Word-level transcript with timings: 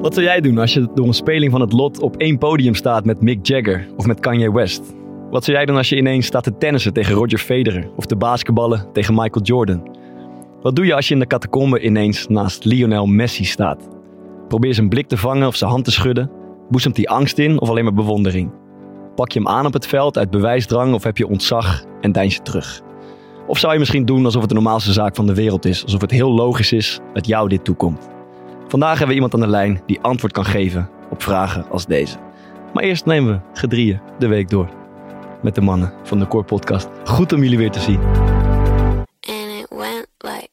Wat 0.00 0.14
zou 0.14 0.26
jij 0.26 0.40
doen 0.40 0.58
als 0.58 0.72
je 0.72 0.88
door 0.94 1.06
een 1.06 1.14
speling 1.14 1.50
van 1.50 1.60
het 1.60 1.72
lot 1.72 2.00
op 2.00 2.16
één 2.16 2.38
podium 2.38 2.74
staat 2.74 3.04
met 3.04 3.20
Mick 3.20 3.46
Jagger 3.46 3.88
of 3.96 4.06
met 4.06 4.20
Kanye 4.20 4.52
West? 4.52 4.94
Wat 5.30 5.44
zou 5.44 5.56
jij 5.56 5.66
doen 5.66 5.76
als 5.76 5.88
je 5.88 5.96
ineens 5.96 6.26
staat 6.26 6.44
te 6.44 6.56
tennissen 6.58 6.92
tegen 6.92 7.14
Roger 7.14 7.38
Federer 7.38 7.90
of 7.96 8.06
te 8.06 8.16
basketballen 8.16 8.86
tegen 8.92 9.14
Michael 9.14 9.44
Jordan? 9.44 9.96
Wat 10.62 10.76
doe 10.76 10.86
je 10.86 10.94
als 10.94 11.08
je 11.08 11.14
in 11.14 11.20
de 11.20 11.26
catacombe 11.26 11.80
ineens 11.80 12.26
naast 12.28 12.64
Lionel 12.64 13.06
Messi 13.06 13.44
staat? 13.44 13.88
Probeer 14.48 14.74
zijn 14.74 14.88
blik 14.88 15.08
te 15.08 15.16
vangen 15.16 15.46
of 15.46 15.56
zijn 15.56 15.70
hand 15.70 15.84
te 15.84 15.90
schudden? 15.90 16.30
Boezemt 16.70 16.96
hij 16.96 17.06
angst 17.06 17.38
in 17.38 17.60
of 17.60 17.68
alleen 17.68 17.84
maar 17.84 17.94
bewondering? 17.94 18.50
Pak 19.14 19.32
je 19.32 19.38
hem 19.38 19.48
aan 19.48 19.66
op 19.66 19.72
het 19.72 19.86
veld 19.86 20.18
uit 20.18 20.30
bewijsdrang 20.30 20.94
of 20.94 21.02
heb 21.02 21.16
je 21.16 21.28
ontzag 21.28 21.84
en 22.00 22.12
deins 22.12 22.34
je 22.34 22.42
terug? 22.42 22.80
Of 23.46 23.58
zou 23.58 23.72
je 23.72 23.78
misschien 23.78 24.04
doen 24.04 24.24
alsof 24.24 24.40
het 24.40 24.50
de 24.50 24.56
normaalste 24.56 24.92
zaak 24.92 25.14
van 25.14 25.26
de 25.26 25.34
wereld 25.34 25.64
is, 25.64 25.82
alsof 25.82 26.00
het 26.00 26.10
heel 26.10 26.32
logisch 26.32 26.72
is 26.72 27.00
dat 27.12 27.26
jou 27.26 27.48
dit 27.48 27.64
toekomt? 27.64 28.19
Vandaag 28.70 28.90
hebben 28.90 29.08
we 29.08 29.14
iemand 29.14 29.34
aan 29.34 29.40
de 29.40 29.46
lijn 29.46 29.80
die 29.86 30.00
antwoord 30.00 30.32
kan 30.32 30.44
geven 30.44 30.88
op 31.10 31.22
vragen 31.22 31.70
als 31.70 31.86
deze. 31.86 32.16
Maar 32.74 32.82
eerst 32.82 33.04
nemen 33.06 33.32
we 33.32 33.58
gedrieën 33.60 34.00
de 34.18 34.26
week 34.26 34.48
door 34.48 34.68
met 35.42 35.54
de 35.54 35.60
mannen 35.60 35.92
van 36.02 36.18
de 36.18 36.26
Core 36.26 36.44
Podcast. 36.44 36.88
Goed 37.04 37.32
om 37.32 37.42
jullie 37.42 37.58
weer 37.58 37.70
te 37.70 37.80
zien. 37.80 38.00
and 38.00 39.50
it 39.60 39.66
went 39.68 40.06
like 40.18 40.48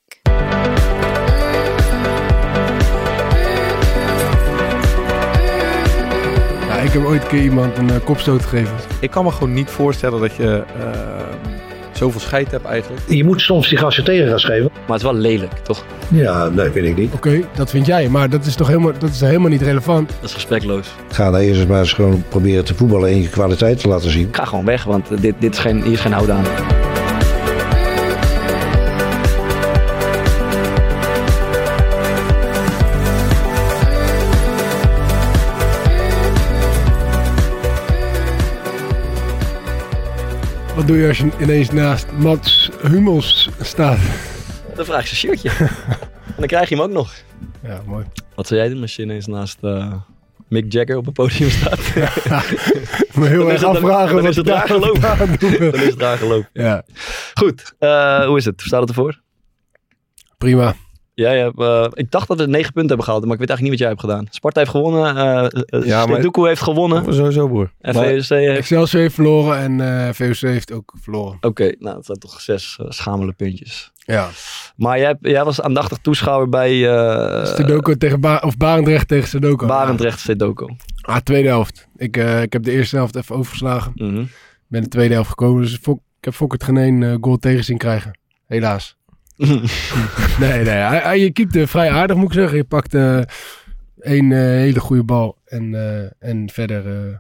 Ja, 6.68 6.76
ik 6.76 6.92
heb 6.92 7.04
ooit 7.04 7.22
een 7.24 7.28
keer 7.28 7.44
iemand 7.44 7.78
een 7.78 7.90
eh, 7.90 8.06
kopstoot 8.06 8.42
gegeven. 8.42 8.76
Ik 9.02 9.12
kan 9.12 9.24
me 9.24 9.32
gewoon 9.32 9.54
niet 9.54 9.70
voorstellen 9.70 10.20
dat 10.22 10.36
je 10.36 10.64
eh, 10.80 11.57
zoveel 11.98 12.20
scheid 12.20 12.52
hebt 12.52 12.66
eigenlijk. 12.66 13.02
Je 13.08 13.24
moet 13.24 13.42
soms 13.42 13.70
die 13.70 13.78
gasten 13.78 14.04
tegengas 14.04 14.44
geven. 14.44 14.70
Maar 14.74 14.98
het 14.98 15.06
is 15.06 15.12
wel 15.12 15.14
lelijk, 15.14 15.54
toch? 15.64 15.86
Ja, 16.08 16.50
nee, 16.50 16.70
vind 16.70 16.88
ik 16.88 16.98
niet. 16.98 17.14
Oké, 17.14 17.42
dat 17.56 17.70
vind 17.70 17.86
jij, 17.86 18.10
maar 18.10 18.30
dat 18.30 18.46
is 18.46 18.56
toch 18.56 18.68
helemaal, 18.68 18.92
dat 19.00 19.10
is 19.10 19.22
helemaal 19.22 19.50
niet 19.50 19.62
relevant. 19.62 20.10
Dat 20.20 20.30
is 20.30 20.34
respectloos. 20.34 20.88
Ga 21.12 21.32
dan 21.32 21.40
eerst 21.40 21.60
eens 21.60 21.70
maar 21.70 21.80
eens 21.80 21.94
gewoon 21.94 22.24
proberen 22.30 22.66
te 22.66 22.76
voetballen 22.76 23.10
en 23.10 23.22
je 23.22 23.30
kwaliteit 23.30 23.80
te 23.80 23.88
laten 23.88 24.12
zien. 24.12 24.28
Ga 24.32 24.46
gewoon 24.46 24.66
weg, 24.66 24.84
want 24.84 25.22
dit, 25.22 25.36
dit 25.40 25.54
is 25.54 25.60
geen, 25.60 25.84
hier 25.84 25.94
is 25.94 26.00
geen 26.00 26.14
houden 26.14 26.36
aan. 26.36 26.87
Wat 40.88 40.96
doe 40.96 41.06
je 41.06 41.08
als 41.08 41.18
je 41.18 41.30
ineens 41.42 41.72
naast 41.72 42.12
Mats 42.12 42.70
Hummels 42.82 43.50
staat? 43.62 43.98
Dan 44.76 44.86
vraag 44.86 45.10
je 45.10 45.16
zijn 45.16 45.38
shirtje. 45.40 45.50
en 46.26 46.34
dan 46.38 46.48
krijg 46.48 46.70
je 46.70 46.76
hem 46.76 46.84
ook 46.84 46.92
nog. 46.92 47.14
Ja, 47.64 47.82
mooi. 47.86 48.06
Wat 48.36 48.48
zou 48.48 48.60
jij 48.60 48.70
doen 48.70 48.82
als 48.82 48.96
je 48.96 49.02
ineens 49.02 49.26
naast 49.28 49.58
eh, 49.62 49.94
Mick 50.48 50.72
Jagger 50.74 50.98
op 50.98 51.08
een 51.08 51.14
podium 51.14 51.50
staat? 51.50 51.80
Me 53.16 53.28
heel 53.28 53.38
Dan 53.40 53.48
is 53.48 53.52
erg 53.54 53.62
dan- 53.62 53.76
afvragen 53.76 54.14
dan 54.16 54.22
wat 54.22 54.30
is 54.30 54.36
het 54.36 54.46
daar 54.46 54.68
gelopen. 54.68 55.02
dan 55.72 55.74
is 55.82 55.86
het 55.90 56.00
daar 56.00 56.18
gelopen. 56.18 56.50
Ja, 56.54 56.84
Goed, 57.34 57.74
eh, 57.80 58.26
hoe 58.26 58.38
is 58.38 58.46
het? 58.46 58.56
Hoe 58.60 58.68
staat 58.68 58.80
het 58.80 58.90
ervoor? 58.90 59.22
prima. 60.38 60.76
Jij 61.20 61.40
hebt, 61.40 61.60
eh, 61.60 61.88
ik 61.94 62.12
dacht 62.12 62.28
dat 62.28 62.38
we 62.38 62.46
negen 62.48 62.74
punten 62.74 62.88
hebben 62.88 63.06
gehaald, 63.06 63.26
maar 63.26 63.34
ik 63.34 63.40
weet 63.40 63.50
eigenlijk 63.50 63.62
niet 63.62 63.70
wat 63.70 63.80
jij 63.80 63.88
hebt 63.88 64.02
gedaan. 64.02 64.28
Sparta 64.30 64.60
heeft 64.60 64.72
gewonnen, 64.72 65.16
Ja, 65.86 66.06
maar- 66.06 66.14
Stedoekoe 66.14 66.48
heeft 66.48 66.62
gewonnen. 66.62 67.14
Sowieso, 67.14 67.48
broer. 67.48 67.72
En 67.82 67.96
Maar- 67.96 68.04
VOC 68.06 68.28
heeft... 68.38 68.58
Excelsior 68.58 69.02
heeft 69.02 69.14
verloren 69.14 69.58
en 69.58 69.82
eh 69.82 70.14
VOC 70.14 70.36
heeft 70.50 70.72
ook 70.72 70.94
verloren. 71.02 71.38
Oké, 71.42 71.64
nou 71.80 71.96
dat 71.96 72.06
zijn 72.06 72.20
toch 72.20 72.42
zes 72.42 72.78
uh, 72.82 72.90
schamele 72.90 73.34
puntjes. 73.34 73.92
Ja. 73.96 74.30
Maar 74.76 75.00
jij, 75.00 75.16
jij 75.22 75.44
was 75.44 75.62
aandachtig 75.62 75.98
toeschouwer 75.98 76.50
bij 76.50 76.74
uh, 76.74 77.96
tegen 77.98 78.20
ba 78.20 78.42
of 78.46 78.58
Barendrecht 78.58 79.08
tegen 79.08 79.28
Stedoco. 79.28 79.68
Barendrecht 79.68 80.20
Stedoco. 80.20 80.70
Ah, 81.02 81.18
tweede 81.18 81.48
helft. 81.48 81.88
Ik, 81.96 82.18
uh, 82.18 82.42
ik 82.42 82.54
heb 82.54 82.64
de 82.64 82.72
eerste 82.72 82.96
helft 82.96 83.16
even 83.16 83.36
overgeslagen. 83.36 83.92
Mm 83.96 84.16
-hmm. 84.16 84.30
Ben 84.68 84.82
de 84.82 84.90
tweede 84.90 85.14
helft 85.14 85.30
gekomen, 85.30 85.62
dus 85.62 85.74
ik 85.74 85.98
heb 86.20 86.34
Fokkert 86.34 86.64
geen 86.64 86.78
één 86.78 87.02
uh, 87.02 87.16
goal 87.22 87.38
tegen 87.38 87.64
zien 87.64 87.78
krijgen. 87.78 88.20
Helaas. 88.46 88.97
nee, 90.40 90.64
nee. 90.64 90.66
Hij, 90.66 91.00
hij, 91.00 91.20
je 91.20 91.32
keepte 91.32 91.68
vrij 91.68 91.92
aardig, 91.92 92.18
moet 92.18 92.28
ik 92.28 92.34
zeggen. 92.34 92.58
Je 92.58 92.64
pakte 92.64 93.28
één 94.00 94.32
uh, 94.32 94.38
hele 94.40 94.80
goede 94.80 95.04
bal. 95.04 95.38
En, 95.46 95.74
uh, 95.74 96.02
en 96.20 96.50
verder 96.50 96.86
uh, 96.86 97.16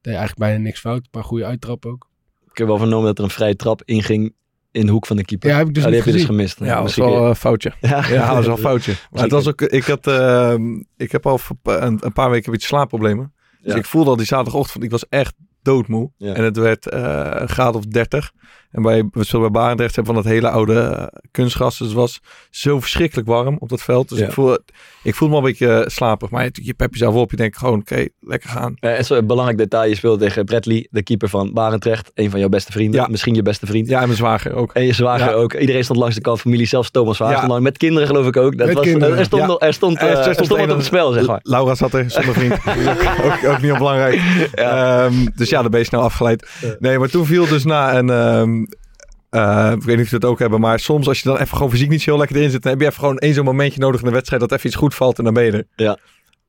deed 0.00 0.14
eigenlijk 0.14 0.38
bijna 0.38 0.58
niks 0.58 0.80
fout. 0.80 1.02
Een 1.02 1.10
paar 1.10 1.24
goede 1.24 1.44
uittrappen 1.44 1.90
ook. 1.90 2.08
Ik 2.50 2.58
heb 2.58 2.66
wel 2.66 2.78
vernomen 2.78 3.06
dat 3.06 3.18
er 3.18 3.24
een 3.24 3.30
vrije 3.30 3.56
trap 3.56 3.82
inging 3.84 4.34
in 4.70 4.86
de 4.86 4.92
hoek 4.92 5.06
van 5.06 5.16
de 5.16 5.24
keeper. 5.24 5.50
Ja, 5.50 5.56
heb 5.56 5.68
ik 5.68 5.74
dus 5.74 5.82
oh, 5.82 5.88
die 5.88 5.98
heb 5.98 6.06
je 6.06 6.12
gezien. 6.12 6.26
dus 6.26 6.36
gemist. 6.36 6.58
Ja, 6.58 6.74
dat 6.74 6.82
was 6.82 6.96
wel 6.96 7.26
een 7.26 7.36
foutje. 7.36 7.72
Ja, 7.80 8.06
ja 8.08 8.26
dat 8.26 8.34
was 8.36 8.46
wel 8.46 8.54
een 8.54 8.62
foutje. 8.70 8.94
Maar 9.10 9.22
het 9.22 9.32
was 9.32 9.48
ook, 9.48 9.62
ik, 9.62 9.84
had, 9.84 10.06
uh, 10.06 10.54
ik 10.96 11.12
heb 11.12 11.26
al 11.26 11.40
een, 11.62 11.98
een, 12.00 12.12
paar 12.12 12.30
weken 12.30 12.46
een 12.46 12.52
beetje 12.52 12.68
slaapproblemen. 12.68 13.32
Dus 13.62 13.72
ja. 13.72 13.78
ik 13.78 13.84
voelde 13.84 14.10
al 14.10 14.16
die 14.16 14.26
zaterdagochtend, 14.26 14.84
ik 14.84 14.90
was 14.90 15.08
echt 15.08 15.34
doodmoe. 15.62 16.10
Ja. 16.16 16.34
En 16.34 16.44
het 16.44 16.56
werd 16.56 16.92
uh, 16.92 17.26
een 17.30 17.48
graad 17.48 17.74
of 17.74 17.84
30. 17.84 18.32
En 18.72 18.82
bij, 18.82 19.08
we 19.12 19.24
speelden 19.24 19.52
bij 19.52 19.60
Barendrecht 19.60 19.94
hebben 19.94 20.14
van 20.14 20.22
dat 20.22 20.32
hele 20.32 20.48
oude 20.48 20.72
uh, 20.74 21.20
kunstgras. 21.30 21.78
Dus 21.78 21.86
het 21.86 21.96
was 21.96 22.20
zo 22.50 22.80
verschrikkelijk 22.80 23.28
warm 23.28 23.56
op 23.58 23.68
dat 23.68 23.82
veld. 23.82 24.08
Dus 24.08 24.18
ja. 24.18 24.26
ik, 24.26 24.32
voel, 24.32 24.58
ik 25.02 25.14
voelde 25.14 25.34
me 25.34 25.40
een 25.40 25.46
beetje 25.46 25.66
uh, 25.66 25.86
slapig. 25.86 26.30
Maar 26.30 26.44
je, 26.44 26.50
je 26.52 26.74
pep 26.74 26.92
jezelf 26.92 27.14
op. 27.14 27.30
Je 27.30 27.36
denkt 27.36 27.58
gewoon, 27.58 27.80
oké, 27.80 27.92
okay, 27.92 28.10
lekker 28.20 28.50
gaan. 28.50 28.74
Ja, 28.80 28.90
en 28.90 29.04
zo'n 29.04 29.26
belangrijk 29.26 29.58
detail. 29.58 29.88
Je 29.88 29.94
speelde 29.94 30.24
tegen 30.24 30.44
Bradley, 30.44 30.86
de 30.90 31.02
keeper 31.02 31.28
van 31.28 31.52
Barendrecht. 31.52 32.10
Een 32.14 32.30
van 32.30 32.40
jouw 32.40 32.48
beste 32.48 32.72
vrienden. 32.72 33.00
Ja. 33.00 33.06
Misschien 33.10 33.34
je 33.34 33.42
beste 33.42 33.66
vriend. 33.66 33.88
Ja, 33.88 34.00
en 34.00 34.06
mijn 34.06 34.16
zwager 34.16 34.54
ook. 34.54 34.72
En 34.72 34.84
je 34.84 34.92
zwager 34.92 35.30
ja. 35.30 35.32
ook. 35.32 35.54
Iedereen 35.54 35.84
stond 35.84 35.98
langs 35.98 36.14
de 36.14 36.20
kant 36.20 36.40
familie. 36.40 36.66
Zelfs 36.66 36.90
Thomas 36.90 37.18
ja. 37.18 37.60
Met 37.60 37.78
kinderen 37.78 38.08
geloof 38.08 38.26
ik 38.26 38.36
ook. 38.36 38.56
Dat 38.56 38.66
Met 38.66 38.76
was, 38.76 38.84
kinderen. 38.84 39.18
Er 39.18 39.24
stond, 39.24 39.42
er 39.42 39.48
stond, 39.74 40.00
er 40.00 40.06
stond, 40.08 40.26
er 40.26 40.34
stond 40.34 40.48
wat 40.48 40.70
op 40.70 40.76
het 40.76 40.84
spel, 40.84 41.12
zeg 41.12 41.26
maar. 41.26 41.40
Laura 41.42 41.74
zat 41.74 41.94
er 41.94 42.10
zonder 42.10 42.34
vriend. 42.34 42.52
ook, 43.26 43.52
ook, 43.52 43.62
niet 43.62 43.72
onbelangrijk. 43.72 44.20
Um, 44.54 45.30
dus 45.34 45.48
ja, 45.48 45.62
dan 45.62 45.70
ben 45.70 45.80
je 45.80 45.86
snel 45.86 46.00
afgeleid. 46.00 46.50
Nee, 46.78 46.98
maar 46.98 47.08
toen 47.08 47.26
viel 47.26 47.46
dus 47.46 47.64
na 47.64 47.96
een... 47.96 48.08
Um, 48.08 48.61
uh, 49.34 49.72
ik 49.74 49.82
weet 49.82 49.96
niet 49.96 50.04
of 50.04 50.10
je 50.10 50.18
dat 50.18 50.30
ook 50.30 50.38
hebben, 50.38 50.60
maar 50.60 50.78
soms 50.78 51.08
als 51.08 51.20
je 51.20 51.28
dan 51.28 51.38
even 51.38 51.56
gewoon 51.56 51.70
fysiek 51.70 51.88
niet 51.88 52.02
zo 52.02 52.10
heel 52.10 52.18
lekker 52.18 52.36
erin 52.36 52.50
zit, 52.50 52.62
dan 52.62 52.70
heb 52.72 52.80
je 52.80 52.86
even 52.86 52.98
gewoon 52.98 53.18
één 53.18 53.34
zo'n 53.34 53.44
momentje 53.44 53.80
nodig 53.80 54.00
in 54.00 54.06
de 54.06 54.12
wedstrijd 54.12 54.42
dat 54.42 54.52
even 54.52 54.66
iets 54.66 54.76
goed 54.76 54.94
valt 54.94 55.18
en 55.18 55.24
dan 55.24 55.34
ben 55.34 55.44
je 55.44 55.52
er. 55.52 55.66
Ja. 55.76 55.98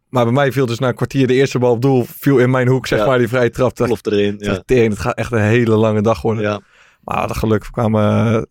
Maar 0.09 0.23
bij 0.23 0.33
mij 0.33 0.51
viel 0.51 0.65
dus 0.65 0.79
na 0.79 0.87
een 0.87 0.95
kwartier 0.95 1.27
de 1.27 1.33
eerste 1.33 1.59
bal 1.59 1.71
op 1.71 1.81
doel, 1.81 2.05
viel 2.07 2.37
in 2.37 2.49
mijn 2.49 2.67
hoek, 2.67 2.87
zeg 2.87 2.99
ja. 2.99 3.05
maar, 3.05 3.17
die 3.17 3.27
vrije 3.27 3.49
trap. 3.49 3.73
Ploft 3.75 4.07
erin. 4.07 4.35
Ja. 4.37 4.63
Tering, 4.65 4.89
het 4.89 4.99
gaat 4.99 5.17
echt 5.17 5.31
een 5.31 5.41
hele 5.41 5.75
lange 5.75 6.01
dag 6.01 6.21
worden. 6.21 6.43
Ja. 6.43 6.61
Maar 7.03 7.27
dat 7.27 7.37
geluk, 7.37 7.65
we 7.65 7.71
kwamen, 7.71 8.01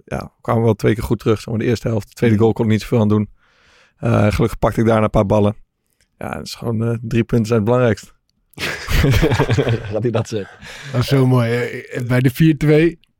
ja, 0.04 0.18
we 0.18 0.40
kwamen 0.40 0.62
wel 0.62 0.74
twee 0.74 0.94
keer 0.94 1.02
goed 1.02 1.18
terug. 1.18 1.36
Zeg 1.36 1.46
maar 1.46 1.58
de 1.58 1.64
eerste 1.64 1.88
helft, 1.88 2.08
de 2.08 2.14
tweede 2.14 2.38
goal 2.38 2.52
kon 2.52 2.64
ik 2.64 2.70
niet 2.70 2.80
zoveel 2.80 3.00
aan 3.00 3.08
doen. 3.08 3.28
Uh, 4.00 4.26
gelukkig 4.32 4.58
pakte 4.58 4.80
ik 4.80 4.86
daarna 4.86 5.04
een 5.04 5.10
paar 5.10 5.26
ballen. 5.26 5.56
Ja, 6.18 6.36
het 6.36 6.46
is 6.46 6.54
gewoon 6.54 6.88
uh, 6.88 6.96
drie 7.00 7.24
punten 7.24 7.46
zijn 7.46 7.58
het 7.58 7.68
belangrijkst. 7.68 8.14
Gaat 9.92 10.02
hij 10.02 10.10
dat 10.10 10.28
zeggen? 10.28 10.56
Dat 10.92 11.00
is 11.00 11.06
zo 11.06 11.26
mooi. 11.26 11.82
Bij 12.06 12.20
de 12.20 12.96
4-2 12.96 13.11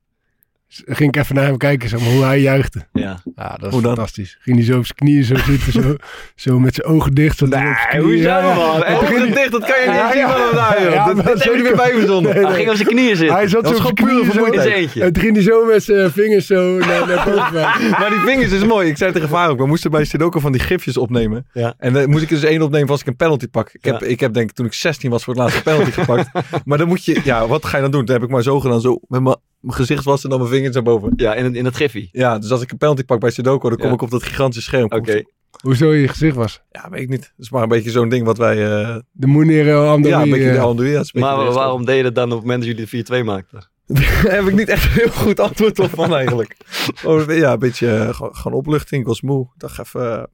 ging 0.84 1.15
ik 1.15 1.22
even 1.22 1.34
naar 1.34 1.44
hem 1.44 1.56
kijken, 1.56 1.88
zeg 1.88 2.00
maar, 2.00 2.09
hoe 2.09 2.25
hij 2.25 2.41
juichte. 2.41 2.87
Ja. 2.93 3.22
ja 3.34 3.56
dat 3.60 3.72
is 3.72 3.81
fantastisch. 3.81 4.38
Ging 4.41 4.56
hij 4.56 4.65
zo 4.65 4.78
op 4.78 4.84
zijn 4.84 4.99
knieën 4.99 5.25
zo 5.25 5.34
zitten, 5.37 5.72
zo, 5.72 5.97
zo 6.34 6.59
met 6.59 6.75
zijn 6.75 6.87
ogen 6.87 7.15
dicht. 7.15 7.38
Zo 7.38 7.47
nee, 7.47 8.00
hoezo 8.00 8.16
ja, 8.16 8.55
man? 8.55 8.84
En 8.84 8.97
ogen 8.97 9.33
dicht, 9.33 9.50
dat 9.50 9.65
kan 9.65 9.81
je 9.84 9.91
niet 9.91 10.12
zien 10.12 10.28
van 10.28 10.41
joh. 10.41 11.06
Dat, 11.06 11.25
dat 11.25 11.44
heb 11.44 11.55
je 11.55 11.62
weer 11.62 11.77
bij 11.77 11.93
verzonnen. 11.93 12.33
Hij 12.33 12.55
ging 12.55 12.71
op 12.71 12.77
zijn 12.77 12.88
knieën 12.88 13.16
zitten. 13.16 13.37
Hij 13.37 13.49
zat 13.49 13.65
dat 13.65 13.77
zo 13.77 13.88
op 13.88 13.99
zijn 13.99 14.09
knieën 14.09 14.33
zo. 14.33 15.00
En 15.00 15.12
toen 15.12 15.22
ging 15.22 15.34
hij 15.34 15.44
zo 15.44 15.65
met 15.65 15.83
zijn 15.83 16.10
vingers 16.10 16.47
zo 16.47 16.78
naar, 16.78 17.06
naar 17.06 17.25
boven. 17.25 17.60
maar 18.00 18.10
die 18.10 18.21
vingers 18.21 18.53
is 18.53 18.65
mooi. 18.65 18.89
Ik 18.89 18.97
zei 18.97 19.12
tegen 19.12 19.28
Vaar 19.28 19.50
ook, 19.50 19.59
we 19.59 19.66
moesten 19.66 19.91
bij 19.91 20.04
Sidoco 20.04 20.41
van 20.41 20.53
die 20.53 20.60
gifjes 20.60 20.97
opnemen. 20.97 21.47
Ja. 21.53 21.75
En 21.78 21.93
dan 21.93 22.10
moest 22.10 22.22
ik 22.22 22.31
er 22.31 22.41
dus 22.41 22.44
één 22.44 22.62
opnemen 22.62 22.89
als 22.89 23.00
ik 23.00 23.06
een 23.06 23.16
penalty 23.16 23.49
pak. 23.49 23.71
Ik 23.72 23.84
heb, 23.84 24.03
ik 24.03 24.21
heb 24.21 24.33
denk 24.33 24.50
ik 24.50 24.56
toen 24.56 24.66
ik 24.66 24.75
16 24.75 25.10
was 25.10 25.24
voor 25.24 25.34
het 25.34 25.42
laatste 25.42 25.63
penalty 25.63 25.91
gepakt. 25.91 26.30
Maar 26.65 26.78
dan 26.78 26.89
moet 26.89 27.04
je, 27.04 27.21
ja, 27.24 27.47
wat 27.47 27.65
ga 27.65 27.77
je 27.77 27.83
dan 27.83 27.91
doen? 27.91 28.04
Dan 28.04 28.15
heb 28.15 28.24
ik 28.24 28.30
maar 28.30 28.42
zo 28.42 28.60
gedaan, 28.60 28.80
zo 28.80 29.01
met 29.09 29.22
mijn 29.22 29.36
mijn 29.62 29.76
gezicht 29.76 30.04
was 30.04 30.24
en 30.24 30.30
dan 30.30 30.38
mijn 30.38 30.50
vingers 30.50 30.74
naar 30.74 30.82
boven. 30.82 31.12
Ja, 31.16 31.34
in, 31.34 31.54
in 31.54 31.64
het 31.64 31.74
griffie. 31.74 32.09
Ja, 32.12 32.38
dus 32.38 32.50
als 32.50 32.62
ik 32.62 32.70
een 32.70 32.78
penalty 32.78 33.04
pak 33.04 33.20
bij 33.20 33.30
Sudoku, 33.30 33.68
dan 33.68 33.78
kom 33.78 33.88
ja. 33.88 33.94
ik 33.94 34.03
op 34.03 34.10
dat 34.10 34.22
gigantische 34.22 34.62
scherm. 34.62 34.84
Oké. 34.84 34.97
Okay. 34.97 35.26
Hoezo 35.62 35.92
je 35.92 36.09
gezicht 36.09 36.36
was? 36.36 36.62
Ja, 36.70 36.91
weet 36.91 37.00
ik 37.00 37.09
niet. 37.09 37.20
Dat 37.20 37.30
is 37.36 37.50
maar 37.50 37.62
een 37.62 37.68
beetje 37.68 37.91
zo'n 37.91 38.09
ding 38.09 38.24
wat 38.24 38.38
wij... 38.38 38.56
Uh... 38.56 38.97
De 39.10 39.26
Moenero 39.26 39.88
Andoui. 39.88 40.14
Ja, 40.14 40.22
een 40.22 40.30
beetje 40.30 40.53
de 40.53 40.59
Andoui. 40.59 40.91
Ja, 40.91 41.03
maar 41.12 41.53
waarom 41.53 41.84
deed 41.84 41.97
je 41.97 42.03
dat 42.03 42.14
dan 42.14 42.24
op 42.24 42.30
het 42.30 42.41
moment 42.41 42.64
dat 42.64 42.88
jullie 42.91 43.04
de 43.04 43.22
4-2 43.22 43.24
maakten? 43.24 43.70
Daar 43.86 44.22
heb 44.36 44.47
ik 44.47 44.54
niet 44.54 44.68
echt 44.68 44.84
een 44.84 44.91
heel 44.91 45.09
goed 45.09 45.41
antwoord 45.41 45.78
op 45.78 45.91
van 45.91 46.14
eigenlijk. 46.14 46.56
oh, 47.04 47.36
ja, 47.36 47.53
een 47.53 47.59
beetje 47.59 47.86
uh, 47.86 48.14
gewoon, 48.14 48.36
gewoon 48.36 48.59
opluchting. 48.59 49.00
Ik 49.00 49.06
was 49.06 49.20
moe. 49.20 49.42
Ik 49.54 49.60
dacht 49.60 49.78
even, 49.78 50.30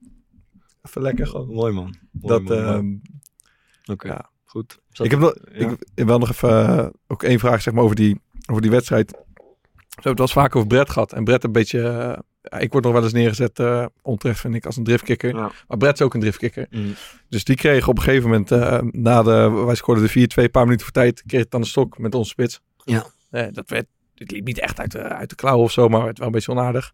even 0.82 1.02
lekker 1.02 1.26
gewoon. 1.26 1.48
Mooi 1.48 1.72
man. 1.72 1.94
Mooi, 2.12 2.44
dat, 2.44 2.58
uh, 2.58 2.68
Oké, 2.68 3.92
okay. 3.92 4.10
ja. 4.10 4.30
goed. 4.44 4.78
Zat 4.90 5.06
ik 5.06 5.10
heb 5.10 5.20
nog, 5.20 5.34
ja. 5.52 5.76
ik 5.94 6.06
wil 6.06 6.18
nog 6.18 6.30
even 6.30 6.50
uh, 6.50 6.86
ook 7.06 7.22
één 7.22 7.38
vraag 7.38 7.62
zeg 7.62 7.74
maar, 7.74 7.82
over, 7.84 7.96
die, 7.96 8.20
over 8.50 8.62
die 8.62 8.70
wedstrijd. 8.70 9.10
We 9.10 10.04
hebben 10.04 10.10
het 10.10 10.18
wel 10.18 10.26
eens 10.26 10.32
vaak 10.32 10.56
over 10.56 10.68
Brett 10.68 10.90
gehad. 10.90 11.12
En 11.12 11.24
Brett 11.24 11.44
een 11.44 11.52
beetje... 11.52 11.78
Uh, 11.78 12.18
ja, 12.42 12.58
ik 12.58 12.72
word 12.72 12.84
nog 12.84 12.92
wel 12.92 13.02
eens 13.02 13.12
neergezet, 13.12 13.58
uh, 13.58 13.86
onterecht 14.02 14.40
vind 14.40 14.54
ik, 14.54 14.66
als 14.66 14.76
een 14.76 14.84
driftkikker. 14.84 15.34
Ja. 15.34 15.50
Maar 15.68 15.78
Brett 15.78 15.98
is 15.98 16.04
ook 16.04 16.14
een 16.14 16.20
driftkikker. 16.20 16.66
Mm. 16.70 16.94
Dus 17.28 17.44
die 17.44 17.56
kreeg 17.56 17.88
op 17.88 17.96
een 17.96 18.02
gegeven 18.02 18.30
moment, 18.30 18.50
uh, 18.50 18.78
na 18.82 19.22
de... 19.22 19.50
Wij 19.50 19.74
scoorden 19.74 20.04
de 20.04 20.28
4-2, 20.28 20.42
een 20.42 20.50
paar 20.50 20.64
minuten 20.64 20.84
voor 20.84 20.94
tijd, 20.94 21.22
kreeg 21.26 21.40
het 21.40 21.50
dan 21.50 21.60
de 21.60 21.66
stok 21.66 21.98
met 21.98 22.14
onze 22.14 22.30
spits. 22.30 22.60
Ja. 22.84 23.06
dat 23.30 23.70
werd... 23.70 23.86
Het 24.14 24.30
liep 24.30 24.44
niet 24.44 24.60
echt 24.60 24.80
uit 24.80 24.92
de, 24.92 25.02
uit 25.02 25.28
de 25.30 25.36
klauwen 25.36 25.64
of 25.64 25.72
zo, 25.72 25.88
maar 25.88 26.06
het 26.06 26.18
wel 26.18 26.26
een 26.26 26.32
beetje 26.32 26.52
onaardig. 26.52 26.92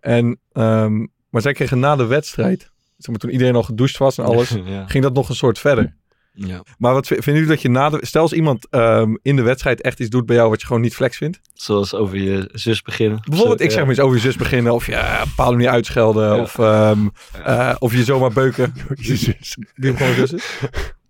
En, 0.00 0.38
um, 0.52 1.12
maar 1.28 1.42
zij 1.42 1.52
kregen 1.52 1.78
na 1.78 1.96
de 1.96 2.06
wedstrijd 2.06 2.72
zeg 3.02 3.10
maar, 3.10 3.18
toen 3.18 3.30
iedereen 3.30 3.54
al 3.54 3.62
gedoucht 3.62 3.98
was 3.98 4.18
en 4.18 4.24
alles, 4.24 4.48
ja. 4.64 4.86
ging 4.86 5.02
dat 5.02 5.14
nog 5.14 5.28
een 5.28 5.34
soort 5.34 5.58
verder. 5.58 5.94
Ja. 6.34 6.62
Maar 6.78 6.92
wat 6.92 7.06
vinden 7.06 7.32
jullie 7.32 7.48
dat 7.48 7.62
je 7.62 7.68
na 7.68 7.88
de... 7.88 7.98
Stel 8.00 8.22
als 8.22 8.32
iemand 8.32 8.68
ehm, 8.68 9.14
in 9.22 9.36
de 9.36 9.42
wedstrijd 9.42 9.80
echt 9.80 10.00
iets 10.00 10.10
doet 10.10 10.26
bij 10.26 10.36
jou 10.36 10.50
wat 10.50 10.60
je 10.60 10.66
gewoon 10.66 10.82
niet 10.82 10.94
flex 10.94 11.16
vindt. 11.16 11.40
Zoals 11.54 11.94
over 11.94 12.16
je 12.16 12.48
zus 12.52 12.82
beginnen. 12.82 13.20
Bijvoorbeeld, 13.24 13.58
Zo, 13.58 13.64
ik 13.64 13.70
zeg 13.70 13.78
ja. 13.80 13.86
maar 13.86 13.94
eens 13.94 14.04
over 14.04 14.16
je 14.16 14.22
zus 14.22 14.36
beginnen. 14.36 14.72
Of 14.72 14.86
je 14.86 14.92
uh, 14.92 15.24
bepaalde 15.24 15.56
niet 15.56 15.66
uitschelden. 15.66 16.36
Ja. 16.36 16.42
Of, 16.42 16.58
ehm, 16.58 17.08
eh, 17.44 17.74
of 17.78 17.92
je 17.92 18.04
zomaar 18.04 18.32
beuken. 18.32 18.72
Die 18.96 19.36
hem 19.76 19.96
gewoon 19.96 20.14
zus 20.14 20.32
is. 20.32 20.58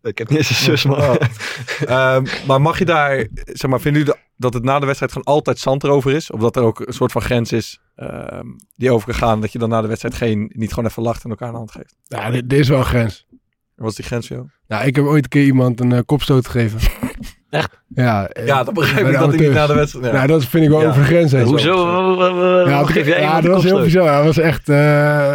Ik 0.02 0.18
heb 0.18 0.28
niet 0.28 0.38
eens 0.38 0.50
een 0.50 0.56
zus, 0.56 0.84
man. 0.84 0.98
Oh. 0.98 1.14
Ehm, 1.86 2.26
maar 2.46 2.60
mag 2.60 2.78
je 2.78 2.84
daar... 2.84 3.26
Zeg 3.44 3.70
maar, 3.70 3.80
vinden 3.80 4.02
jullie 4.02 4.20
dat 4.36 4.54
het 4.54 4.64
na 4.64 4.78
de 4.78 4.86
wedstrijd 4.86 5.12
gewoon 5.12 5.34
altijd 5.34 5.58
zand 5.58 5.84
erover 5.84 6.12
is? 6.12 6.30
Of 6.30 6.40
dat 6.40 6.56
er 6.56 6.62
ook 6.62 6.80
een 6.80 6.92
soort 6.92 7.12
van 7.12 7.22
grens 7.22 7.52
is 7.52 7.80
ehm, 7.96 8.46
die 8.76 8.90
over 8.90 9.06
kan 9.06 9.16
gaan. 9.16 9.40
Dat 9.40 9.52
je 9.52 9.58
dan 9.58 9.68
na 9.68 9.80
de 9.80 9.88
wedstrijd 9.88 10.14
geen, 10.14 10.50
niet 10.54 10.72
gewoon 10.72 10.90
even 10.90 11.02
lacht 11.02 11.24
en 11.24 11.30
elkaar 11.30 11.48
een 11.48 11.54
hand 11.54 11.70
geeft. 11.70 11.96
Ja, 12.02 12.30
dit, 12.30 12.48
dit 12.48 12.58
is 12.58 12.68
wel 12.68 12.78
een 12.78 12.84
grens. 12.84 13.26
Wat 13.82 13.90
is 13.90 13.96
die 13.96 14.04
grens 14.06 14.26
voor 14.26 14.36
jou? 14.36 14.48
Nou, 14.68 14.86
ik 14.86 14.96
heb 14.96 15.04
ooit 15.04 15.24
een 15.24 15.30
keer 15.30 15.44
iemand 15.44 15.80
een 15.80 15.92
eh, 15.92 15.98
kopstoot 16.06 16.48
gegeven. 16.48 16.78
Echt? 17.50 17.70
Ja. 17.94 18.28
eh, 18.28 18.46
Ja, 18.46 18.64
dat 18.64 18.74
begrijp 18.74 19.06
ik 19.06 19.12
dat 19.18 19.28
hij 19.34 19.38
niet 19.46 19.52
na 19.54 19.66
de 19.66 19.74
wedstrijd... 19.74 20.06
Ja. 20.06 20.12
Nou, 20.12 20.26
dat 20.26 20.44
vind 20.44 20.64
ik 20.64 20.70
wel 20.70 20.80
Ja. 20.80 20.88
over 20.88 21.00
de 21.00 21.06
grens 21.06 21.32
heen. 21.32 21.42
Hoezo? 21.44 22.16
Wat, 22.16 22.66
Ja, 22.68 22.84
geef 22.84 23.06
jij 23.06 23.20
ja 23.20 23.40
dat 23.40 23.52
was 23.52 23.64
heel 23.64 23.80
bizar. 23.82 24.12
Hij 24.14 24.22
was 24.24 24.38
echt 24.38 24.68
eh, 24.68 25.34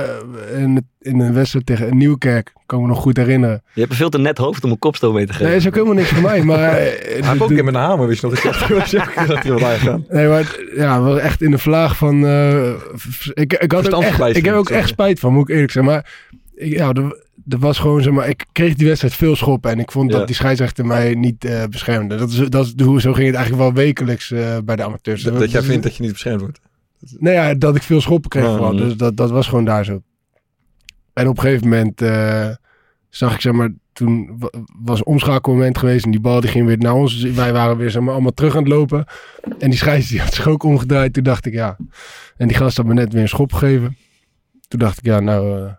in, 0.56 0.88
in 1.00 1.20
een 1.20 1.34
wedstrijd 1.34 1.66
tegen 1.66 1.98
Nieuwkerk. 1.98 2.54
Kan 2.66 2.78
ik 2.80 2.86
me 2.86 2.92
nog 2.92 3.02
goed 3.02 3.18
herinneren. 3.18 3.62
Je 3.74 3.80
hebt 3.80 3.92
een 3.92 3.98
veel 3.98 4.10
te 4.10 4.18
net 4.20 4.38
hoofd 4.38 4.64
om 4.64 4.72
een 4.72 4.80
kopstoot 4.80 5.14
mee 5.14 5.26
te 5.26 5.32
geven. 5.34 5.48
Nee, 5.48 5.56
is 5.56 5.68
ook 5.68 5.74
helemaal 5.74 5.96
niks 5.96 6.10
voor 6.10 6.22
mij. 6.22 6.44
Maar, 6.44 6.60
Hij 6.72 6.98
heeft 7.04 7.30
ook 7.30 7.38
de- 7.38 7.44
een 7.44 7.54
keer 7.56 7.64
met 7.64 7.74
een 7.74 7.80
hamer, 7.80 8.08
wist 8.08 8.22
je 8.22 8.28
nog? 8.28 8.42
Dat 8.42 8.90
je 8.90 9.02
dat 9.28 9.44
hij 9.44 9.52
wat 9.52 9.64
aangaan. 9.64 10.06
Nee, 10.10 10.28
maar 10.28 10.58
ja, 10.76 11.02
was 11.02 11.20
echt 11.20 11.42
in 11.42 11.52
de 11.52 11.58
vlaag 11.58 11.98
van... 11.98 12.26
eh, 12.26 12.70
ik, 13.34 13.54
ik, 13.54 13.72
had 13.72 13.94
ook 13.94 14.04
echt, 14.04 14.36
ik 14.38 14.46
heb 14.46 14.56
ook 14.56 14.70
echt 14.70 14.82
je. 14.88 14.94
spijt 14.94 15.20
van, 15.20 15.34
moet 15.34 15.50
ik 15.50 15.56
eerlijk 15.56 15.72
zijn. 15.72 15.86
Maar 15.86 15.98
ik, 15.98 16.36
ja, 16.60 16.94
er, 16.94 17.26
er 17.48 17.60
was 17.60 17.80
gewoon, 17.80 18.02
zeg 18.02 18.14
maar... 18.14 18.30
Ik 18.30 18.46
kreeg 18.52 18.74
die 18.76 18.88
wedstrijd 18.88 19.14
veel 19.14 19.36
schoppen. 19.36 19.72
En 19.72 19.80
ik 19.80 19.92
vond 19.92 20.12
Ja. 20.12 20.18
dat 20.18 20.28
die 20.28 20.36
scheidsrechter 20.36 20.86
mij 20.86 21.14
niet 21.16 21.46
eh, 21.46 21.64
beschermde. 21.70 22.16
Dat 22.16 22.30
is, 22.30 22.38
dat 22.38 22.66
is, 22.66 22.74
hoe- 22.86 23.02
zo 23.02 23.14
ging 23.14 23.26
het 23.28 23.36
eigenlijk 23.36 23.66
wel 23.66 23.84
wekelijks 23.84 24.32
eh, 24.32 24.58
bij 24.66 24.76
de 24.76 24.84
amateurs. 24.84 25.24
Dat, 25.24 25.40
dat 25.40 25.52
jij 25.52 25.62
vindt 25.62 25.84
dat 25.84 25.96
je 25.96 26.04
niet 26.04 26.12
beschermd 26.12 26.42
wordt. 26.42 26.60
Nee, 27.18 27.34
ja, 27.34 27.54
dat 27.54 27.76
ik 27.76 27.82
veel 27.84 28.02
schoppen 28.02 28.30
kreeg 28.30 28.46
vooral. 28.46 28.74
mhm. 28.74 28.84
Dus 28.84 28.96
dat, 28.98 29.18
dat 29.18 29.30
was 29.30 29.48
gewoon 29.48 29.66
daar 29.66 29.86
zo. 29.86 30.02
En 31.14 31.28
op 31.28 31.38
een 31.38 31.44
gegeven 31.44 31.68
moment 31.70 32.02
eh, 32.02 32.50
zag 33.10 33.34
ik, 33.34 33.42
zeg 33.42 33.54
maar, 33.54 33.70
toen 33.94 34.36
wa- 34.40 34.50
was 34.84 35.00
een 35.00 35.06
omschakelmoment 35.06 35.78
geweest 35.78 36.06
en 36.06 36.12
die 36.12 36.20
bal 36.20 36.42
die 36.42 36.50
ging 36.50 36.66
weer 36.68 36.78
naar 36.78 36.94
ons. 36.94 37.20
Dus 37.22 37.32
wij 37.32 37.54
waren 37.54 37.78
weer, 37.78 37.92
zeg 37.92 38.02
maar, 38.02 38.14
allemaal 38.14 38.34
terug 38.34 38.56
aan 38.56 38.64
het 38.64 38.72
lopen. 38.72 39.06
En 39.60 39.70
die 39.70 39.80
scheids 39.80 40.08
die 40.10 40.20
had 40.22 40.34
zich 40.34 40.48
ook 40.48 40.64
omgedraaid. 40.64 41.14
Toen 41.14 41.24
dacht 41.24 41.46
ik, 41.46 41.54
ja. 41.54 41.78
En 42.38 42.48
die 42.48 42.58
gast 42.58 42.78
had 42.78 42.86
me 42.86 42.94
net 42.94 43.14
weer 43.14 43.22
een 43.22 43.28
schop 43.30 43.54
gegeven. 43.54 43.98
Toen 44.68 44.80
dacht 44.80 44.98
ik, 44.98 45.06
ja, 45.06 45.20
nou, 45.20 45.70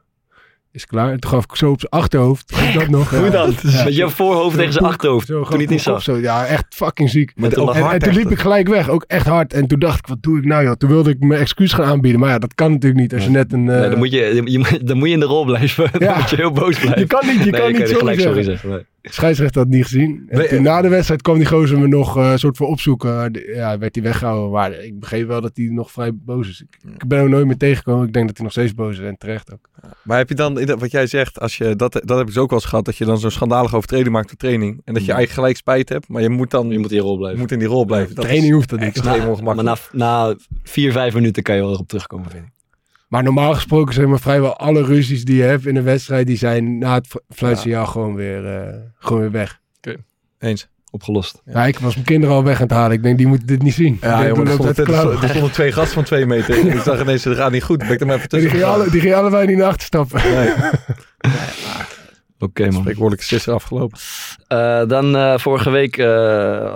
is 0.72 0.86
klaar. 0.86 1.12
En 1.12 1.20
toen 1.20 1.30
gaf 1.30 1.44
ik 1.44 1.56
zo 1.56 1.70
op 1.70 1.80
zijn 1.80 1.92
achterhoofd. 1.92 2.74
Dat 2.74 2.88
nog? 2.88 3.10
Hoe 3.20 3.30
dan? 3.30 3.54
Ja. 3.62 3.84
Met 3.84 3.96
je 3.96 4.08
voorhoofd 4.10 4.56
tegen 4.56 4.72
zijn 4.72 4.84
achterhoofd. 4.84 5.26
Zo, 5.26 5.42
Toen 5.42 5.58
niet 5.58 5.80
zag. 5.80 6.02
zo. 6.02 6.16
Ja, 6.16 6.46
echt 6.46 6.64
fucking 6.68 7.10
ziek. 7.10 7.32
Met 7.36 7.54
En, 7.56 7.98
toen 7.98 8.12
liep 8.14 8.30
ik 8.30 8.38
gelijk 8.38 8.68
weg, 8.68 8.88
ook 8.88 9.04
echt 9.06 9.26
hard. 9.26 9.52
En 9.52 9.66
toen 9.66 9.78
dacht 9.78 9.98
ik, 9.98 10.06
wat 10.06 10.22
doe 10.22 10.38
ik 10.38 10.44
nou 10.44 10.64
joh? 10.64 10.72
Toen 10.72 10.88
wilde 10.90 11.10
ik 11.10 11.20
mijn 11.20 11.40
excuus 11.40 11.72
gaan 11.72 11.84
aanbieden. 11.84 12.20
Maar 12.20 12.30
ja, 12.30 12.38
dat 12.38 12.54
kan 12.54 12.70
natuurlijk 12.72 13.00
niet 13.00 13.14
als 13.14 13.24
je 13.24 13.30
net 13.30 13.52
een... 13.52 13.68
eh, 13.68 13.80
Nee, 13.80 13.88
dan, 13.88 13.98
moet 13.98 14.10
je, 14.10 14.42
je, 14.44 14.80
dan 14.84 14.96
moet 14.98 15.08
je 15.08 15.14
in 15.14 15.20
de 15.20 15.26
rol 15.26 15.44
blijven. 15.44 15.88
Dan 15.92 16.00
Ja. 16.08 16.16
moet 16.18 16.30
je 16.30 16.36
heel 16.36 16.52
boos 16.52 16.78
blijven. 16.78 17.00
je 17.00 17.06
kan 17.06 17.26
niet, 17.26 17.44
je 17.44 17.50
nee, 17.50 17.60
kan 17.60 17.72
je 17.72 17.78
niet 17.78 17.82
kan 17.82 17.86
sorry 17.88 17.98
gelijk 18.00 18.20
sorry 18.20 18.42
zeggen. 18.42 18.60
zeggen. 18.70 18.70
Nee. 18.70 18.86
De 19.00 19.12
scheidsrechter 19.12 19.56
had 19.60 19.66
het 19.66 19.76
niet 19.76 19.84
gezien. 19.86 20.24
En 20.28 20.38
Nee, 20.38 20.48
toen 20.48 20.58
eh, 20.58 20.64
na 20.64 20.82
de 20.82 20.88
wedstrijd 20.88 21.22
kwam 21.22 21.36
die 21.38 21.46
gozer 21.46 21.78
me 21.78 21.86
nog 21.88 22.16
eh, 22.16 22.30
een 22.30 22.38
soort 22.38 22.56
van 22.56 22.66
opzoeken. 22.66 23.32
De- 23.32 23.52
Ja, 23.54 23.78
werd 23.78 23.94
hij 23.94 24.04
weggehouden. 24.04 24.50
Maar 24.50 24.72
ik 24.72 24.98
begreep 25.00 25.26
wel 25.26 25.40
dat 25.40 25.50
hij 25.54 25.66
nog 25.66 25.90
vrij 25.92 26.10
boos 26.14 26.48
is. 26.48 26.60
Ik, 26.60 26.92
ik 26.94 27.06
ben 27.08 27.18
hem 27.18 27.30
nooit 27.30 27.46
meer 27.46 27.56
tegengekomen. 27.56 28.06
Ik 28.06 28.12
denk 28.12 28.26
dat 28.26 28.36
hij 28.36 28.44
nog 28.44 28.54
steeds 28.54 28.74
boos 28.74 28.98
is 28.98 29.04
en 29.06 29.18
terecht 29.18 29.52
ook. 29.52 29.68
Maar 30.02 30.18
heb 30.18 30.28
je 30.28 30.34
dan, 30.34 30.76
wat 30.78 30.90
jij 30.90 31.06
zegt, 31.06 31.40
als 31.40 31.56
je, 31.56 31.76
dat, 31.76 31.92
dat 31.92 32.08
heb 32.08 32.20
ik 32.20 32.26
dus 32.26 32.38
ook 32.38 32.50
wel 32.50 32.58
eens 32.58 32.68
gehad, 32.68 32.84
dat 32.84 32.96
je 32.96 33.04
dan 33.04 33.18
zo'n 33.18 33.30
schandalige 33.30 33.76
overtreding 33.76 34.10
maakt 34.10 34.32
op 34.32 34.38
training. 34.38 34.80
En 34.84 34.94
dat 34.94 35.04
je 35.04 35.12
eigenlijk 35.12 35.30
gelijk 35.30 35.56
spijt 35.56 35.88
hebt, 35.88 36.08
maar 36.08 36.22
je 36.22 36.28
moet 36.28 36.50
dan 36.50 36.68
Je 36.68 36.78
moet 36.78 36.90
in 36.90 36.96
je 36.96 37.02
rol 37.02 37.12
je 37.12 37.18
blijven. 37.18 37.38
moet 37.40 37.52
in 37.52 37.58
die 37.58 37.68
rol 37.68 37.84
blijven. 37.84 38.14
Dat 38.14 38.24
Training 38.24 38.52
hoeft 38.52 38.68
dat 38.68 38.78
niet. 38.78 38.88
extreem 38.88 39.18
Maar 39.18 39.28
ongemakkelijk. 39.28 39.78
na, 39.92 40.26
na 40.28 40.36
vier, 40.62 40.92
vijf 40.92 41.14
minuten 41.14 41.42
kan 41.42 41.54
je 41.54 41.60
wel 41.60 41.72
erop 41.72 41.88
terugkomen, 41.88 42.30
vind 42.30 42.44
ik. 42.44 42.50
Maar 43.08 43.22
normaal 43.22 43.54
gesproken 43.54 43.94
zijn 43.94 44.08
maar 44.08 44.20
vrijwel 44.20 44.56
alle 44.56 44.84
ruzies 44.84 45.24
die 45.24 45.36
je 45.36 45.42
hebt 45.42 45.66
in 45.66 45.76
een 45.76 45.84
wedstrijd. 45.84 46.26
Die 46.26 46.36
zijn 46.36 46.78
na 46.78 46.94
het 46.94 47.06
fl- 47.06 47.16
fluitsignaal 47.28 47.86
gewoon, 47.86 48.14
weer, 48.14 48.46
eh, 48.56 48.74
gewoon 48.98 49.20
weer 49.20 49.30
weg. 49.30 49.60
Eens. 50.38 50.68
Opgelost. 50.90 51.42
Ja. 51.44 51.66
ik 51.66 51.78
was 51.78 51.94
mijn 51.94 52.06
kinderen 52.06 52.34
al 52.36 52.44
weg 52.44 52.56
aan 52.56 52.62
het 52.62 52.70
halen. 52.70 52.92
Ik 52.96 53.02
denk, 53.02 53.18
die 53.18 53.26
moeten 53.26 53.46
dit 53.46 53.62
niet 53.62 53.74
zien. 53.74 53.94
Ik 53.94 54.02
Ja, 54.02 54.26
jongen, 54.26 54.46
er 54.46 54.56
loopt 54.58 54.72
stonden, 54.72 55.22
er, 55.22 55.42
er 55.42 55.50
twee 55.52 55.72
gasten 55.72 55.94
van 55.94 56.04
twee 56.04 56.26
meter. 56.26 56.66
Ik 56.74 56.80
zag 56.80 57.00
ineens, 57.00 57.22
dat 57.22 57.36
gaat 57.36 57.52
niet 57.52 57.62
goed. 57.62 57.78
Ben 57.78 57.90
ik 57.90 58.00
er 58.00 58.06
maar 58.06 58.16
even 58.16 58.28
Die 58.28 58.38
tussen 58.40 58.58
gingen, 58.58 58.74
alle, 58.74 58.90
die 58.90 59.00
gingen 59.00 59.16
allebei 59.16 59.46
niet 59.46 59.56
naar 59.56 59.66
achter 59.66 59.86
stappen. 59.86 60.20
Nee, 60.32 60.52
Oké, 62.38 62.62
man. 62.62 62.72
spreekwoordelijke 62.72 63.24
sisser 63.24 63.52
afgelopen. 63.54 63.98
Eh, 64.46 64.82
dan 64.86 65.16
eh, 65.16 65.38
vorige 65.38 65.70
week 65.70 65.96
eh, 65.96 66.06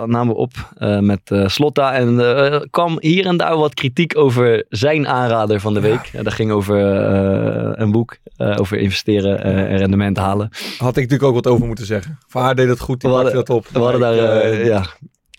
namen 0.03 0.27
we 0.27 0.33
op 0.35 0.51
eh, 0.77 0.99
met 0.99 1.21
Slotta. 1.45 1.93
En 1.93 2.35
eh, 2.35 2.61
kwam 2.71 2.97
hier 2.99 3.25
en 3.25 3.37
daar 3.37 3.57
wat 3.57 3.73
kritiek 3.73 4.17
over 4.17 4.65
zijn 4.69 5.07
aanrader 5.07 5.59
van 5.59 5.73
de 5.73 5.79
week. 5.79 6.05
Ja. 6.05 6.23
dat 6.23 6.33
ging 6.33 6.51
over 6.51 7.01
eh, 7.05 7.71
een 7.73 7.91
boek. 7.91 8.17
eh, 8.37 8.55
over 8.59 8.77
investeren 8.77 9.43
eh, 9.43 9.57
en 9.71 9.77
rendement 9.77 10.17
halen. 10.17 10.49
Had 10.77 10.89
ik 10.89 10.95
natuurlijk 11.03 11.23
ook 11.23 11.33
wat 11.33 11.47
over 11.47 11.65
moeten 11.67 11.85
zeggen. 11.85 12.17
Van 12.27 12.41
haar 12.41 12.55
deed 12.55 12.67
het 12.67 12.79
goed, 12.79 13.01
die 13.01 13.09
We 13.09 13.15
hadden- 13.15 13.33
dat 13.33 13.49
op. 13.49 13.67
We 13.71 13.79
hadden 13.79 13.99
daar, 14.01 14.15
Maar 14.15 14.43
ik, 14.45 14.65
ja, 14.65 14.85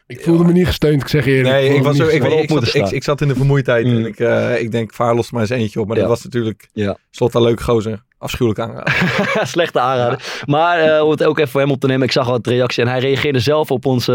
Ik 0.06 0.20
voelde 0.23 0.44
me 0.44 0.53
niet 0.53 0.67
gesteund, 0.67 1.03
ik 1.03 1.09
zeg 1.09 1.27
eerlijk. 1.27 1.55
Nee, 1.55 1.75
ik, 1.75 1.82
was 1.82 1.97
zo, 1.97 2.06
ik, 2.06 2.23
ik, 2.25 2.50
zat, 2.50 2.75
ik, 2.75 2.91
ik 2.91 3.05
zat 3.05 3.20
in 3.20 3.29
de 3.29 3.35
vermoeidheid 3.35 3.87
Mm. 3.87 3.97
en 3.97 4.06
ik, 4.06 4.19
eh, 4.19 4.61
ik 4.61 4.70
denk, 4.70 4.94
Vaar 4.94 5.15
lost 5.15 5.32
maar 5.32 5.41
eens 5.41 5.50
eentje 5.50 5.81
op. 5.81 5.87
Maar 5.87 5.97
Ja. 5.97 6.03
dat 6.03 6.11
was 6.11 6.25
natuurlijk 6.25 6.69
Ja. 6.73 6.97
slot 7.11 7.35
een 7.35 7.43
leuk 7.43 7.61
gozer. 7.61 8.03
Afschuwelijk 8.25 8.61
aanraden. 8.61 8.93
Slechte 9.56 9.81
aanrader. 9.81 10.43
Maar 10.47 10.79
eh, 10.79 11.05
om 11.05 11.11
het 11.11 11.25
ook 11.25 11.38
even 11.38 11.50
voor 11.50 11.61
hem 11.61 11.71
op 11.71 11.81
te 11.81 11.87
nemen. 11.87 12.06
Ik 12.06 12.12
zag 12.12 12.26
wat 12.26 12.47
reactie. 12.47 12.82
En 12.82 12.88
hij 12.88 12.99
reageerde 12.99 13.38
zelf 13.38 13.71
op 13.71 13.87
onze 13.87 14.12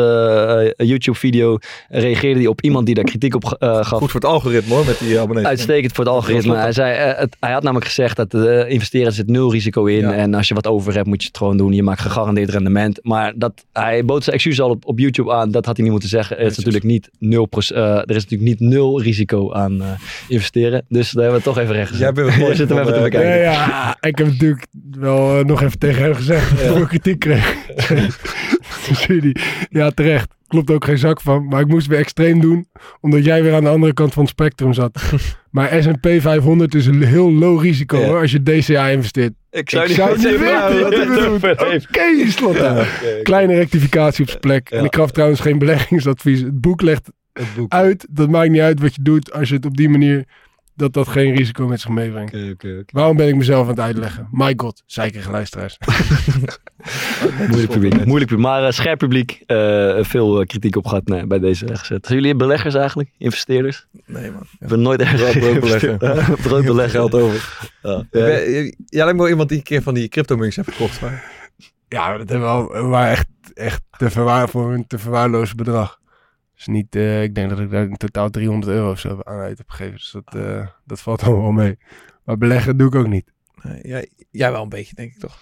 eh, 0.78 0.88
YouTube-video. 0.88 1.58
Reageerde 1.90 2.40
hij 2.40 2.48
op 2.48 2.62
iemand 2.62 2.86
die 2.86 2.96
daar 2.96 3.04
kritiek 3.04 3.36
op 3.36 3.44
eh, 3.60 3.76
gaf. 3.76 4.00
Goed 4.00 4.12
voor 4.12 4.20
het 4.20 4.30
algoritme 4.30 4.74
hoor, 4.74 4.86
met 4.86 5.00
die 5.00 5.20
abonnees. 5.20 5.46
Uitstekend 5.46 5.94
voor 5.94 6.04
het 6.04 6.14
algoritme. 6.14 6.56
Hij, 6.56 6.72
zei, 6.72 6.94
het, 6.96 7.36
hij 7.40 7.52
had 7.52 7.64
namelijk 7.64 7.88
gezegd 7.88 8.16
dat 8.16 8.34
investeren 8.68 9.14
zit 9.14 9.28
nul 9.28 9.52
risico 9.52 9.86
in. 9.86 10.00
Ja. 10.00 10.14
En 10.14 10.34
als 10.34 10.48
je 10.48 10.54
wat 10.54 10.68
over 10.68 10.94
hebt, 10.94 11.08
moet 11.08 11.22
je 11.22 11.28
het 11.28 11.38
gewoon 11.38 11.58
doen. 11.58 11.74
Je 11.74 11.84
maakt 11.84 12.02
gegarandeerd 12.02 12.50
rendement. 12.50 13.00
Maar 13.02 13.34
dat, 13.36 13.66
hij 13.74 14.06
bood 14.06 14.24
zijn 14.24 14.36
excuus 14.36 14.62
al 14.62 14.70
op, 14.70 14.86
op 14.86 15.00
YouTube 15.00 15.34
aan. 15.34 15.52
Dat 15.52 15.66
had 15.66 15.76
hij 15.76 15.84
niet 15.84 15.94
moeten 15.94 16.10
zeggen. 16.10 16.38
Er 16.38 16.46
is 16.46 16.58
natuurlijk 16.58 16.86
niet 16.86 17.10
nul, 17.20 17.48
er 17.52 18.16
is 18.16 18.24
natuurlijk 18.24 18.42
niet 18.42 18.60
nul 18.60 19.02
risico 19.02 19.54
aan 19.54 19.82
investeren. 20.28 20.86
Dus 20.88 21.12
daar 21.12 21.24
hebben 21.24 21.42
we 21.42 21.50
het 21.50 21.56
toch 21.56 21.64
even 21.64 21.76
recht 21.76 21.90
gezet. 21.90 22.04
Jij 22.04 22.14
bent 22.14 22.28
het 22.28 22.38
mooi 22.38 22.52
Je 22.52 22.56
zit 22.56 22.70
hem 22.70 22.80
even 22.80 22.94
te 22.94 23.02
bekijken. 23.02 23.30
Ja, 23.30 23.36
ja, 23.36 23.98
ik 24.00 24.18
heb 24.18 24.28
natuurlijk 24.28 24.66
wel 24.92 25.40
eh, 25.40 25.46
nog 25.46 25.62
even 25.62 25.80
tegen 25.80 26.04
hem 26.04 26.14
gezegd 26.16 26.68
dat 26.68 26.78
ik 26.78 26.88
kritiek 26.88 27.20
kreeg. 27.20 27.56
Ja 29.70 29.90
terecht, 29.90 30.34
klopt 30.48 30.72
ook 30.72 30.86
geen 30.86 30.98
zak 30.98 31.22
van. 31.22 31.48
Maar 31.48 31.62
ik 31.62 31.68
moest 31.68 31.88
weer 31.88 32.00
extreem 32.00 32.42
doen, 32.42 32.68
omdat 33.02 33.26
jij 33.26 33.44
weer 33.44 33.54
aan 33.54 33.64
de 33.64 33.70
andere 33.70 33.94
kant 33.94 34.14
van 34.14 34.22
het 34.22 34.32
spectrum 34.32 34.74
zat. 34.74 35.02
Maar 35.52 35.84
S&P 35.84 36.08
500 36.20 36.76
is 36.76 36.86
een 36.86 37.04
heel 37.04 37.32
low 37.34 37.62
risico 37.62 37.98
Ja. 37.98 38.06
hoor, 38.06 38.20
als 38.20 38.32
je 38.32 38.44
DCA 38.44 38.88
investeert. 38.88 39.34
Ik 39.52 39.70
zou 39.70 39.84
ik 39.84 39.90
niet 39.90 39.98
zou 39.98 40.18
niet 40.18 40.40
weten. 41.42 41.62
Oké, 41.62 42.30
slot 42.32 42.58
Kleine 43.24 43.56
rectificatie 43.56 44.24
op 44.24 44.30
zijn 44.30 44.42
plek. 44.42 44.70
En 44.70 44.86
ik 44.86 44.96
gaf 44.96 45.12
trouwens 45.12 45.40
geen 45.40 45.60
beleggingsadvies. 45.60 46.42
Het 46.42 46.62
boek 46.62 46.82
legt 46.82 47.12
Het 47.34 47.46
boek. 47.56 47.74
uit, 47.74 48.08
dat 48.10 48.30
maakt 48.30 48.50
niet 48.50 48.62
uit 48.62 48.80
wat 48.80 48.96
je 48.96 49.02
doet, 49.02 49.34
als 49.34 49.50
je 49.50 49.56
het 49.56 49.66
op 49.66 49.78
die 49.78 49.90
manier, 49.90 50.24
dat 50.80 50.94
dat 50.94 51.08
geen 51.08 51.36
risico 51.36 51.68
met 51.68 51.82
zich 51.82 51.90
meebrengt. 51.90 52.34
Oké, 52.34 52.50
oké, 52.54 52.68
oké. 52.68 52.84
Waarom 52.92 53.18
ben 53.18 53.28
ik 53.28 53.36
mezelf 53.36 53.64
aan 53.64 53.70
het 53.70 53.80
uitleggen? 53.80 54.28
My 54.32 54.54
god, 54.58 54.84
zeikerige 54.86 55.32
luisteraars. 55.32 55.78
Moeilijk 57.48 57.72
publiek. 57.72 58.06
Moeilijk 58.06 58.30
publiek. 58.30 58.46
Maar 58.48 58.64
eh, 58.66 58.72
scherp 58.72 58.98
publiek. 59.00 59.44
eh, 59.46 59.98
veel 60.04 60.40
eh, 60.40 60.46
kritiek 60.46 60.76
op 60.76 60.86
gehad 60.86 61.08
nee, 61.08 61.28
bij 61.28 61.40
deze 61.40 61.66
weggezet. 61.66 62.06
Zijn 62.06 62.20
jullie 62.20 62.36
beleggers 62.36 62.76
eigenlijk? 62.76 63.10
Investeerders? 63.18 63.88
Nee 64.06 64.32
man. 64.32 64.44
Ik 64.60 64.68
ben 64.68 64.82
nooit 64.82 65.00
ergens 65.02 65.22
Brood- 65.22 65.40
broodbelegger. 65.40 65.98
Broodbelegger. 66.48 66.90
geld 67.00 67.14
over. 67.14 67.70
Ja. 67.82 68.06
Jij 68.12 68.74
lijkt 68.90 69.12
me 69.12 69.18
wel 69.18 69.30
iemand 69.30 69.50
die 69.50 69.58
een 69.58 69.64
keer 69.64 69.82
van 69.82 69.94
die 69.94 70.08
crypto-munks 70.08 70.56
heeft 70.56 70.72
gekocht. 70.72 71.02
Maar... 71.02 71.24
Ja, 71.88 72.18
dat 72.18 72.30
hebben 72.30 72.48
we 72.48 72.54
al, 72.54 72.68
we 72.68 72.82
waren 72.82 73.12
echt, 73.12 73.28
echt 73.54 73.82
te 73.98 74.10
verwaar, 74.10 74.50
voor 74.50 74.74
een 74.74 74.88
te 74.88 75.00
verwaarlozen 75.00 75.56
bedrag. 75.58 75.99
Dus 76.60 76.68
niet, 76.68 76.96
eh, 76.96 77.24
ik 77.24 77.36
denk 77.36 77.50
dat 77.50 77.60
ik 77.60 77.70
daar 77.70 77.84
in 77.84 77.98
totaal 77.98 78.30
300 78.30 78.72
euro 78.72 78.92
of 78.92 79.00
zo 79.00 79.20
aan 79.24 79.40
uit 79.40 79.58
heb 79.58 79.70
gegeven. 79.70 79.96
Dus 79.96 80.12
dat, 80.12 80.36
eh, 80.36 80.68
dat 80.86 81.02
valt 81.02 81.22
allemaal 81.24 81.42
wel 81.42 81.52
mee. 81.52 81.78
Maar 82.24 82.38
beleggen 82.38 82.78
doe 82.78 82.88
ik 82.88 82.96
ook 82.96 83.08
niet. 83.08 83.32
Nee, 83.62 83.88
jij, 83.88 84.10
jij 84.32 84.52
wel 84.52 84.64
een 84.64 84.70
beetje, 84.70 84.96
denk 84.96 85.14
ik 85.14 85.20
toch? 85.20 85.40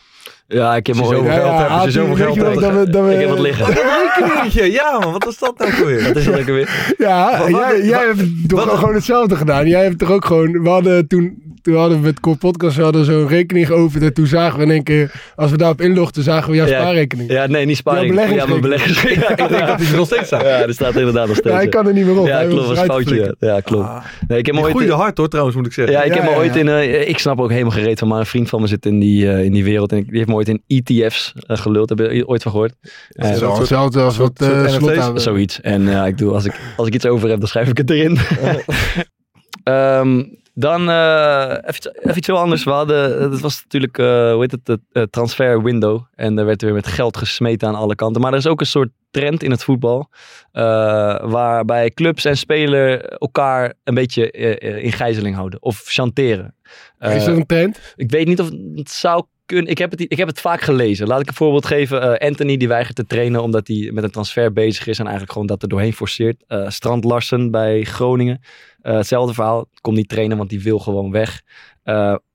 Ja, 0.48 0.75
ik 0.75 0.88
heb 0.88 0.96
me 0.96 1.01
zoveel 1.04 1.24
geld 1.24 1.36
je 1.36 1.42
Aad, 1.42 1.92
zoveel 1.92 2.16
geld 2.16 2.36
dat 2.60 2.74
we- 2.74 2.89
dat 2.89 3.06
we- 3.06 3.13
Ik 3.13 3.20
heb 3.20 3.30
wat 3.30 3.39
liggen. 3.39 3.66
Rekeningetje, 3.66 4.72
ja 4.72 5.00
man, 5.00 5.12
wat 5.12 5.24
was 5.24 5.39
dat 5.39 5.58
nou 5.58 5.72
voor 5.72 5.86
weer? 5.86 6.04
Dat 6.04 6.16
is 6.16 6.25
lekker 6.27 6.54
weer. 6.54 6.94
Ja, 6.98 7.39
Wat- 7.39 7.50
jij, 7.84 8.06
hebt 8.06 8.50
toch 8.50 8.66
wat- 8.66 8.77
gewoon 8.77 8.94
hetzelfde 8.94 9.36
gedaan. 9.36 9.68
Jij 9.68 9.84
hebt 9.84 10.00
toch 10.00 10.12
ook 10.12 10.25
gewoon... 10.25 10.63
We 10.63 10.70
hadden 10.70 11.08
toen, 11.08 11.44
toen 11.62 11.75
hadden 11.75 11.98
we 12.00 12.04
met 12.06 12.20
Core 12.20 12.38
Podcast 12.38 12.75
we 12.77 12.84
hadden 12.84 13.06
zo'n 13.06 13.27
rekening 13.27 13.68
geopend. 13.68 14.04
En 14.04 14.13
toen 14.13 14.27
zagen 14.27 14.60
we 14.60 14.66
in 14.66 14.72
één 14.72 14.84
keer, 14.84 15.12
als 15.36 15.51
we 15.51 15.58
daarop 15.58 15.82
inlogden, 15.82 16.24
zagen 16.24 16.50
we 16.51 16.56
jouw 16.56 16.68
Ja, 16.68 16.80
spaarrekening. 16.80 17.32
Ja, 17.32 17.48
nee, 17.48 17.66
niet 17.66 17.77
sparing. 17.77 18.16
Ja, 18.16 18.25
Ja, 18.25 18.46
mijn 18.46 18.62
beleggers. 18.62 19.01
Ja, 19.01 19.10
ik 19.30 19.38
denk 19.38 19.50
dat 19.68 19.77
die 19.77 19.88
er 19.89 19.96
nog 19.96 20.06
steeds 20.06 20.25
staat. 20.25 20.42
Ja, 20.42 20.48
er 20.62 20.74
staat 20.74 20.96
inderdaad 20.96 21.27
nog 21.27 21.36
steeds. 21.36 21.56
Ja, 21.56 21.62
ja. 21.62 21.70
kan 21.70 21.88
er 21.88 21.94
niet 21.94 22.06
meer 22.06 22.20
op. 22.20 22.27
Ja, 22.27 22.39
klopt, 22.39 22.54
was 22.56 22.68
was 22.68 22.77
een 22.77 22.84
eruit 22.84 22.92
foutje. 23.08 23.36
Ja, 23.39 23.54
ja, 23.54 23.60
klopt. 23.60 23.86
Ah, 23.88 24.04
Nee, 24.27 24.38
ik 24.38 24.46
heb 24.46 24.56
ooit... 24.58 24.70
groeide 24.70 24.94
hard 24.94 25.18
hoor, 25.18 25.27
trouwens, 25.27 25.56
moet 25.58 25.66
ik 25.66 25.74
zeggen. 25.74 25.94
Ja, 25.96 26.01
ik 26.04 26.08
Ja, 26.10 26.13
heb 26.16 26.24
me 26.24 26.30
ja, 26.30 26.38
ooit 26.38 26.54
ja. 26.54 26.60
in... 26.60 26.68
eh, 26.68 27.10
ik 27.10 27.18
snap 27.20 27.39
ook 27.39 27.50
helemaal 27.51 27.72
gereed 27.72 28.00
van, 28.00 28.08
maar 28.08 28.20
een 28.20 28.25
vriend 28.25 28.50
van 28.50 28.62
me 28.62 28.68
zit 28.68 28.86
in 28.86 29.00
die, 29.00 29.30
eh, 29.32 29.44
in 29.44 29.51
die 29.51 29.63
wereld. 29.63 29.92
En 29.92 29.98
ik- 29.98 30.08
die 30.08 30.18
heeft 30.18 30.30
me 30.30 30.36
ooit 30.38 30.48
in 30.48 30.63
ETF's 30.67 31.34
eh, 31.48 31.58
geluld. 31.58 31.89
Heb 31.89 32.00
je 32.00 32.27
ooit 32.27 32.44
van 32.44 32.51
gehoord? 32.51 32.74
Ja, 33.10 33.24
Eh, 33.24 33.36
zo- 33.36 33.58
Hetzelfde 33.58 34.01
als 34.01 34.17
wat 34.17 34.41
eh, 34.41 34.67
slot. 34.67 35.22
Zoiets. 35.22 35.62
En 35.62 35.82
ja, 35.82 36.06
ik 36.06 36.17
doe, 36.17 36.34
als, 36.34 36.46
ik, 36.46 36.60
als 36.77 36.88
ik 36.88 36.94
iets 36.94 37.06
over 37.06 37.29
heb, 37.29 37.39
dan 37.39 37.48
schrijf 37.48 37.67
ik 37.70 37.77
het 37.77 37.89
erin. 37.89 38.17
Ehm, 39.63 40.24
dan 40.53 40.82
even, 40.82 41.70
iets- 41.75 41.89
even 42.01 42.17
iets 42.17 42.27
heel 42.27 42.38
anders. 42.39 42.63
We 42.63 42.70
hadden, 42.72 43.32
het 43.32 43.39
was 43.41 43.62
natuurlijk, 43.63 43.98
hoe 43.98 44.38
heet 44.39 44.51
het, 44.51 44.79
de 44.91 45.08
transfer 45.10 45.63
window. 45.63 46.01
En 46.15 46.38
er 46.38 46.46
werd 46.46 46.62
weer 46.62 46.74
met 46.74 46.88
geld 46.88 47.17
gesmeten 47.17 47.67
aan 47.67 47.75
alle 47.75 47.96
kanten. 47.96 48.22
Maar 48.22 48.32
er 48.32 48.38
is 48.38 48.48
ook 48.48 48.60
een 48.60 48.65
soort 48.65 48.89
trend 49.12 49.44
in 49.44 49.51
het 49.51 49.63
voetbal. 49.63 50.10
waarbij 51.32 51.91
clubs 51.91 52.25
en 52.25 52.38
speler 52.38 53.06
elkaar 53.06 53.74
een 53.84 53.94
beetje 53.94 54.32
in 54.82 54.91
gijzeling 54.91 55.36
houden. 55.36 55.62
Of 55.62 55.82
chanteren. 55.86 56.56
Is 57.00 57.25
dat 57.25 57.36
een 57.38 57.46
trend? 57.46 57.94
ik 57.96 58.12
weet 58.12 58.27
niet 58.27 58.39
of 58.41 58.50
het 58.75 58.89
zou 58.91 59.24
kunnen. 59.48 59.72
Ik 59.72 59.77
heb 59.77 59.92
het, 59.92 60.00
ik 60.00 60.18
heb 60.18 60.27
het 60.27 60.42
vaak 60.42 60.62
gelezen. 60.62 61.08
Laat 61.08 61.22
ik 61.22 61.27
een 61.27 61.34
voorbeeld 61.34 61.66
geven. 61.66 62.01
Eh, 62.01 62.27
Anthony 62.27 62.58
die 62.58 62.68
weigert 62.68 62.96
te 62.96 63.06
trainen 63.06 63.44
omdat 63.44 63.68
hij 63.68 63.89
met 63.94 64.04
een 64.04 64.12
transfer 64.12 64.54
bezig 64.54 64.88
is 64.88 64.98
en 64.98 65.04
eigenlijk 65.04 65.32
gewoon 65.32 65.48
dat 65.48 65.62
er 65.62 65.70
doorheen 65.70 65.94
forceert. 65.94 66.44
Eh, 66.48 66.70
Strand 66.70 67.04
Larsen 67.04 67.51
bij 67.51 67.84
Groningen. 67.84 68.42
Eh, 68.82 68.96
hetzelfde 68.96 69.34
verhaal. 69.34 69.68
Komt 69.82 69.96
niet 69.96 70.10
trainen, 70.10 70.38
want 70.38 70.50
die 70.50 70.62
wil 70.62 70.80
gewoon 70.80 71.12
weg. 71.12 71.42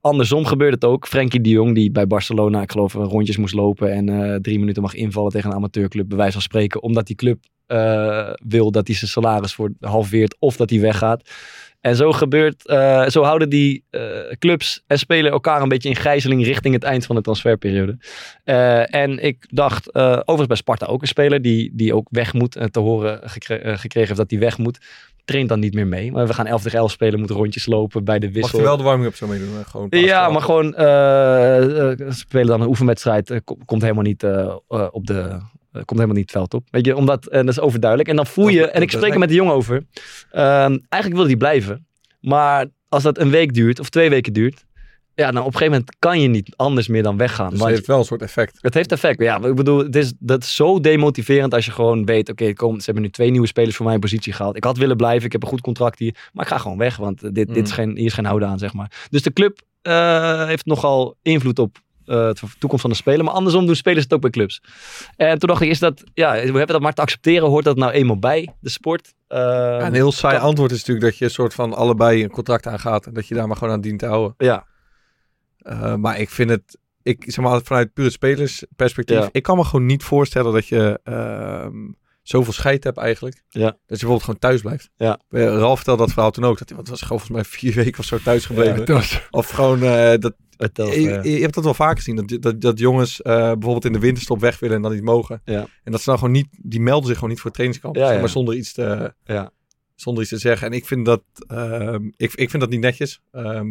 Andersom 0.01 0.45
gebeurt 0.45 0.73
het 0.73 0.85
ook. 0.85 1.07
Frenkie 1.07 1.41
de 1.41 1.49
Jong, 1.49 1.75
die 1.75 1.91
bij 1.91 2.07
Barcelona, 2.07 2.61
ik 2.61 2.71
geloof, 2.71 2.93
rondjes 2.93 3.37
moest 3.37 3.53
lopen 3.53 3.91
en 3.91 4.41
drie 4.41 4.59
minuten 4.59 4.81
mag 4.81 4.93
invallen 4.93 5.31
tegen 5.31 5.49
een 5.49 5.55
amateurclub, 5.55 6.07
bij 6.07 6.17
wijze 6.17 6.33
van 6.33 6.41
spreken, 6.41 6.81
omdat 6.83 7.07
die 7.07 7.15
club 7.15 7.43
wil 8.47 8.71
dat 8.71 8.87
hij 8.87 8.95
zijn 8.95 9.11
salaris 9.11 9.53
voor 9.53 9.71
halveert 9.79 10.35
of 10.39 10.55
dat 10.55 10.69
hij 10.69 10.79
weggaat. 10.79 11.29
En 11.83 11.95
zo 11.95 12.11
gebeurt, 12.11 12.67
eh, 12.67 13.07
zo 13.07 13.23
houden 13.23 13.49
die 13.49 13.83
eh, 13.89 14.01
clubs 14.39 14.83
en 14.87 14.97
spelen 14.99 15.31
elkaar 15.31 15.61
een 15.61 15.67
beetje 15.69 15.89
in 15.89 15.95
gijzeling 15.95 16.43
richting 16.45 16.73
het 16.73 16.83
eind 16.83 17.05
van 17.05 17.15
de 17.15 17.21
transferperiode. 17.21 17.97
Eh, 18.43 18.93
en 18.95 19.23
ik 19.23 19.45
dacht, 19.49 19.95
overigens 19.95 20.47
bij 20.47 20.55
Sparta 20.57 20.85
ook 20.85 21.01
een 21.01 21.07
speler 21.07 21.41
die, 21.41 21.71
die 21.73 21.95
ook 21.95 22.07
weg 22.09 22.33
moet, 22.33 22.55
eh, 22.55 22.65
te 22.65 22.79
horen 22.79 23.19
gekre- 23.29 23.77
gekregen 23.77 24.07
heeft 24.07 24.19
dat 24.19 24.29
hij 24.31 24.39
weg 24.39 24.57
moet. 24.57 24.79
Traint 25.25 25.49
dan 25.49 25.59
niet 25.59 25.73
meer 25.73 25.87
mee. 25.87 26.11
Maar 26.11 26.27
we 26.27 26.33
gaan 26.33 26.45
11 26.47 26.61
tegen 26.61 26.77
11 26.79 26.91
spelen, 26.91 27.17
moeten 27.19 27.35
rondjes 27.35 27.65
lopen 27.65 28.03
bij 28.03 28.19
de 28.19 28.25
Mag 28.25 28.35
wissel. 28.35 28.59
je 28.59 28.65
wel 28.65 28.77
de 28.77 28.83
warming-up 28.83 29.15
zo 29.15 29.27
meedoen? 29.27 29.65
Gewoon 29.65 29.87
Ja, 29.89 30.29
maar 30.29 30.41
gewoon 30.41 30.65
spelen 32.13 32.47
dan 32.47 32.61
een 32.61 32.67
oefenwedstrijd. 32.67 33.41
ko- 33.43 33.57
komt 33.65 33.81
helemaal 33.81 34.03
niet 34.03 34.23
op 34.91 35.07
de. 35.07 35.37
Eh, 35.73 35.81
komt 35.85 35.99
helemaal 35.99 36.15
niet 36.15 36.31
het 36.31 36.31
veld 36.31 36.53
op. 36.53 36.67
Weet 36.71 36.85
je, 36.85 36.95
omdat, 36.95 37.25
en 37.25 37.45
dat 37.45 37.55
is 37.55 37.61
overduidelijk. 37.61 38.09
En 38.09 38.15
dan 38.15 38.27
voel 38.27 38.47
je, 38.47 38.67
en 38.67 38.81
ik 38.81 38.91
spreek 38.91 39.13
er 39.13 39.19
met 39.19 39.29
de 39.29 39.35
jongen 39.35 39.53
over. 39.53 39.85
Ehm, 40.31 40.77
eigenlijk 40.89 41.21
wil 41.21 41.25
hij 41.25 41.35
blijven. 41.37 41.87
Maar 42.21 42.65
als 42.89 43.03
dat 43.03 43.17
een 43.19 43.29
week 43.29 43.53
duurt 43.53 43.79
of 43.79 43.89
twee 43.89 44.09
weken 44.09 44.33
duurt. 44.33 44.65
Ja, 45.15 45.31
dan 45.31 45.39
op 45.41 45.45
een 45.45 45.51
gegeven 45.51 45.71
moment 45.71 45.95
kan 45.99 46.21
je 46.21 46.27
niet 46.27 46.53
anders 46.55 46.87
meer 46.87 47.03
dan 47.03 47.17
weggaan. 47.17 47.49
Dus 47.49 47.59
het 47.59 47.69
heeft 47.69 47.87
wel 47.87 47.97
een 47.97 48.03
soort 48.05 48.21
effect. 48.21 48.57
het 48.61 48.73
heeft 48.73 48.91
effect. 48.91 49.21
Ja, 49.21 49.43
ik 49.43 49.55
bedoel, 49.55 49.77
het 49.77 49.95
is, 49.95 50.13
dat 50.19 50.43
is 50.43 50.55
zo 50.55 50.79
demotiverend 50.79 51.53
als 51.53 51.65
je 51.65 51.71
gewoon 51.71 52.05
weet, 52.05 52.29
oké, 52.29 52.53
kom, 52.53 52.77
ze 52.77 52.85
hebben 52.85 53.03
nu 53.03 53.09
twee 53.09 53.29
nieuwe 53.31 53.47
spelers 53.47 53.75
voor 53.75 53.85
mijn 53.85 53.99
positie 53.99 54.33
gehaald. 54.33 54.55
Ik 54.55 54.63
had 54.63 54.77
willen 54.77 54.97
blijven, 54.97 55.25
ik 55.25 55.31
heb 55.31 55.41
een 55.43 55.47
goed 55.47 55.61
contract 55.61 55.99
hier, 55.99 56.15
maar 56.33 56.45
ik 56.45 56.51
ga 56.51 56.57
gewoon 56.57 56.77
weg, 56.77 56.97
want 56.97 57.21
dit, 57.21 57.33
dit 57.33 57.63
is 57.63 57.69
Mm. 57.69 57.75
geen, 57.75 57.95
hier 57.97 58.05
is 58.05 58.13
geen 58.13 58.25
houden 58.25 58.47
aan, 58.47 58.59
zeg 58.59 58.73
maar. 58.73 58.91
Dus 59.09 59.21
de 59.21 59.33
club 59.33 59.61
eh, 59.81 60.45
heeft 60.45 60.65
nogal 60.65 61.15
invloed 61.21 61.59
op 61.59 61.77
de 62.05 62.35
toekomst 62.59 62.81
van 62.81 62.89
de 62.89 62.95
speler, 62.95 63.25
maar 63.25 63.33
andersom 63.33 63.65
doen 63.65 63.75
spelers 63.75 64.03
het 64.03 64.13
ook 64.13 64.21
bij 64.21 64.29
clubs. 64.29 64.61
En 65.15 65.39
toen 65.39 65.49
dacht 65.49 65.61
ik, 65.61 65.69
is 65.69 65.79
dat, 65.79 66.03
ja, 66.13 66.31
we 66.33 66.39
hebben 66.41 66.67
dat 66.67 66.81
maar 66.81 66.93
te 66.93 67.01
accepteren, 67.01 67.47
hoort 67.49 67.65
dat 67.65 67.77
nou 67.77 67.91
eenmaal 67.91 68.19
bij 68.19 68.53
de 68.59 68.69
sport? 68.69 69.13
Ja, 69.27 69.85
een 69.85 69.93
heel 69.93 70.11
saai 70.11 70.37
antwoord 70.37 70.71
is 70.71 70.77
natuurlijk 70.77 71.05
dat 71.05 71.17
je 71.17 71.25
een 71.25 71.31
soort 71.31 71.53
van 71.53 71.73
allebei 71.73 72.23
een 72.23 72.29
contract 72.31 72.67
aangaat. 72.67 73.05
En 73.05 73.13
dat 73.13 73.27
je 73.27 73.35
daar 73.35 73.47
maar 73.47 73.57
gewoon 73.57 73.73
aan 73.73 73.81
dient 73.81 73.99
te 73.99 74.05
houden. 74.05 74.33
ja, 74.37 74.65
Eh, 75.57 75.95
maar 75.95 76.19
ik 76.19 76.29
vind 76.29 76.49
het, 76.49 76.77
ik 77.03 77.23
zeg 77.27 77.45
maar 77.45 77.61
vanuit 77.63 77.93
puur 77.93 78.11
spelersperspectief. 78.11 79.17
Ja. 79.17 79.29
Ik 79.31 79.43
kan 79.43 79.57
me 79.57 79.63
gewoon 79.63 79.85
niet 79.85 80.03
voorstellen 80.03 80.53
dat 80.53 80.67
je 80.67 80.99
ehm, 81.03 81.75
zoveel 82.21 82.53
scheid 82.53 82.83
hebt 82.83 82.97
eigenlijk. 82.97 83.43
Ja. 83.49 83.65
Dat 83.65 83.71
je 83.77 83.87
bijvoorbeeld 83.87 84.23
gewoon 84.23 84.39
thuis 84.39 84.61
blijft. 84.61 84.89
Ja. 84.95 85.19
Ralf 85.29 85.75
vertelde 85.75 86.01
dat 86.01 86.11
verhaal 86.11 86.31
toen 86.31 86.43
ook. 86.45 86.57
Dat 86.59 86.67
hij, 86.69 86.77
wat 86.77 86.87
was 86.87 86.99
het, 86.99 87.07
volgens 87.09 87.29
mij 87.29 87.43
vier 87.43 87.73
weken 87.83 87.99
of 87.99 88.05
zo 88.05 88.17
thuis 88.23 88.45
gebleven. 88.45 88.85
Was- 88.93 89.21
Of 89.31 89.49
gewoon, 89.49 89.79
dat, 90.19 90.33
telt, 90.57 90.93
je, 90.93 91.11
eh, 91.11 91.35
je 91.35 91.41
hebt 91.41 91.53
dat 91.53 91.63
wel 91.63 91.73
vaker 91.73 91.97
gezien. 91.97 92.15
Dat, 92.15 92.41
dat, 92.41 92.61
dat 92.61 92.79
jongens 92.79 93.21
eh, 93.21 93.33
bijvoorbeeld 93.33 93.85
in 93.85 93.93
de 93.93 93.99
winterstop 93.99 94.39
weg 94.39 94.59
willen 94.59 94.75
en 94.75 94.81
dan 94.81 94.91
niet 94.91 95.03
mogen. 95.03 95.41
Ja. 95.45 95.67
En 95.83 95.91
dat 95.91 96.01
ze 96.01 96.09
dan 96.09 96.17
gewoon 96.17 96.33
niet, 96.33 96.47
die 96.61 96.81
melden 96.81 97.05
zich 97.07 97.13
gewoon 97.15 97.29
niet 97.29 97.39
voor 97.39 97.51
het 97.51 97.59
trainingskamp. 97.59 97.95
Ja, 97.95 98.05
zeg 98.05 98.13
ja. 98.13 98.19
maar 98.19 98.29
zonder 98.29 98.55
iets 98.55 98.73
te, 98.73 99.13
Ja. 99.23 99.51
zonder 99.95 100.21
iets 100.23 100.31
te 100.31 100.37
zeggen. 100.37 100.67
En 100.67 100.73
ik 100.73 100.85
vind 100.85 101.05
dat, 101.05 101.23
ehm, 101.47 102.05
ik, 102.17 102.33
ik 102.33 102.49
vind 102.49 102.61
dat 102.61 102.71
niet 102.71 102.79
netjes. 102.79 103.21
Ehm, 103.31 103.67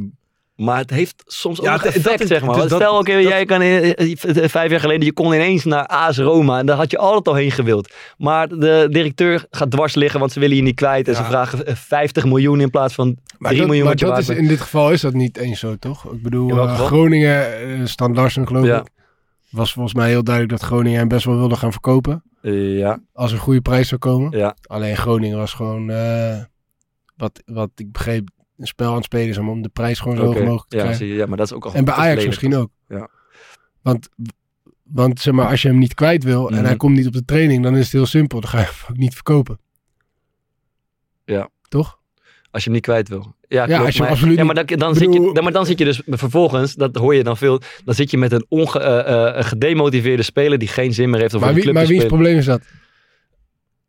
Maar 0.57 0.79
het 0.79 0.91
heeft 0.91 1.23
soms 1.27 1.59
ook 1.59 1.65
Ja, 1.67 1.85
effect, 1.85 2.19
dat- 2.19 2.29
zeg 2.29 2.45
maar. 2.45 2.57
dat- 2.57 2.71
Stel, 2.71 2.99
oké, 2.99 3.13
jij 3.13 3.45
kan 3.45 3.61
eh, 3.61 3.91
eh, 4.01 4.49
vijf 4.49 4.71
jaar 4.71 4.81
geleden, 4.81 5.05
je 5.05 5.13
kon 5.13 5.33
ineens 5.33 5.65
naar 5.65 5.87
AS 5.87 6.19
Roma. 6.19 6.59
En 6.59 6.67
daar 6.67 6.77
had 6.77 6.91
je 6.91 6.99
altijd 6.99 7.29
al 7.29 7.35
heen 7.35 7.51
gewild. 7.51 7.93
Maar 8.19 8.49
de 8.49 8.87
directeur 8.91 9.47
gaat 9.51 9.71
dwars 9.71 9.95
liggen, 9.95 10.21
want 10.21 10.33
ze 10.33 10.41
willen 10.41 10.57
je 10.57 10.63
niet 10.63 10.75
kwijt. 10.75 11.09
En 11.09 11.15
ze 11.15 11.25
vragen 11.25 11.67
eh, 11.67 11.75
50 11.75 12.25
miljoen 12.25 12.61
in 12.61 12.71
plaats 12.71 12.95
van 12.95 13.07
3 13.15 13.21
Maar, 13.39 13.55
dat, 13.57 13.67
miljoen 13.67 13.85
maar 13.85 13.97
dat 13.97 14.19
is, 14.19 14.29
in 14.29 14.47
dit 14.49 14.61
geval 14.61 14.91
is 14.93 15.01
dat 15.01 15.13
niet 15.13 15.37
eens 15.37 15.59
zo, 15.61 15.77
toch? 15.77 16.13
Ik 16.13 16.23
bedoel, 16.23 16.51
eh? 16.51 16.81
Groningen, 16.87 17.61
eh, 17.61 17.81
Stan 17.87 18.15
Larsen 18.15 18.47
geloof 18.47 18.67
Ja. 18.67 18.81
ik, 18.81 18.87
was 19.51 19.73
volgens 19.73 19.95
mij 19.95 20.09
heel 20.09 20.25
duidelijk 20.25 20.59
dat 20.59 20.69
Groningen 20.69 20.99
hem 20.99 21.09
best 21.09 21.25
wel 21.25 21.37
wilde 21.37 21.57
gaan 21.57 21.73
verkopen. 21.73 22.23
Eh, 22.43 22.79
ja, 22.79 23.01
Als 23.13 23.33
een 23.33 23.39
goede 23.39 23.61
prijs 23.61 23.89
zou 23.89 24.01
komen. 24.01 24.39
ja, 24.39 24.57
Alleen 24.67 24.97
Groningen 24.97 25.39
was 25.39 25.53
gewoon, 25.55 25.91
eh, 25.91 26.39
wat, 27.17 27.43
wat 27.45 27.71
ik 27.77 27.93
begreep, 27.93 28.29
een 28.63 28.69
spel 28.69 28.89
aan 28.91 28.95
het 28.97 29.05
spelen 29.05 29.29
is 29.29 29.39
om, 29.39 29.49
om 29.49 29.63
de 29.63 29.69
prijs 29.69 29.99
gewoon 30.01 30.17
zo 30.17 30.25
hoog 30.25 30.35
mogelijk 30.39 30.69
te 30.69 30.77
ja, 30.77 30.83
krijgen. 30.83 31.05
zie 31.05 31.15
je, 31.15 31.21
ja, 31.21 31.27
maar 31.27 31.37
dat 31.37 31.47
is 31.47 31.53
ook 31.53 31.65
al 31.65 31.75
En 31.75 31.85
bij 31.85 31.95
Ajax 31.95 32.27
misschien 32.27 32.55
ook. 32.57 32.71
Ja. 32.89 33.09
Want, 33.83 34.09
want 34.83 35.21
zeg 35.21 35.35
maar, 35.35 35.47
als 35.49 35.63
je 35.63 35.69
hem 35.69 35.79
niet 35.79 35.95
kwijt 35.95 36.25
wil 36.25 36.49
en 36.49 36.55
Mhm. 36.55 36.65
hij 36.65 36.77
komt 36.77 36.97
niet 36.97 37.07
op 37.07 37.13
de 37.13 37.25
training, 37.25 37.63
dan 37.63 37.77
is 37.77 37.83
het 37.85 37.93
heel 37.93 38.07
simpel. 38.07 38.41
Dan 38.41 38.51
ga 38.51 38.59
je 38.59 38.65
hem 38.65 38.75
ook 38.91 38.97
niet 38.97 39.15
verkopen. 39.15 39.59
Ja. 41.25 41.49
Toch? 41.69 41.99
Als 42.51 42.63
je 42.65 42.69
hem 42.69 42.73
niet 42.79 42.87
kwijt 42.87 43.09
wil. 43.09 43.35
Ja, 43.49 43.67
klopt, 43.67 43.81
als 43.85 43.95
je 43.95 43.99
hem 43.99 44.03
maar, 44.03 44.11
absoluut 44.11 44.37
ja, 44.39 44.45
maar 44.45 44.55
dan, 44.55 44.79
dan, 44.79 44.95
zit 44.95 45.13
je, 45.15 45.31
dan, 45.33 45.43
maar 45.45 45.53
dan 45.53 45.67
zit 45.67 45.79
je 45.79 45.85
dus 45.85 46.03
vervolgens, 46.07 46.75
dat 46.75 46.97
hoor 46.97 47.15
je 47.15 47.23
dan 47.23 47.37
veel, 47.37 47.61
dan 47.85 47.95
zit 47.95 48.11
je 48.11 48.19
met 48.19 48.33
een 48.33 48.47
onge, 48.49 48.81
een 48.83 49.45
gedemotiveerde 49.45 50.23
speler 50.23 50.59
die 50.59 50.69
geen 50.69 50.95
zin 50.95 51.11
meer 51.11 51.21
heeft 51.21 51.35
om 51.35 51.41
Maar, 51.41 51.55
wie, 51.55 51.65
maar 51.65 51.75
wiens 51.75 51.89
spelen. 51.89 52.07
probleem 52.07 52.37
is 52.39 52.45
dat? 52.45 52.61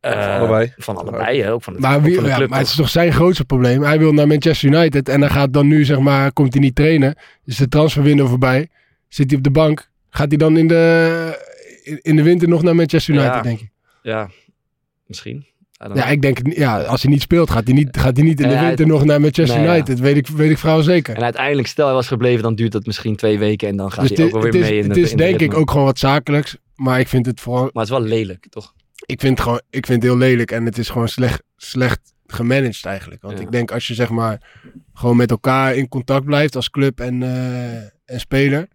Eh, 0.03 0.11
Van 0.23 0.39
allebei. 0.39 0.73
Van 0.77 0.97
allebei, 0.97 1.41
hè, 1.41 1.51
ook 1.51 1.63
van, 1.63 1.73
het, 1.73 1.81
Maar, 1.81 1.95
ook 1.95 2.01
wie, 2.03 2.13
van 2.15 2.23
de 2.23 2.29
ja, 2.29 2.35
club. 2.35 2.49
maar 2.49 2.59
het 2.59 2.67
is 2.67 2.75
toch? 2.75 2.89
zijn 2.89 3.13
grootste 3.13 3.45
probleem. 3.45 3.83
Hij 3.83 3.99
wil 3.99 4.13
naar 4.13 4.27
Manchester 4.27 4.69
United 4.73 5.09
en 5.09 5.21
hij 5.21 5.29
gaat 5.29 5.53
dan 5.53 5.67
nu, 5.67 5.85
zeg 5.85 5.99
maar, 5.99 6.33
komt 6.33 6.53
hij 6.53 6.61
niet 6.61 6.75
trainen. 6.75 7.15
Is 7.45 7.57
de 7.57 7.67
transferwindow 7.67 8.27
voorbij. 8.27 8.67
Zit 9.07 9.29
hij 9.29 9.37
op 9.37 9.43
de 9.43 9.51
bank. 9.51 9.89
Gaat 10.09 10.27
hij 10.27 10.37
dan 10.37 10.57
in 10.57 10.67
de, 10.67 11.99
in, 12.01 12.15
de 12.15 12.23
winter 12.23 12.47
nog 12.47 12.63
naar 12.63 12.75
Manchester 12.75 13.13
United, 13.13 13.33
Ja. 13.33 13.41
denk 13.41 13.59
ik. 13.59 13.69
Ja, 14.01 14.29
misschien. 15.07 15.45
Ja, 15.93 16.05
ik 16.07 16.21
denk, 16.21 16.37
het 16.37 16.55
ja, 16.55 16.81
als 16.81 17.01
hij 17.01 17.11
niet 17.11 17.21
speelt, 17.21 17.49
gaat 17.49 17.63
hij 17.65 17.73
niet, 17.73 17.97
gaat 17.97 18.15
hij 18.17 18.25
niet 18.25 18.39
in 18.39 18.47
de 18.47 18.53
Ja, 18.53 18.59
winter 18.65 18.85
het- 18.85 18.93
nog 18.93 19.03
naar 19.05 19.21
Manchester 19.21 19.57
nee, 19.59 19.67
ja. 19.67 19.73
United. 19.75 19.99
Weet 19.99 20.17
ik, 20.17 20.27
weet 20.27 20.49
ik 20.51 20.57
vrouwel 20.57 20.83
zeker. 20.83 21.15
En 21.15 21.23
uiteindelijk, 21.23 21.67
stel 21.67 21.85
hij 21.85 21.95
was 21.95 22.07
gebleven, 22.07 22.43
dan 22.43 22.55
duurt 22.55 22.71
dat 22.71 22.85
misschien 22.85 23.15
twee 23.15 23.39
weken 23.39 23.67
en 23.67 23.75
dan 23.77 23.91
gaat 23.91 24.07
Dus 24.07 24.17
hij 24.17 24.25
ook 24.25 24.33
het, 24.33 24.33
wel 24.33 24.43
het 24.43 24.53
weer 24.53 24.63
is, 24.63 24.69
mee 24.69 24.77
in 24.79 24.83
het 24.85 24.93
de 24.93 24.99
is 25.01 25.11
in 25.11 25.17
de 25.17 25.23
denk 25.23 25.39
ik 25.41 25.53
ook 25.57 25.71
gewoon 25.71 25.85
wat 25.85 25.99
zakelijks. 25.99 26.57
Maar 26.75 26.99
ik 26.99 27.07
vind 27.07 27.25
het 27.25 27.39
vooral, 27.41 27.61
Maar 27.63 27.83
het 27.83 27.91
is 27.91 27.97
wel 27.99 28.07
lelijk, 28.07 28.45
toch? 28.49 28.73
Ik 29.05 29.19
vind 29.19 29.31
het 29.37 29.41
gewoon, 29.41 29.61
ik 29.69 29.85
vind 29.85 30.01
het 30.03 30.11
heel 30.11 30.19
lelijk. 30.19 30.51
En 30.51 30.65
het 30.65 30.77
is 30.77 30.89
gewoon 30.89 31.07
slecht, 31.07 31.43
slecht 31.57 32.13
gemanaged 32.27 32.85
eigenlijk. 32.85 33.21
Want 33.21 33.37
Ja. 33.37 33.43
ik 33.43 33.51
denk 33.51 33.71
als 33.71 33.87
je 33.87 33.93
zeg 33.93 34.09
maar 34.09 34.41
gewoon 34.93 35.17
met 35.17 35.31
elkaar 35.31 35.75
in 35.75 35.87
contact 35.87 36.25
blijft 36.25 36.55
als 36.55 36.69
club 36.69 36.99
en, 36.99 37.23
eh, 37.23 37.73
en 38.05 38.19
speler. 38.19 38.67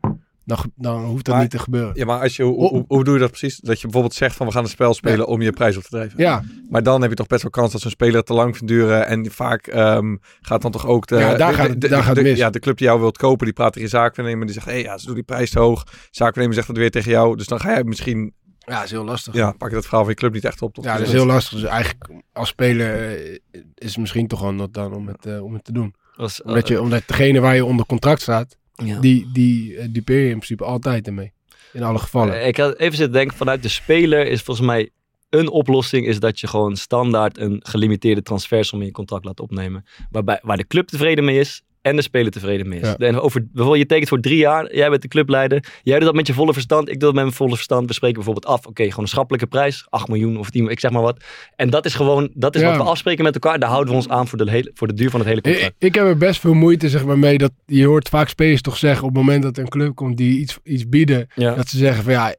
Dan, 0.44 0.58
dan 0.76 1.04
hoeft 1.04 1.24
dat 1.24 1.34
Maar- 1.34 1.42
niet 1.42 1.52
te 1.52 1.58
gebeuren. 1.58 1.90
ja, 1.94 2.04
maar 2.04 2.20
als 2.20 2.36
je, 2.36 2.42
hoe, 2.42 2.56
Oh. 2.56 2.70
hoe, 2.70 2.84
hoe 2.88 3.04
doe 3.04 3.14
je 3.14 3.20
dat 3.20 3.30
precies? 3.30 3.56
Dat 3.56 3.76
je 3.76 3.82
bijvoorbeeld 3.82 4.14
zegt 4.14 4.36
van 4.36 4.46
we 4.46 4.52
gaan 4.52 4.62
een 4.62 4.68
spel 4.68 4.94
spelen 4.94 5.26
om 5.26 5.42
je 5.42 5.50
prijs 5.52 5.76
op 5.76 5.82
te 5.82 5.88
drijven. 5.88 6.18
Ja, 6.18 6.42
Maar 6.70 6.82
dan 6.82 7.00
heb 7.00 7.10
je 7.10 7.16
toch 7.16 7.26
best 7.26 7.42
wel 7.42 7.50
kans 7.50 7.72
dat 7.72 7.80
zo'n 7.80 7.90
speler 7.90 8.22
te 8.22 8.32
lang 8.32 8.56
vindt 8.56 8.72
duren. 8.72 9.06
En 9.06 9.30
vaak 9.30 9.66
ehm, 9.66 10.16
gaat 10.40 10.62
dan 10.62 10.70
toch 10.70 10.86
ook 10.86 11.06
de, 11.06 11.16
Ja, 11.16 11.34
daar 11.34 11.50
de, 11.50 11.56
gaat 11.56 11.80
de- 11.80 11.88
daar 11.88 12.02
gaat 12.02 12.20
mis. 12.22 12.38
Ja, 12.38 12.50
de 12.50 12.58
club 12.58 12.76
die 12.78 12.86
jou 12.86 13.00
wilt 13.00 13.16
kopen, 13.18 13.44
die 13.44 13.54
praat 13.54 13.72
tegen 13.72 13.88
je 13.88 13.94
zaakwaarnemer. 13.96 14.44
Die 14.46 14.54
zegt, 14.54 14.66
hé, 14.66 14.72
hey, 14.72 14.82
ja, 14.82 14.98
ze 14.98 15.06
doen 15.06 15.14
die 15.14 15.24
prijs 15.24 15.50
te 15.50 15.58
hoog. 15.58 15.84
Zaakwaarnemer 16.10 16.54
zegt 16.54 16.66
dat 16.66 16.76
weer 16.76 16.90
tegen 16.90 17.10
jou. 17.10 17.36
Dus 17.36 17.46
dan 17.46 17.60
ga 17.60 17.70
jij 17.72 17.84
misschien, 17.84 18.34
ja, 18.68 18.74
dat 18.74 18.84
is 18.84 18.90
heel 18.90 19.04
lastig. 19.04 19.34
ja, 19.34 19.52
pak 19.52 19.68
je 19.68 19.74
dat 19.74 19.84
verhaal 19.84 20.02
van 20.02 20.10
je 20.12 20.18
club 20.18 20.32
niet 20.32 20.44
echt 20.44 20.62
op. 20.62 20.74
Toch? 20.74 20.84
Ja, 20.84 20.96
dat 20.98 21.06
is 21.06 21.12
heel 21.12 21.26
lastig. 21.26 21.60
Dus 21.60 21.68
eigenlijk 21.68 22.10
als 22.32 22.48
speler 22.48 23.16
eh, 23.16 23.38
is 23.74 23.88
het 23.88 23.96
misschien 23.96 24.26
toch 24.26 24.40
wel 24.40 24.52
not 24.52 24.74
dan 24.74 24.94
om 24.94 25.06
het, 25.08 25.26
eh, 25.26 25.44
om 25.44 25.54
het 25.54 25.64
te 25.64 25.72
doen. 25.72 25.94
Was, 26.16 26.42
Omdat, 26.42 26.68
je, 26.68 26.80
omdat 26.80 27.02
degene 27.06 27.40
waar 27.40 27.54
je 27.54 27.64
onder 27.64 27.86
contract 27.86 28.20
staat, 28.22 28.56
ja. 28.74 29.00
die, 29.00 29.30
die 29.32 29.76
eh, 29.76 29.86
dupeer 29.90 30.18
je 30.18 30.24
in 30.28 30.36
principe 30.36 30.64
altijd 30.64 31.06
ermee. 31.06 31.32
In 31.72 31.82
alle 31.82 31.98
gevallen. 31.98 32.40
Eh, 32.40 32.46
Ik 32.46 32.56
had 32.56 32.76
even 32.76 32.96
zitten 32.96 33.12
denken, 33.12 33.36
vanuit 33.36 33.62
de 33.62 33.68
speler 33.68 34.26
is 34.26 34.42
volgens 34.42 34.66
mij 34.66 34.90
een 35.28 35.48
oplossing 35.48 36.06
is 36.06 36.20
dat 36.20 36.40
je 36.40 36.46
gewoon 36.46 36.76
standaard 36.76 37.38
een 37.38 37.60
gelimiteerde 37.64 38.22
transfersom 38.22 38.80
in 38.80 38.86
je 38.86 38.92
contract 38.92 39.24
laat 39.24 39.40
opnemen. 39.40 39.84
Waarbij, 40.10 40.38
waar 40.42 40.56
de 40.56 40.66
club 40.66 40.88
tevreden 40.88 41.24
mee 41.24 41.38
is 41.38 41.62
en 41.88 41.96
de 41.96 42.02
speler 42.02 42.32
tevreden 42.32 42.68
mee 42.68 42.80
is. 42.80 42.86
Ja. 42.88 42.96
En 42.96 43.20
over, 43.20 43.40
bijvoorbeeld, 43.52 43.78
je 43.82 43.86
tekent 43.86 44.08
voor 44.08 44.20
drie 44.20 44.36
jaar, 44.36 44.74
jij 44.74 44.88
bent 44.90 45.02
de 45.02 45.08
clubleider, 45.08 45.64
jij 45.82 45.96
doet 45.96 46.04
dat 46.06 46.14
met 46.14 46.26
je 46.26 46.32
volle 46.32 46.52
verstand, 46.52 46.88
ik 46.88 46.92
doe 47.00 47.02
dat 47.08 47.14
met 47.14 47.22
mijn 47.22 47.36
volle 47.36 47.54
verstand. 47.54 47.86
We 47.86 47.92
spreken 47.92 48.16
bijvoorbeeld 48.16 48.46
af, 48.46 48.66
oké, 48.66 48.82
gewoon 48.82 49.00
een 49.04 49.08
schappelijke 49.08 49.46
prijs, 49.46 49.86
8 49.88 50.08
miljoen 50.08 50.38
of 50.38 50.50
10, 50.50 50.68
ik 50.68 50.80
zeg 50.80 50.90
maar 50.90 51.02
wat. 51.02 51.24
En 51.56 51.70
dat 51.70 51.84
is 51.84 51.94
gewoon, 51.94 52.30
dat 52.34 52.54
is 52.54 52.60
Ja. 52.60 52.68
wat 52.68 52.76
we 52.76 52.82
afspreken 52.82 53.24
met 53.24 53.34
elkaar, 53.34 53.58
daar 53.58 53.68
houden 53.70 53.90
we 53.90 53.96
ons 53.98 54.08
aan 54.08 54.28
voor 54.28 54.38
de, 54.38 54.50
hele, 54.50 54.70
voor 54.74 54.86
de 54.86 54.94
duur 54.94 55.10
van 55.10 55.20
het 55.20 55.28
hele 55.28 55.40
contract. 55.40 55.74
ik 55.78 55.94
heb 55.94 56.04
er 56.04 56.16
best 56.16 56.40
veel 56.40 56.54
moeite 56.54 56.88
zeg 56.88 57.04
maar, 57.04 57.18
mee 57.18 57.38
dat 57.38 57.52
je 57.66 57.84
hoort 57.86 58.08
vaak 58.08 58.28
spelers 58.28 58.62
toch 58.62 58.76
zeggen 58.76 59.02
op 59.06 59.08
het 59.14 59.18
moment 59.18 59.42
dat 59.42 59.58
een 59.58 59.68
club 59.68 59.94
komt 59.94 60.16
die 60.16 60.38
iets, 60.40 60.58
iets 60.64 60.88
bieden, 60.88 61.26
Ja. 61.34 61.54
dat 61.54 61.68
ze 61.68 61.76
zeggen 61.76 62.04
van 62.04 62.12
ja, 62.12 62.34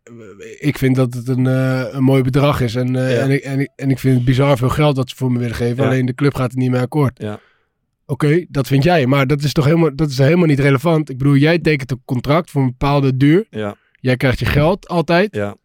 ik 0.60 0.78
vind 0.78 0.96
dat 0.96 1.14
het 1.14 1.28
een, 1.28 1.48
eh, 1.48 1.84
een 1.92 2.04
mooi 2.04 2.22
bedrag 2.22 2.62
is 2.62 2.76
en, 2.76 2.96
eh, 2.96 3.22
en, 3.24 3.32
ik, 3.32 3.44
en, 3.44 3.60
ik, 3.60 3.70
en 3.76 3.90
ik 3.90 4.00
vind 4.00 4.16
het 4.16 4.26
bizar 4.26 4.58
veel 4.58 4.70
geld 4.70 4.96
dat 4.96 5.10
ze 5.10 5.16
voor 5.16 5.32
me 5.32 5.40
willen 5.40 5.56
geven, 5.56 5.86
alleen 5.86 6.06
de 6.06 6.14
club 6.14 6.36
gaat 6.36 6.52
er 6.52 6.58
niet 6.58 6.72
mee 6.72 6.82
akkoord. 6.82 7.20
Ja. 7.22 7.40
Oké, 8.10 8.46
dat 8.50 8.68
vind 8.68 8.84
jij, 8.84 9.06
maar 9.08 9.28
dat 9.28 9.42
is 9.44 9.54
toch 9.54 9.66
helemaal, 9.66 9.96
dat 9.96 10.10
is 10.10 10.18
helemaal 10.18 10.46
niet 10.48 10.60
relevant. 10.60 11.10
Ik 11.10 11.18
bedoel, 11.18 11.36
jij 11.36 11.60
tekent 11.60 11.92
een 11.92 12.02
contract 12.06 12.50
voor 12.52 12.62
een 12.62 12.68
bepaalde 12.68 13.18
duur, 13.18 13.46
Ja, 13.50 13.76
jij 14.00 14.18
krijgt 14.18 14.40
je 14.40 14.46
geld 14.46 14.88
altijd, 14.88 15.36
ja. 15.36 15.56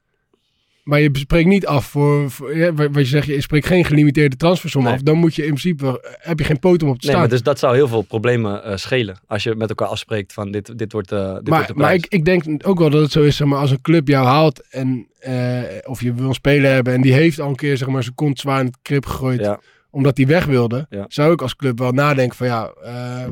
maar 0.82 1.00
je 1.00 1.10
spreekt 1.12 1.48
niet 1.48 1.66
af 1.66 1.86
voor, 1.86 2.30
voor 2.30 2.56
ja, 2.56 2.72
wat 2.74 2.94
je 2.94 3.04
zegt, 3.04 3.26
je 3.26 3.40
spreekt 3.40 3.66
geen 3.66 3.84
gelimiteerde 3.84 4.36
transfersom 4.36 4.82
Nee. 4.84 4.92
af. 4.92 5.02
Dan 5.02 5.16
moet 5.16 5.34
je 5.34 5.42
in 5.42 5.48
principe, 5.48 6.16
heb 6.18 6.38
je 6.38 6.44
geen 6.44 6.58
poten 6.58 6.86
om 6.86 6.92
op 6.92 6.98
te 7.00 7.06
Nee, 7.06 7.14
staan. 7.14 7.20
maar 7.28 7.36
dus 7.36 7.42
dat 7.42 7.58
zou 7.58 7.74
heel 7.74 7.88
veel 7.88 8.02
problemen 8.02 8.64
eh, 8.64 8.76
schelen. 8.76 9.18
Als 9.26 9.42
je 9.42 9.54
met 9.54 9.68
elkaar 9.68 9.88
afspreekt 9.88 10.32
van 10.32 10.50
dit, 10.50 10.78
dit 10.78 10.92
wordt, 10.92 11.12
eh 11.12 11.18
dit 11.18 11.28
wordt 11.32 11.48
maar, 11.48 11.66
de 11.66 11.74
maar 11.74 11.94
ik, 11.94 12.06
ik 12.08 12.24
denk 12.24 12.44
ook 12.68 12.78
wel 12.78 12.90
dat 12.90 13.02
het 13.02 13.12
zo 13.12 13.22
is, 13.22 13.36
zeg 13.36 13.46
maar, 13.46 13.58
als 13.58 13.70
een 13.70 13.80
club 13.80 14.08
jou 14.08 14.26
haalt 14.26 14.68
en 14.70 15.06
eh, 15.18 15.62
of 15.84 16.00
je 16.02 16.14
wil 16.14 16.28
een 16.28 16.34
speler 16.34 16.72
hebben 16.72 16.92
en 16.94 17.00
die 17.00 17.12
heeft 17.12 17.40
al 17.40 17.48
een 17.48 17.56
keer 17.56 17.76
zeg 17.76 17.88
maar, 17.88 18.02
zijn 18.02 18.14
kont 18.14 18.38
zwaar 18.38 18.60
in 18.60 18.66
het 18.66 18.78
krip 18.82 19.06
gegooid 19.06 19.40
Ja. 19.40 19.60
Omdat 19.94 20.16
hij 20.16 20.26
weg 20.26 20.44
wilde, 20.44 20.86
Ja. 20.90 21.04
zou 21.08 21.32
ik 21.32 21.42
als 21.42 21.56
club 21.56 21.78
wel 21.78 21.92
nadenken 21.92 22.36
van 22.36 22.46
ja, 22.46 22.66
eh, 22.82 23.28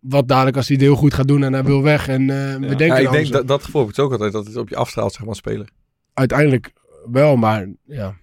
wat 0.00 0.28
dadelijk 0.28 0.56
als 0.56 0.66
hij 0.68 0.76
het 0.76 0.84
heel 0.84 0.96
goed 0.96 1.14
gaat 1.14 1.28
doen 1.28 1.42
en 1.42 1.52
hij 1.52 1.64
wil 1.64 1.82
weg 1.82 2.08
en 2.08 2.20
eh, 2.20 2.54
we 2.68 2.74
denken 2.76 2.86
Ja, 2.86 2.96
ik 2.96 3.10
denk 3.10 3.28
dat, 3.28 3.48
dat 3.48 3.64
gevoel 3.64 3.80
heb 3.86 3.90
ik 3.90 3.98
ook 3.98 4.12
altijd, 4.12 4.32
dat 4.32 4.46
het 4.46 4.56
op 4.56 4.68
je 4.68 4.76
afstraalt, 4.76 5.12
zeg 5.12 5.24
maar, 5.26 5.34
speler. 5.34 5.68
uiteindelijk 6.14 6.72
wel, 7.10 7.36
maar 7.36 7.66
ja. 7.84 8.14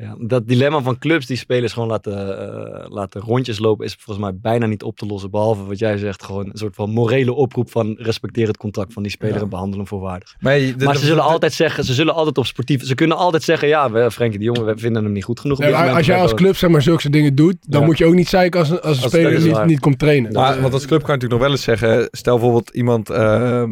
Ja, 0.00 0.14
dat 0.18 0.48
dilemma 0.48 0.80
van 0.82 0.98
clubs 0.98 1.26
die 1.26 1.36
spelers 1.36 1.72
gewoon 1.72 1.88
laten, 1.88 2.38
eh, 2.38 2.90
laten 2.90 3.20
rondjes 3.20 3.58
lopen 3.58 3.84
is 3.86 3.96
volgens 3.98 4.26
mij 4.26 4.38
bijna 4.40 4.66
niet 4.66 4.82
op 4.82 4.96
te 4.96 5.06
lossen. 5.06 5.30
Behalve 5.30 5.64
wat 5.64 5.78
jij 5.78 5.96
zegt, 5.98 6.22
gewoon 6.24 6.46
een 6.46 6.58
soort 6.58 6.74
van 6.74 6.90
morele 6.90 7.32
oproep 7.32 7.70
van 7.70 7.94
respecteer 7.98 8.46
het 8.46 8.56
contract 8.56 8.92
van 8.92 9.02
die 9.02 9.12
speler 9.12 9.34
Ja. 9.34 9.40
en 9.40 9.48
behandel 9.48 9.78
hem 9.78 9.86
voorwaardig. 9.86 10.34
Maar, 10.40 10.58
je- 10.58 10.76
de- 10.76 10.84
maar 10.84 10.92
de- 10.94 11.00
ze 11.00 11.06
zullen 11.06 11.22
de- 11.24 11.30
altijd 11.30 11.52
zeggen, 11.52 11.84
ze 11.84 11.94
zullen 11.94 12.14
altijd 12.14 12.38
op 12.38 12.46
sportief, 12.46 12.84
ze 12.86 12.94
kunnen 12.94 13.16
altijd 13.16 13.42
zeggen, 13.42 13.68
ja, 13.68 13.90
we, 13.90 14.10
Frenkie 14.10 14.38
de 14.38 14.44
Jonge, 14.44 14.62
we 14.64 14.78
vinden 14.78 15.04
hem 15.04 15.12
niet 15.12 15.24
goed 15.24 15.40
genoeg. 15.40 15.60
als 15.62 16.06
jij 16.06 16.20
als 16.20 16.34
club 16.34 16.56
zeg 16.56 16.70
maar 16.70 16.82
zulke 16.82 17.10
dingen 17.10 17.34
doet, 17.34 17.56
dan 17.66 17.80
Ja. 17.80 17.86
moet 17.86 17.98
je 17.98 18.06
ook 18.06 18.14
niet 18.14 18.28
zeiken 18.28 18.60
als 18.60 18.70
een, 18.70 18.80
als 18.80 18.96
een 18.96 19.02
Als- 19.02 19.12
speler 19.12 19.40
niet, 19.40 19.64
niet 19.64 19.80
komt 19.80 19.98
trainen. 19.98 20.32
Maar, 20.32 20.52
Dat, 20.52 20.60
want 20.60 20.72
als 20.72 20.86
club 20.86 21.02
kan 21.02 21.14
je 21.14 21.20
natuurlijk 21.20 21.40
nog 21.40 21.40
wel 21.40 21.50
eens 21.50 21.62
zeggen, 21.80 22.08
stel 22.10 22.34
bijvoorbeeld 22.34 22.70
iemand 22.70 23.10
ehm 23.10 23.70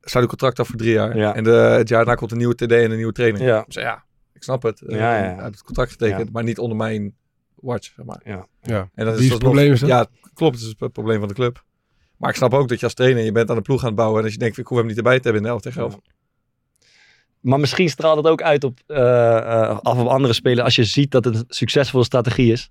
sluit 0.00 0.24
een 0.24 0.30
contract 0.38 0.60
af 0.60 0.66
voor 0.68 0.76
drie 0.76 0.92
jaar. 0.92 1.16
Ja. 1.16 1.34
En 1.34 1.44
de, 1.44 1.50
het 1.50 1.88
jaar 1.88 1.98
daarna 1.98 2.14
komt 2.14 2.30
een 2.30 2.38
nieuwe 2.38 2.54
TD 2.54 2.72
en 2.72 2.90
een 2.90 2.96
nieuwe 2.96 3.12
trainer. 3.12 3.42
Ja. 3.42 3.64
Dus 3.66 3.74
ja, 3.82 4.02
ik 4.38 4.44
snap 4.44 4.62
het. 4.62 4.82
Ja, 4.86 4.96
ja, 4.96 5.16
ja. 5.16 5.22
Hij 5.22 5.34
heeft 5.34 5.44
het 5.44 5.62
contract 5.62 5.90
getekend, 5.90 6.24
Ja. 6.24 6.28
maar 6.32 6.44
niet 6.44 6.58
onder 6.58 6.76
mijn 6.76 7.14
watch, 7.54 7.92
zeg 7.96 8.04
maar. 8.06 8.20
Ja. 8.24 8.46
ja. 8.62 8.88
En 8.94 9.04
dat 9.04 9.14
is 9.14 9.20
het 9.22 9.32
alsnog- 9.32 9.38
probleem 9.38 9.72
is 9.72 9.80
dat? 9.80 9.88
Ja, 9.88 10.06
klopt. 10.34 10.54
Het 10.54 10.64
is 10.64 10.74
het 10.78 10.92
probleem 10.92 11.18
van 11.18 11.28
de 11.28 11.34
club. 11.34 11.64
Maar 12.16 12.30
ik 12.30 12.36
snap 12.36 12.54
ook 12.54 12.68
dat 12.68 12.78
je 12.78 12.84
als 12.84 12.94
trainer, 12.94 13.24
je 13.24 13.32
bent 13.32 13.50
aan 13.50 13.56
de 13.56 13.62
ploeg 13.62 13.80
aan 13.80 13.86
het 13.86 13.96
bouwen. 13.96 14.18
En 14.18 14.24
als 14.24 14.32
je 14.32 14.38
denkt, 14.38 14.58
ik 14.58 14.66
hoef 14.66 14.78
hem 14.78 14.86
niet 14.86 14.96
erbij 14.96 15.16
te 15.16 15.22
hebben 15.22 15.40
in 15.40 15.46
de 15.46 15.52
11 15.52 15.60
tegen 15.62 15.80
11. 15.82 15.98
Maar 17.40 17.60
misschien 17.60 17.88
straalt 17.88 18.16
het 18.16 18.26
ook 18.26 18.42
uit 18.42 18.64
op, 18.64 18.78
eh, 18.86 19.36
eh, 19.36 19.78
af 19.82 19.98
op 19.98 20.06
andere 20.06 20.32
spelers 20.34 20.60
als 20.64 20.74
je 20.74 20.84
ziet 20.84 21.10
dat 21.10 21.24
het 21.24 21.34
een 21.34 21.44
succesvolle 21.48 22.04
strategie 22.04 22.52
is. 22.52 22.70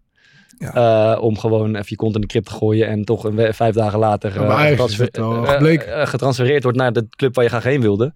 Eh, 0.58 1.18
om 1.22 1.38
gewoon 1.38 1.70
even 1.76 1.86
je 1.88 1.96
kont 1.96 2.16
in 2.16 2.22
de 2.22 2.28
krip 2.28 2.46
te 2.46 2.52
gooien 2.52 2.88
en 2.88 3.04
toch 3.06 3.24
een 3.24 3.54
vijf 3.54 3.76
dagen 3.76 4.00
later 4.00 4.34
Ja, 4.34 4.64
eh, 4.64 4.70
getransfer- 4.70 5.06
het 5.06 5.50
gebleken. 5.50 6.08
getransfereerd 6.08 6.64
wordt 6.64 6.78
naar 6.78 6.94
de 6.94 7.08
club 7.10 7.36
waar 7.36 7.44
je 7.44 7.50
graag 7.50 7.64
heen 7.64 7.82
wilde. 7.82 8.14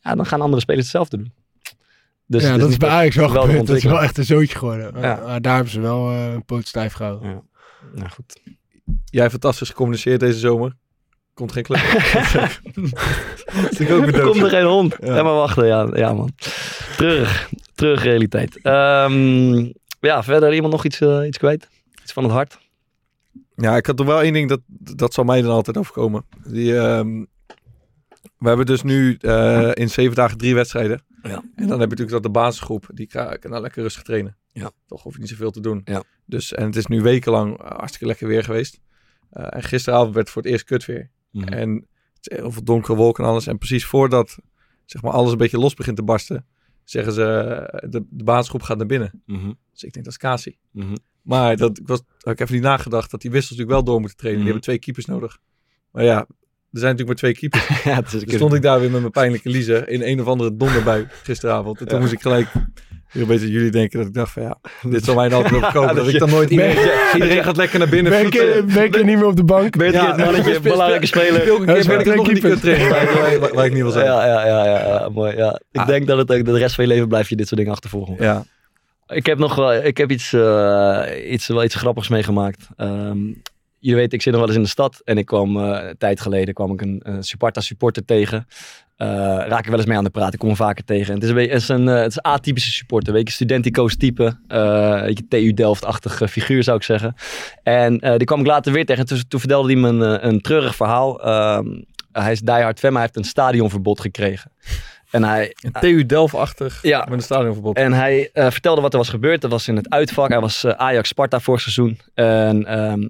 Ja, 0.00 0.14
dan 0.14 0.26
gaan 0.26 0.40
andere 0.40 0.60
spelers 0.62 0.82
hetzelfde 0.84 1.16
doen. 1.16 1.32
Dus 2.34 2.42
ja, 2.42 2.56
dat 2.56 2.70
is 2.70 2.76
bij 2.76 2.88
Ajax 2.88 3.16
wel 3.16 3.28
gebeurd. 3.28 3.66
Dat 3.66 3.76
is 3.76 3.84
wel 3.84 4.02
echt 4.02 4.18
een 4.18 4.24
zootje 4.24 4.58
geworden. 4.58 5.00
Ja. 5.00 5.20
Maar 5.24 5.40
daar 5.40 5.54
hebben 5.54 5.72
ze 5.72 5.80
wel 5.80 6.10
eh, 6.10 6.32
een 6.32 6.44
poot 6.44 6.66
stijf 6.66 6.92
gehouden. 6.92 7.28
Ja. 7.28 7.42
Nou 7.94 8.08
goed. 8.08 8.40
Jij 9.04 9.30
fantastisch 9.30 9.68
gecommuniceerd 9.68 10.20
deze 10.20 10.38
zomer. 10.38 10.72
Komt 11.34 11.52
geen 11.52 11.62
club. 11.62 11.80
dat 13.62 13.78
ik 13.78 13.90
ook 13.90 14.06
Er 14.06 14.20
komt 14.30 14.42
er 14.42 14.48
geen 14.48 14.64
hond. 14.64 14.96
Ja. 15.00 15.14
Ja. 15.14 15.22
maar 15.22 15.34
wachten, 15.34 15.66
ja, 15.66 15.88
ja 15.92 16.12
man. 16.12 16.30
Terug, 16.96 17.50
terug 17.74 18.02
realiteit. 18.02 18.60
Ehm, 18.62 19.54
ja, 20.00 20.22
verder 20.22 20.54
iemand 20.54 20.72
nog 20.72 20.84
iets, 20.84 21.00
eh, 21.00 21.26
iets 21.26 21.38
kwijt? 21.38 21.68
Iets 22.02 22.12
van 22.12 22.22
het 22.22 22.32
hart? 22.32 22.58
Ja, 23.56 23.76
ik 23.76 23.86
had 23.86 24.00
er 24.00 24.06
wel 24.06 24.22
één 24.22 24.32
ding, 24.32 24.48
dat, 24.48 24.60
dat 24.96 25.14
zal 25.14 25.24
mij 25.24 25.42
dan 25.42 25.50
altijd 25.50 25.78
overkomen. 25.78 26.24
Die, 26.44 26.78
ehm, 26.78 27.24
we 28.44 28.50
hebben 28.50 28.66
dus 28.66 28.82
nu 28.82 29.16
eh, 29.20 29.70
in 29.74 29.90
zeven 29.90 30.14
dagen 30.14 30.38
drie 30.38 30.54
wedstrijden. 30.54 31.02
Ja. 31.22 31.30
En 31.54 31.66
dan 31.66 31.80
heb 31.80 31.90
je 31.90 31.96
natuurlijk 31.96 32.10
dat 32.10 32.22
de 32.22 32.30
basisgroep, 32.30 32.86
die 32.94 33.06
kan, 33.06 33.38
kan 33.38 33.50
nou 33.50 33.62
lekker 33.62 33.82
rustig 33.82 34.02
trainen. 34.02 34.36
Ja. 34.52 34.70
Toch 34.86 35.02
hoef 35.02 35.14
je 35.14 35.20
niet 35.20 35.28
zoveel 35.28 35.50
te 35.50 35.60
doen. 35.60 35.80
Ja. 35.84 36.02
Dus, 36.26 36.52
en 36.52 36.64
het 36.64 36.76
is 36.76 36.86
nu 36.86 37.02
wekenlang 37.02 37.58
eh, 37.58 37.70
hartstikke 37.70 38.06
lekker 38.06 38.28
weer 38.28 38.44
geweest. 38.44 38.80
Eh, 39.30 39.46
en 39.50 39.62
gisteravond 39.62 40.14
werd 40.14 40.24
het 40.24 40.34
voor 40.34 40.42
het 40.42 40.50
eerst 40.50 40.64
kut 40.64 40.84
weer. 40.84 41.10
Mhm. 41.30 41.48
En 41.48 41.74
het 42.14 42.28
is 42.30 42.36
heel 42.38 42.52
veel 42.52 42.64
donkere 42.64 42.96
wolken 42.96 43.24
en 43.24 43.30
alles. 43.30 43.46
En 43.46 43.58
precies 43.58 43.84
voordat 43.84 44.38
zeg 44.84 45.02
maar, 45.02 45.12
alles 45.12 45.32
een 45.32 45.38
beetje 45.38 45.58
los 45.58 45.74
begint 45.74 45.96
te 45.96 46.02
barsten, 46.02 46.46
zeggen 46.84 47.12
ze, 47.12 47.22
de, 47.88 48.06
de 48.10 48.24
basisgroep 48.24 48.62
gaat 48.62 48.76
naar 48.76 48.86
binnen. 48.86 49.22
Mhm. 49.26 49.52
Dus 49.72 49.82
ik 49.82 49.92
denk, 49.92 50.04
dat 50.04 50.14
is 50.14 50.18
Kasi. 50.18 50.58
Mhm. 50.70 50.94
Maar 51.22 51.56
dat, 51.56 51.78
ik 51.78 51.86
was, 51.86 52.02
had 52.18 52.32
ik 52.32 52.40
even 52.40 52.54
niet 52.54 52.64
nagedacht 52.64 53.10
dat 53.10 53.20
die 53.20 53.30
wissels 53.30 53.58
natuurlijk 53.58 53.76
wel 53.76 53.92
door 53.92 54.00
moeten 54.00 54.18
trainen. 54.18 54.42
Die 54.42 54.50
hebben 54.50 54.68
twee 54.68 54.78
keepers 54.78 55.06
nodig. 55.06 55.38
Maar 55.90 56.04
ja, 56.04 56.26
er 56.74 56.80
zijn 56.80 56.96
natuurlijk 56.96 57.22
maar 57.22 57.32
twee 57.32 57.34
keepers. 57.34 57.82
ja, 57.92 58.00
Dus 58.10 58.34
stond 58.34 58.54
ik 58.54 58.62
daar 58.62 58.80
weer 58.80 58.90
met 58.90 59.00
mijn 59.00 59.12
pijnlijke 59.12 59.48
liezen 59.48 59.88
in 59.88 60.02
een 60.02 60.20
of 60.20 60.26
andere 60.26 60.56
donderbui 60.56 61.06
gisteravond. 61.22 61.80
En 61.80 61.86
toen 61.86 61.96
Ja. 61.96 62.02
moest 62.02 62.12
ik 62.14 62.20
gelijk 62.20 62.48
weer 63.12 63.22
een 63.22 63.28
beetje 63.28 63.50
jullie 63.50 63.70
denken 63.70 63.98
dat 63.98 64.06
ik 64.08 64.14
dacht 64.14 64.32
van 64.32 64.42
ja, 64.42 64.58
dit 64.82 65.04
zal 65.04 65.14
mij 65.14 65.28
nou 65.28 65.42
altijd 65.42 65.62
overkomen. 65.62 65.94
Dat 65.94 66.04
dat 66.04 66.14
ik 66.14 66.18
dan 66.20 66.30
nooit 66.30 66.48
Ben- 66.48 66.70
iedereen, 67.14 67.44
gaat 67.44 67.56
lekker 67.56 67.78
naar 67.78 67.88
binnen. 67.88 68.12
Ben 68.12 68.22
je, 68.22 68.64
ben 68.66 68.82
je 68.98 69.04
niet 69.04 69.16
meer 69.16 69.26
op 69.26 69.36
de 69.36 69.44
bank? 69.44 69.76
Ben 69.76 69.86
je 69.86 69.92
Ja. 69.92 70.06
het 70.06 70.16
mannetje, 70.16 70.60
belangrijke 70.60 71.06
speler. 71.06 71.46
Ja, 71.46 71.58
Ben 71.64 71.76
ik 72.00 72.04
nog 72.16 72.28
in 72.28 72.34
die 72.34 72.42
keepers. 72.42 72.52
kut 72.52 72.60
trainen 72.60 73.54
waar, 73.54 73.64
ik 73.66 73.72
niet 73.72 73.82
wil 73.82 73.90
zijn. 73.90 74.04
Ja, 74.04 74.26
ja, 74.26 74.46
ja, 74.46 74.64
ja, 74.78 75.08
mooi. 75.08 75.36
Ja. 75.36 75.60
Ik 75.72 75.80
Ah. 75.80 75.86
denk 75.86 76.06
dat 76.06 76.18
het 76.18 76.32
ook 76.32 76.44
de 76.44 76.58
rest 76.58 76.74
van 76.74 76.84
je 76.84 76.90
leven 76.90 77.08
blijf 77.08 77.28
je 77.28 77.36
dit 77.36 77.46
soort 77.46 77.58
dingen 77.60 77.72
achtervolgen. 77.74 78.16
Ja. 78.18 78.44
Ik 79.06 79.26
heb 79.26 79.38
nog 79.38 79.54
wel, 79.54 79.74
ik 79.74 79.96
heb 79.96 80.10
iets, 80.10 80.32
eh, 80.32 81.02
iets, 81.30 81.46
wel 81.46 81.64
iets 81.64 81.74
grappigs 81.74 82.08
meegemaakt. 82.08 82.68
Ehm 82.76 83.18
je 83.86 83.94
weet, 83.94 84.12
ik 84.12 84.22
zit 84.22 84.32
nog 84.32 84.40
wel 84.40 84.48
eens 84.48 84.58
in 84.58 84.64
de 84.64 84.70
stad 84.70 85.00
en 85.04 85.18
ik 85.18 85.26
kwam 85.26 85.56
eh, 85.56 85.88
een 85.88 85.96
tijd 85.98 86.20
geleden 86.20 86.54
kwam 86.54 86.72
ik 86.72 86.80
een, 86.80 87.00
een 87.02 87.22
Sparta 87.22 87.60
supporter 87.60 88.04
tegen. 88.04 88.46
Eh, 88.96 89.08
raak 89.46 89.64
ik 89.64 89.68
wel 89.68 89.78
eens 89.78 89.86
mee 89.86 89.96
aan 89.96 90.04
de 90.04 90.10
praat. 90.10 90.32
Ik 90.32 90.38
kom 90.38 90.48
hem 90.48 90.56
vaker 90.56 90.84
tegen. 90.84 91.08
En 91.08 91.14
het 91.14 91.22
is 91.22 91.30
een, 91.30 91.36
het 91.50 91.60
is 91.62 91.68
een, 91.68 91.88
eh, 91.88 91.96
het 91.96 92.10
is 92.10 92.16
een 92.16 92.22
atypische 92.22 92.70
supporter. 92.70 93.12
Weet 93.12 93.28
je, 93.28 93.34
studentico's 93.34 93.96
type. 93.96 94.36
je, 94.48 95.24
TU 95.28 95.52
Delft-achtige 95.54 96.28
figuur 96.28 96.62
zou 96.62 96.76
ik 96.76 96.82
zeggen. 96.82 97.14
En 97.62 97.98
die 97.98 98.24
kwam 98.24 98.40
ik 98.40 98.46
later 98.46 98.72
weer 98.72 98.84
tegen. 98.86 99.02
En 99.02 99.08
toen, 99.08 99.22
toen 99.28 99.40
vertelde 99.40 99.72
hij 99.72 99.80
me 99.80 99.88
een, 99.88 100.26
een 100.26 100.40
treurig 100.40 100.76
verhaal. 100.76 101.22
Ehm, 101.22 101.66
hij 102.12 102.32
is 102.32 102.40
diehard 102.40 102.78
fan, 102.78 102.92
maar 102.92 103.02
hij 103.02 103.10
heeft 103.12 103.24
een 103.26 103.30
stadionverbod 103.30 104.00
gekregen. 104.00 104.50
En 105.10 105.24
hij, 105.24 105.54
TU 105.80 106.06
Delft-achtig 106.06 106.78
Ja. 106.82 106.98
met 106.98 107.12
een 107.12 107.22
stadionverbod. 107.22 107.76
en 107.76 107.92
hij 107.92 108.30
vertelde 108.32 108.80
wat 108.80 108.92
er 108.92 108.98
was 108.98 109.08
gebeurd. 109.08 109.40
Dat 109.40 109.50
was 109.50 109.68
in 109.68 109.76
het 109.76 109.90
uitvak. 109.90 110.28
Hij 110.28 110.40
was 110.40 110.66
Ajax-Sparta 110.66 111.40
vorig 111.40 111.60
seizoen. 111.60 111.98
En 112.14 112.66
ehm, 112.66 113.06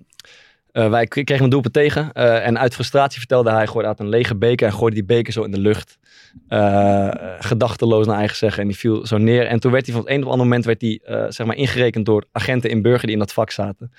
eh, 0.75 0.89
wij 0.89 1.07
kregen 1.07 1.45
een 1.45 1.51
doelpunt 1.51 1.75
tegen. 1.75 2.13
Eh, 2.13 2.47
en 2.47 2.59
uit 2.59 2.75
frustratie 2.75 3.19
vertelde 3.19 3.51
hij, 3.51 3.67
gooide 3.67 3.89
uit 3.89 4.01
een 4.01 4.09
lege 4.09 4.37
beker. 4.37 4.67
En 4.67 4.73
gooide 4.73 4.97
die 4.97 5.05
beker 5.05 5.33
zo 5.33 5.43
in 5.43 5.51
de 5.51 5.59
lucht. 5.59 5.99
Eh, 6.49 7.09
gedachteloos 7.39 8.07
naar 8.07 8.19
eigen 8.19 8.37
zeggen. 8.37 8.63
En 8.63 8.69
die 8.69 8.77
viel 8.77 9.07
zo 9.07 9.19
neer. 9.19 9.47
En 9.47 9.61
toen 9.61 9.73
werd 9.73 9.87
hij 9.87 9.95
van 9.95 10.05
het 10.05 10.11
een 10.11 10.17
op 10.17 10.23
het 10.23 10.33
andere 10.33 10.49
moment 10.49 10.65
werd 10.65 10.81
hij, 10.81 11.01
zeg 11.33 11.47
maar 11.47 11.57
ingerekend 11.57 12.07
door 12.07 12.25
agenten 12.33 12.71
in 12.71 12.83
Burger 12.83 13.03
die 13.03 13.13
in 13.13 13.19
dat 13.19 13.33
vak 13.33 13.51
zaten. 13.51 13.93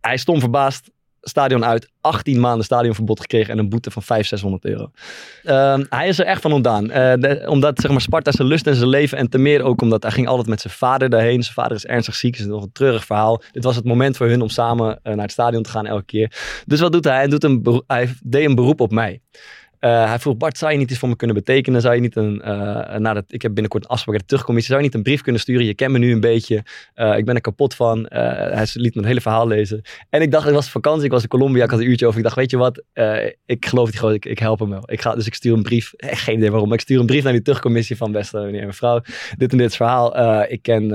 Hij 0.00 0.16
stond 0.16 0.40
verbaasd. 0.40 0.90
Stadion 1.28 1.64
uit. 1.64 1.90
18 2.00 2.40
maanden 2.40 2.64
stadionverbod 2.64 3.20
gekregen. 3.20 3.52
En 3.52 3.58
een 3.58 3.68
boete 3.68 3.90
van 3.90 4.02
500, 4.02 4.28
600 4.28 4.64
euro. 4.64 4.90
Ehm, 5.42 5.84
hij 5.88 6.08
is 6.08 6.18
er 6.18 6.26
echt 6.26 6.42
van 6.42 6.52
ontdaan. 6.52 6.90
Eh, 6.90 7.50
omdat 7.50 7.80
zeg 7.80 7.90
maar, 7.90 8.00
Sparta 8.00 8.32
zijn 8.32 8.48
lust 8.48 8.66
en 8.66 8.74
zijn 8.74 8.88
leven. 8.88 9.18
En 9.18 9.28
te 9.28 9.38
meer 9.38 9.62
ook 9.62 9.82
omdat 9.82 10.02
hij 10.02 10.12
ging 10.12 10.28
altijd 10.28 10.48
met 10.48 10.60
zijn 10.60 10.72
vader 10.72 11.10
daarheen. 11.10 11.42
Zijn 11.42 11.54
vader 11.54 11.76
is 11.76 11.86
ernstig 11.86 12.14
ziek. 12.14 12.38
Is 12.38 12.46
nog 12.46 12.62
een 12.62 12.72
treurig 12.72 13.04
verhaal. 13.04 13.42
Dit 13.52 13.64
was 13.64 13.76
het 13.76 13.84
moment 13.84 14.16
voor 14.16 14.26
hun 14.26 14.42
om 14.42 14.48
samen 14.48 15.00
eh, 15.02 15.12
naar 15.12 15.22
het 15.22 15.32
stadion 15.32 15.62
te 15.62 15.70
gaan 15.70 15.86
elke 15.86 16.04
keer. 16.04 16.32
Dus 16.66 16.80
wat 16.80 16.92
doet 16.92 17.04
hij? 17.04 17.16
Hij, 17.16 17.28
doet 17.28 17.44
een 17.44 17.82
hij 17.86 18.14
deed 18.22 18.48
een 18.48 18.54
beroep 18.54 18.80
op 18.80 18.90
mij. 18.90 19.20
Eh, 19.78 20.04
hij 20.04 20.18
vroeg, 20.18 20.36
Bart, 20.36 20.58
zou 20.58 20.72
je 20.72 20.78
niet 20.78 20.90
iets 20.90 20.98
voor 20.98 21.08
me 21.08 21.16
kunnen 21.16 21.36
betekenen? 21.36 21.80
Zou 21.80 21.94
je 21.94 22.00
niet 22.00 22.16
een, 22.16 22.42
eh 22.42 22.96
nadat, 22.96 23.24
ik 23.28 23.42
heb 23.42 23.52
binnenkort 23.52 23.84
een 23.84 23.90
afspraak 23.90 24.12
met 24.12 24.20
de 24.20 24.26
terugcommissie, 24.26 24.72
zou 24.72 24.84
je 24.84 24.90
niet 24.90 24.98
een 24.98 25.10
brief 25.10 25.22
kunnen 25.22 25.40
sturen? 25.40 25.66
Je 25.66 25.74
kent 25.74 25.92
me 25.92 25.98
nu 25.98 26.12
een 26.12 26.20
beetje. 26.20 26.64
Eh, 26.94 27.16
ik 27.16 27.24
ben 27.24 27.34
er 27.34 27.40
kapot 27.40 27.74
van. 27.74 28.06
Hij 28.08 28.66
liet 28.72 28.94
me 28.94 29.00
het 29.00 29.08
hele 29.08 29.20
verhaal 29.20 29.46
lezen. 29.46 29.82
En 30.10 30.22
ik 30.22 30.30
dacht, 30.30 30.48
ik 30.48 30.54
was 30.54 30.70
vakantie, 30.70 31.04
ik 31.04 31.10
was 31.10 31.22
in 31.22 31.28
Colombia, 31.28 31.64
ik 31.64 31.70
had 31.70 31.80
een 31.80 31.90
uurtje 31.90 32.06
over. 32.06 32.18
Ik 32.18 32.24
dacht, 32.24 32.36
weet 32.36 32.50
je 32.50 32.56
wat, 32.56 32.82
ik 33.46 33.66
geloof 33.66 33.90
die 33.90 33.98
gewoon, 33.98 34.14
ik, 34.14 34.24
ik 34.24 34.38
help 34.38 34.58
hem 34.58 34.70
wel. 34.70 34.82
Ik 34.90 35.00
ga, 35.00 35.14
dus 35.14 35.26
ik 35.26 35.34
stuur 35.34 35.52
een 35.52 35.62
brief, 35.62 35.92
geen 35.96 36.36
idee 36.36 36.50
waarom, 36.50 36.68
maar 36.68 36.78
ik 36.78 36.84
stuur 36.84 37.00
een 37.00 37.06
brief 37.06 37.22
naar 37.22 37.32
die 37.32 37.42
terugcommissie 37.42 37.96
van 37.96 38.12
beste 38.12 38.38
meneer 38.38 38.60
en 38.60 38.66
mevrouw. 38.66 39.00
Dit 39.36 39.52
en 39.52 39.58
dit 39.58 39.76
verhaal. 39.76 40.42
Ik 40.48 40.62
ken 40.62 40.88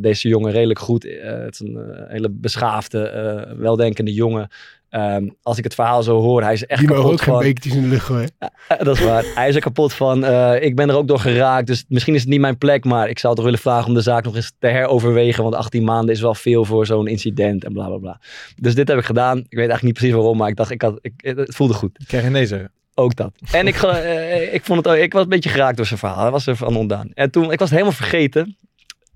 deze 0.00 0.28
jongen 0.28 0.52
redelijk 0.52 0.78
goed. 0.78 1.02
Het 1.02 1.52
is 1.52 1.60
een 1.60 2.06
hele 2.08 2.28
beschaafde, 2.30 3.54
weldenkende 3.58 4.12
jongen. 4.12 4.48
Ehm, 4.94 5.28
als 5.42 5.58
ik 5.58 5.64
het 5.64 5.74
verhaal 5.74 6.02
zo 6.02 6.20
hoor, 6.20 6.42
hij 6.42 6.52
is 6.52 6.66
echt 6.66 6.80
Die 6.80 6.88
kapot 6.88 7.04
ook 7.12 7.20
geen 7.20 7.32
van... 7.34 7.42
bekertjes 7.42 7.74
in 7.74 7.82
de 7.82 7.88
lucht 7.88 8.06
gooien. 8.06 8.30
Eh, 8.68 8.78
dat 8.78 8.96
is 8.98 9.04
waar. 9.04 9.24
Hij 9.34 9.48
is 9.48 9.54
er 9.54 9.60
kapot 9.60 9.92
van. 9.92 10.24
eh, 10.24 10.62
ik 10.62 10.76
ben 10.76 10.88
er 10.88 10.96
ook 10.96 11.08
door 11.08 11.18
geraakt. 11.18 11.66
Dus 11.66 11.84
misschien 11.88 12.14
is 12.14 12.20
het 12.20 12.30
niet 12.30 12.40
mijn 12.40 12.58
plek. 12.58 12.84
Maar 12.84 13.08
ik 13.08 13.18
zou 13.18 13.34
toch 13.34 13.44
willen 13.44 13.58
vragen 13.58 13.88
om 13.88 13.94
de 13.94 14.00
zaak 14.00 14.24
nog 14.24 14.36
eens 14.36 14.52
te 14.58 14.66
heroverwegen. 14.66 15.42
Want 15.42 15.54
18 15.54 15.84
maanden 15.84 16.14
is 16.14 16.20
wel 16.20 16.34
veel 16.34 16.64
voor 16.64 16.86
zo'n 16.86 17.06
incident 17.06 17.64
en 17.64 17.72
bla 17.72 17.86
bla 17.86 17.96
bla. 17.98 18.20
Dus 18.56 18.74
dit 18.74 18.88
heb 18.88 18.98
ik 18.98 19.04
gedaan. 19.04 19.38
Ik 19.38 19.44
weet 19.48 19.56
eigenlijk 19.58 19.82
niet 19.82 19.94
precies 19.94 20.14
waarom. 20.14 20.36
Maar 20.36 20.48
ik 20.48 20.56
dacht, 20.56 20.70
ik 20.70 20.82
had, 20.82 20.98
ik, 21.00 21.12
het 21.16 21.54
voelde 21.54 21.74
goed. 21.74 21.98
Ik 22.00 22.06
krijg 22.06 22.24
je 22.24 22.30
nee 22.30 22.46
zeggen. 22.46 22.72
Ook 22.94 23.16
dat. 23.16 23.32
En 23.52 23.66
ik, 23.66 23.74
eh, 23.82 24.54
ik, 24.54 24.64
vond 24.64 24.84
het, 24.84 24.98
ik 24.98 25.12
was 25.12 25.22
een 25.22 25.28
beetje 25.28 25.50
geraakt 25.50 25.76
door 25.76 25.86
zijn 25.86 25.98
verhaal. 25.98 26.22
Hij 26.22 26.30
was 26.30 26.46
er 26.46 26.56
van 26.56 26.76
ontdaan. 26.76 27.10
En 27.14 27.30
toen, 27.30 27.42
ik 27.52 27.58
was 27.58 27.70
het 27.70 27.78
helemaal 27.78 27.92
vergeten. 27.92 28.56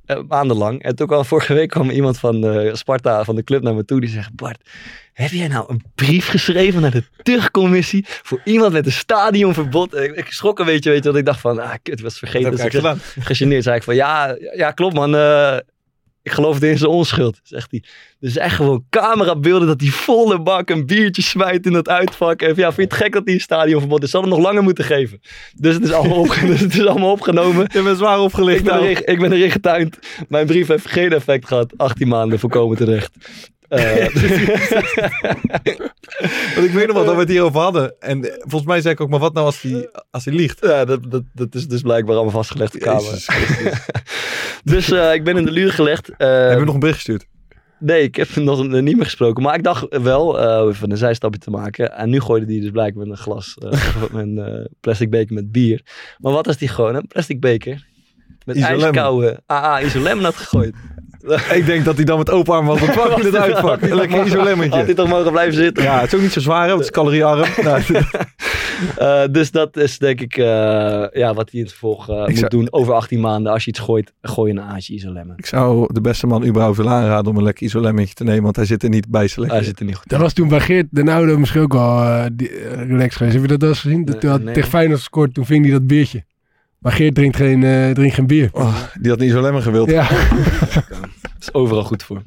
eh, 0.05 0.19
maandenlang. 0.29 0.83
En 0.83 0.97
toen 0.97 1.07
kwam 1.07 1.25
vorige 1.25 1.55
week 1.55 1.69
kwam 1.71 1.91
iemand 1.91 2.19
van 2.19 2.47
eh, 2.47 2.75
Sparta, 2.75 3.25
van 3.25 3.35
de 3.35 3.45
club, 3.45 3.63
naar 3.63 3.75
me 3.75 3.85
toe. 3.85 4.01
Die 4.01 4.09
zegt, 4.11 4.35
Bart, 4.35 4.69
heb 5.23 5.31
jij 5.31 5.49
nou 5.49 5.65
een 5.69 5.83
brief 5.95 6.29
geschreven 6.29 6.81
naar 6.81 6.91
de 6.91 7.03
terugcommissie 7.23 8.05
voor 8.07 8.41
iemand 8.45 8.73
met 8.73 8.87
een 8.87 8.93
stadionverbod? 8.93 9.95
Ik, 9.97 10.17
ik 10.17 10.27
schrok 10.33 10.59
een 10.59 10.67
beetje, 10.67 10.91
weet 10.91 10.99
je, 10.99 11.05
want 11.05 11.17
ik 11.19 11.25
dacht 11.25 11.41
van, 11.41 11.59
ah, 11.59 11.73
kut, 11.83 11.99
ik 11.99 12.05
was 12.05 12.19
vergeten. 12.19 12.51
Dat 12.51 12.59
heb 12.61 12.67
ik 12.67 12.73
Dus 12.73 12.83
ik 12.83 12.89
gedaan. 12.89 13.25
gegeneerd 13.25 13.63
zei 13.65 13.77
ik 13.77 13.83
van, 13.83 13.95
ja, 13.95 14.37
ja 14.55 14.71
klopt 14.71 14.95
man, 14.95 15.15
eh, 15.17 15.57
ik 16.23 16.33
geloofde 16.35 16.69
in 16.71 16.79
zijn 16.79 16.91
onschuld, 16.91 17.41
zegt 17.43 17.71
hij. 17.71 17.83
Dus 18.21 18.37
echt 18.37 18.55
gewoon 18.57 18.85
camerabeelden 18.91 19.69
dat 19.69 19.81
hij 19.81 19.91
volle 19.91 20.41
bak 20.43 20.71
een 20.71 20.87
biertje 20.87 21.23
smijt 21.23 21.67
in 21.67 21.73
dat 21.73 21.89
uitvak. 21.89 22.43
En 22.43 22.49
ja, 22.49 22.73
vind 22.73 22.77
je 22.77 22.83
het 22.83 22.93
gek 22.95 23.13
dat 23.13 23.23
hij 23.25 23.35
een 23.35 23.41
stadionverbod 23.41 24.03
is? 24.03 24.11
Zal 24.11 24.21
hem 24.21 24.31
nog 24.31 24.39
langer 24.39 24.63
moeten 24.63 24.85
geven. 24.85 25.21
Dus 25.57 25.75
het 25.75 25.85
is 25.85 25.93
allemaal, 25.93 26.19
opge- 26.27 26.47
dus 26.47 26.61
het 26.61 26.75
is 26.75 26.87
allemaal 26.87 27.11
opgenomen. 27.13 27.69
Je 27.73 27.83
bent 27.83 27.97
zwaar 27.99 28.21
opgelicht. 28.21 28.59
Ik 28.59 28.65
ben, 28.65 28.75
nou. 28.75 28.87
erin, 28.87 29.07
ik 29.07 29.19
ben 29.21 29.33
erin 29.33 29.51
getuind. 29.51 29.99
Mijn 30.29 30.47
brief 30.47 30.67
heeft 30.67 30.91
geen 30.91 31.13
effect 31.13 31.47
gehad. 31.47 31.73
18 31.77 32.09
maanden 32.09 32.39
voorkomen 32.39 32.77
terecht. 32.77 33.11
Want 36.55 36.67
ik 36.67 36.71
weet 36.73 36.87
nog 36.87 36.97
wel 36.97 37.05
dat 37.05 37.15
we 37.15 37.21
het 37.21 37.29
hierover 37.29 37.61
hadden. 37.61 37.95
En 38.01 38.25
volgens 38.39 38.65
mij 38.65 38.81
zei 38.81 38.95
ik 38.95 39.01
ook, 39.01 39.09
maar 39.09 39.19
wat 39.19 39.35
nou 39.35 39.47
als 39.47 39.63
hij 39.63 39.89
als 40.11 40.25
hij 40.25 40.35
liegt? 40.35 40.59
ja, 40.61 40.85
dat, 40.85 41.11
dat, 41.11 41.23
dat 41.33 41.55
is 41.55 41.69
dus 41.69 41.81
blijkbaar 41.81 42.15
allemaal 42.15 42.33
vastgelegd. 42.33 42.73
Jezus 42.73 43.27
Christus. 43.27 43.87
Dus 44.65 44.91
eh, 44.91 45.15
ik 45.15 45.25
ben 45.25 45.37
in 45.37 45.45
de 45.45 45.51
luur 45.51 45.73
gelegd. 45.73 46.11
Eh, 46.17 46.49
Heb 46.49 46.59
je 46.59 46.65
nog 46.65 46.75
een 46.75 46.81
bericht 46.81 46.97
gestuurd? 46.97 47.27
Nee, 47.79 48.03
ik 48.03 48.17
heb 48.17 48.37
nog 48.37 48.69
niet 48.69 48.97
meer 48.97 49.05
gesproken. 49.05 49.43
Maar 49.43 49.55
ik 49.55 49.63
dacht 49.63 49.87
wel, 50.03 50.41
eh 50.41 50.69
even 50.69 50.91
een 50.91 50.97
zijstapje 50.97 51.41
te 51.41 51.51
maken. 51.51 51.93
En 51.97 52.11
nu 52.11 52.21
gooide 52.21 52.47
hij 52.53 52.61
dus 52.61 52.71
blijkbaar 52.71 53.07
met 53.07 53.17
een 53.17 53.23
glas, 53.23 53.55
met 54.01 54.11
een 54.13 54.69
plastic 54.81 55.11
beker 55.11 55.35
met 55.35 55.53
bier. 55.53 55.81
Maar 56.19 56.33
wat 56.33 56.49
is 56.49 56.57
die 56.57 56.69
gewoon? 56.69 56.95
Een 56.95 57.07
plastic 57.07 57.41
beker 57.41 57.87
met 58.45 58.57
ijskoude 58.57 59.41
AA 59.47 59.81
Isolem 59.81 60.25
had 60.25 60.37
gegooid. 60.37 60.75
Ik 61.59 61.67
denk 61.67 61.85
dat 61.85 61.97
hij 61.97 62.05
dan 62.05 62.19
met 62.19 62.31
open 62.31 62.55
arm 62.55 62.67
was 62.67 62.81
ontvangen 62.81 63.19
in 63.19 63.25
het 63.25 63.37
uitvak. 63.47 63.81
Een 63.83 63.95
lekker 63.95 64.19
Had 64.19 64.27
hij 64.29 64.37
isolemmetje. 64.37 64.95
toch 64.95 65.09
mogen 65.09 65.33
blijven 65.33 65.55
zitten? 65.55 65.83
Ja, 65.85 65.99
het 66.01 66.07
is 66.07 66.15
ook 66.15 66.21
niet 66.21 66.33
zo 66.33 66.41
zwaar, 66.41 66.63
hè, 66.63 66.69
want 66.69 66.79
het 66.85 66.89
is 66.89 66.95
caloriearm. 66.97 67.49
Nou, 67.65 67.83
Eh, 68.99 69.23
dus 69.31 69.51
dat 69.51 69.77
is 69.77 69.99
denk 69.99 70.21
ik 70.21 70.37
eh, 70.37 70.45
ja, 71.13 71.35
wat 71.35 71.51
hij 71.51 71.61
in 71.61 71.61
het 71.61 71.69
vervolg 71.71 72.09
eh, 72.09 72.27
moet 72.27 72.37
zou- 72.39 72.49
doen 72.49 72.67
over 72.73 72.95
18 72.95 73.21
maanden. 73.21 73.53
Als 73.53 73.65
je 73.65 73.71
iets 73.71 73.79
gooit, 73.81 74.13
gooi 74.23 74.53
je 74.53 74.59
een 74.59 74.65
aasje 74.65 74.93
Isolem. 74.93 75.33
ik 75.37 75.47
zou 75.47 75.93
de 75.93 76.01
beste 76.01 76.27
man 76.27 76.47
überhaupt 76.47 76.77
willen 76.77 76.93
aanraden 76.93 77.31
om 77.31 77.37
een 77.37 77.43
lekker 77.43 77.67
isolemmetje 77.67 78.15
te 78.15 78.25
nemen, 78.25 78.43
want 78.43 78.57
hij 78.57 78.65
zit 78.65 78.83
er 78.83 78.89
niet 78.89 79.09
bij 79.09 79.27
selectie. 79.29 79.57
Hij 79.59 79.67
zit 79.67 79.79
er 79.79 79.85
niet 79.85 79.95
goed 79.97 80.09
Dat 80.09 80.21
was 80.21 80.33
toen 80.33 80.49
bij 80.49 80.61
Geert 80.61 80.87
de 80.91 81.03
Naude 81.03 81.39
misschien 81.39 81.61
ook 81.63 81.75
eh, 81.75 82.25
eh, 82.27 82.31
relaxed 82.89 83.15
geweest. 83.17 83.33
Heb 83.35 83.43
je 83.43 83.49
dat 83.49 83.61
wel 83.61 83.69
eens 83.71 83.81
gezien? 83.81 84.05
Dat 84.05 84.09
Nee, 84.13 84.19
toen 84.21 84.31
had 84.31 84.43
nee. 84.43 84.55
tegen 84.55 84.69
Feyenoord 84.71 84.99
gescoord, 84.99 85.35
toen 85.35 85.47
ving 85.47 85.63
hij 85.65 85.73
dat 85.73 85.87
biertje. 85.87 86.25
Maar 86.79 86.93
Geert 86.93 87.15
drinkt 87.15 87.37
geen, 87.37 87.65
eh, 87.65 87.91
drinkt 87.91 88.15
geen 88.15 88.27
bier. 88.27 88.49
Oh, 88.53 88.83
die 89.01 89.11
had 89.11 89.21
een 89.21 89.27
isolemmer 89.27 89.63
gewild. 89.63 89.91
Ja. 89.91 90.09
is 91.41 91.53
overal 91.55 91.85
goed 91.85 92.03
voor. 92.03 92.23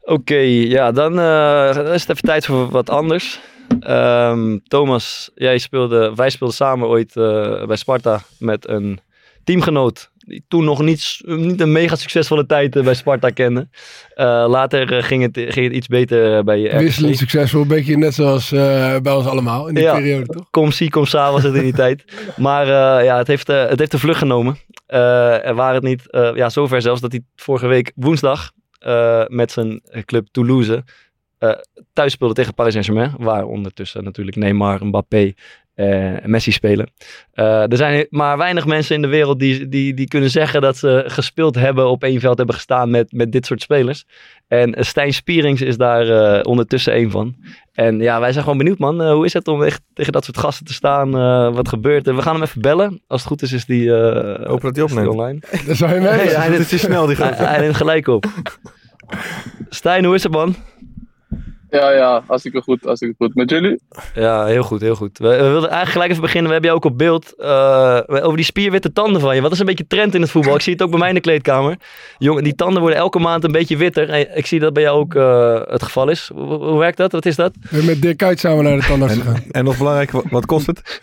Oké, 0.00 0.38
ja, 0.38 0.92
dan, 0.92 1.18
eh, 1.18 1.92
is 1.94 2.00
het 2.00 2.10
even 2.10 2.22
tijd 2.22 2.46
voor 2.46 2.68
wat 2.68 2.90
anders. 2.90 3.40
Ehm, 3.80 4.58
Thomas, 4.68 5.30
jij 5.34 5.58
speelde, 5.58 6.12
wij 6.14 6.30
speelden 6.30 6.56
samen 6.56 6.88
ooit 6.88 7.16
eh, 7.16 7.66
bij 7.66 7.76
Sparta 7.76 8.20
met 8.38 8.68
een 8.68 9.00
teamgenoot. 9.44 10.10
Die 10.28 10.44
toen 10.48 10.64
nog 10.64 10.82
niet, 10.82 11.20
niet 11.24 11.60
een 11.60 11.72
mega 11.72 11.96
succesvolle 11.96 12.46
tijd 12.46 12.76
eh, 12.76 12.84
bij 12.84 12.94
Sparta 12.94 13.30
kende. 13.30 13.68
Eh, 14.14 14.44
later 14.48 14.92
eh, 14.92 15.02
ging, 15.02 15.22
het, 15.22 15.52
ging 15.52 15.66
het 15.66 15.74
iets 15.76 15.86
beter 15.86 16.44
bij 16.44 16.62
RKC. 16.64 16.80
Wisselend 16.80 17.16
succesvol, 17.16 17.62
een 17.62 17.68
beetje 17.68 17.96
net 17.96 18.14
zoals 18.14 18.48
bij 19.02 19.12
ons 19.12 19.26
allemaal 19.26 19.68
in 19.68 19.74
die 19.74 19.82
Ja. 19.82 19.94
periode, 19.94 20.26
toch? 20.26 20.50
Kom 20.50 20.72
zie, 20.72 20.90
kom 20.90 21.06
sa 21.06 21.32
was 21.32 21.42
het 21.42 21.54
in 21.54 21.62
die 21.62 21.72
tijd. 21.84 22.04
Maar 22.36 22.66
ja, 23.04 23.16
het 23.18 23.26
heeft, 23.26 23.46
het 23.46 23.78
heeft 23.78 23.90
de 23.90 23.98
vlucht 23.98 24.18
genomen. 24.18 24.56
Er 24.86 25.54
waren 25.54 25.74
het 25.74 25.82
niet, 25.82 26.02
ja, 26.34 26.48
zover 26.48 26.82
zelfs 26.82 27.00
dat 27.00 27.12
hij 27.12 27.20
vorige 27.36 27.66
week 27.66 27.92
woensdag 27.94 28.50
met 29.26 29.52
zijn 29.52 29.82
club 30.04 30.26
Toulouse 30.30 30.84
thuis 31.92 32.12
speelde 32.12 32.34
tegen 32.34 32.54
Paris 32.54 32.72
Saint-Germain. 32.72 33.14
Waar 33.18 33.44
ondertussen 33.44 34.04
natuurlijk 34.04 34.36
Neymar, 34.36 34.86
Mbappé 34.86 35.32
eh, 35.78 36.24
en 36.24 36.30
Messi 36.30 36.52
spelen. 36.52 36.90
Eh, 37.32 37.70
er 37.70 37.76
zijn 37.76 38.06
maar 38.10 38.38
weinig 38.38 38.66
mensen 38.66 38.94
in 38.94 39.02
de 39.02 39.08
wereld 39.08 39.38
die, 39.38 39.68
die, 39.68 39.94
die 39.94 40.08
kunnen 40.08 40.30
zeggen 40.30 40.60
dat 40.60 40.76
ze 40.76 41.04
gespeeld 41.06 41.54
hebben, 41.54 41.88
op 41.88 42.02
één 42.04 42.20
veld 42.20 42.36
hebben 42.36 42.54
gestaan 42.54 42.90
met, 42.90 43.12
met 43.12 43.32
dit 43.32 43.46
soort 43.46 43.62
spelers. 43.62 44.04
En 44.48 44.74
Stijn 44.78 45.12
Spierings 45.12 45.60
is 45.60 45.76
daar 45.76 46.08
eh, 46.08 46.40
ondertussen 46.42 46.92
één 46.92 47.10
van. 47.10 47.34
En 47.72 48.00
ja, 48.00 48.20
wij 48.20 48.32
zijn 48.32 48.42
gewoon 48.44 48.58
benieuwd, 48.58 48.78
man. 48.78 49.10
Hoe 49.10 49.24
is 49.24 49.32
het 49.32 49.48
om 49.48 49.62
echt 49.62 49.80
tegen 49.94 50.12
dat 50.12 50.24
soort 50.24 50.38
gasten 50.38 50.66
te 50.66 50.72
staan? 50.72 51.16
Eh, 51.16 51.54
wat 51.54 51.68
gebeurt 51.68 52.06
er? 52.06 52.16
We 52.16 52.22
gaan 52.22 52.34
hem 52.34 52.42
even 52.42 52.60
bellen. 52.60 53.02
Als 53.06 53.20
het 53.20 53.28
goed 53.28 53.42
is, 53.42 53.52
is 53.52 53.64
die, 53.64 53.94
eh, 53.94 54.46
Hopen 54.46 54.62
dat 54.72 54.76
hij 54.76 54.84
opneemt. 54.84 55.08
online. 55.08 55.40
Dat 55.66 55.76
zou 55.76 55.94
je 55.94 56.00
mee. 56.00 56.10
Hij 56.10 56.50
Het 56.50 56.72
is 56.72 56.80
snel, 56.80 57.06
die 57.06 57.16
Hij, 57.16 57.32
hij 57.32 57.60
neemt 57.60 57.76
gelijk 57.76 58.06
op. 58.06 58.26
Stijn, 59.68 60.04
hoe 60.04 60.14
is 60.14 60.22
het, 60.22 60.32
man? 60.32 60.54
Ja, 61.70 61.90
ja, 61.90 62.22
hartstikke 62.26 62.60
goed, 62.62 62.82
hartstikke 62.82 63.14
goed. 63.18 63.34
Met 63.34 63.50
jullie? 63.50 63.80
Ja, 64.14 64.44
heel 64.46 64.62
goed, 64.62 64.80
heel 64.80 64.94
goed. 64.94 65.18
We, 65.18 65.28
we 65.28 65.36
wilden 65.36 65.70
eigenlijk 65.70 65.90
gelijk 65.90 66.10
even 66.10 66.22
beginnen. 66.22 66.46
We 66.46 66.52
hebben 66.52 66.70
jou 66.70 66.82
ook 66.84 66.90
op 66.92 66.98
beeld. 66.98 67.34
eh, 67.36 68.00
over 68.08 68.36
die 68.36 68.44
spierwitte 68.44 68.92
tanden 68.92 69.20
van 69.20 69.34
je. 69.34 69.40
Wat 69.42 69.52
is 69.52 69.58
een 69.58 69.66
beetje 69.66 69.86
trend 69.86 70.14
in 70.14 70.20
het 70.20 70.30
voetbal? 70.30 70.54
Ik 70.54 70.60
zie 70.60 70.72
het 70.72 70.82
ook 70.82 70.90
bij 70.90 70.98
mij 70.98 71.08
in 71.08 71.14
de 71.14 71.20
kleedkamer. 71.20 71.76
Jongen, 72.18 72.44
die 72.44 72.54
tanden 72.54 72.80
worden 72.80 72.98
elke 72.98 73.18
maand 73.18 73.44
een 73.44 73.52
beetje 73.52 73.76
witter. 73.76 74.10
En 74.10 74.36
ik 74.36 74.46
zie 74.46 74.60
dat 74.60 74.72
bij 74.72 74.82
jou 74.82 74.98
ook 74.98 75.14
eh, 75.14 75.60
het 75.72 75.82
geval 75.82 76.08
is. 76.08 76.30
Hoe, 76.34 76.44
hoe 76.64 76.78
werkt 76.78 76.96
dat? 76.96 77.12
Wat 77.12 77.26
is 77.26 77.36
dat? 77.36 77.52
We 77.60 77.68
zijn 77.70 77.84
met 77.84 78.02
Dirk 78.02 78.16
Kuyt 78.16 78.40
samen 78.40 78.64
naar 78.64 78.76
de 78.76 78.86
tandarts 78.86 79.14
gegaan. 79.14 79.34
En, 79.34 79.50
en 79.50 79.64
nog 79.64 79.78
belangrijk, 79.78 80.10
wat, 80.10 80.46
kost 80.46 80.66
het? 80.66 81.00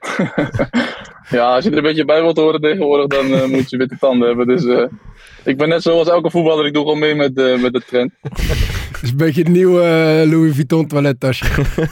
Ja, 1.30 1.54
als 1.54 1.64
je 1.64 1.70
er 1.70 1.76
een 1.76 1.82
beetje 1.82 2.04
bij 2.04 2.20
wilt 2.22 2.36
horen 2.36 2.60
tegenwoordig, 2.60 3.06
dan 3.06 3.34
eh, 3.34 3.44
moet 3.48 3.70
je 3.70 3.76
witte 3.76 3.96
tanden 4.00 4.28
hebben. 4.28 4.46
Dus 4.46 4.64
eh, 4.64 4.84
ik 5.44 5.56
ben 5.56 5.68
net 5.68 5.82
zoals 5.82 6.08
elke 6.08 6.30
voetballer, 6.30 6.66
ik 6.66 6.72
doe 6.72 6.82
gewoon 6.82 6.98
mee 6.98 7.14
met, 7.14 7.38
eh, 7.38 7.58
met 7.58 7.72
de 7.72 7.82
trend. 7.86 8.12
Het 8.98 9.02
is 9.02 9.10
een 9.10 9.16
beetje 9.16 9.42
het 9.42 9.50
nieuwe 9.50 9.80
eh, 9.82 10.30
Louis 10.30 10.54
Vuitton 10.54 10.86
toilettasje. 10.86 11.44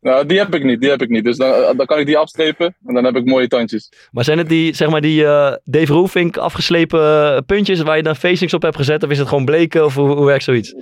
Nou, 0.00 0.26
die 0.26 0.38
heb 0.38 0.54
ik 0.54 0.64
niet, 0.64 0.80
die 0.80 0.90
heb 0.90 1.02
ik 1.02 1.08
niet. 1.08 1.24
Dus 1.24 1.36
dan, 1.36 1.52
eh, 1.52 1.76
dan 1.76 1.86
kan 1.86 1.98
ik 1.98 2.06
die 2.06 2.18
afstrepen 2.18 2.74
en 2.86 2.94
dan 2.94 3.04
heb 3.04 3.16
ik 3.16 3.24
mooie 3.24 3.48
tandjes. 3.48 3.92
Maar 4.10 4.24
zijn 4.24 4.38
het 4.38 4.48
die, 4.48 4.74
zeg 4.74 4.90
maar, 4.90 5.00
die 5.00 5.24
eh, 5.24 5.52
Dave 5.64 5.92
Roelvink 5.92 6.36
afgeslepen 6.36 7.44
puntjes 7.44 7.82
waar 7.82 7.96
je 7.96 8.02
dan 8.02 8.16
facings 8.16 8.54
op 8.54 8.62
hebt 8.62 8.76
gezet? 8.76 9.02
Of 9.02 9.10
is 9.10 9.18
het 9.18 9.28
gewoon 9.28 9.44
bleken? 9.44 9.84
Of 9.84 9.94
hoe, 9.94 10.08
hoe 10.08 10.26
werkt 10.26 10.44
zoiets? 10.44 10.74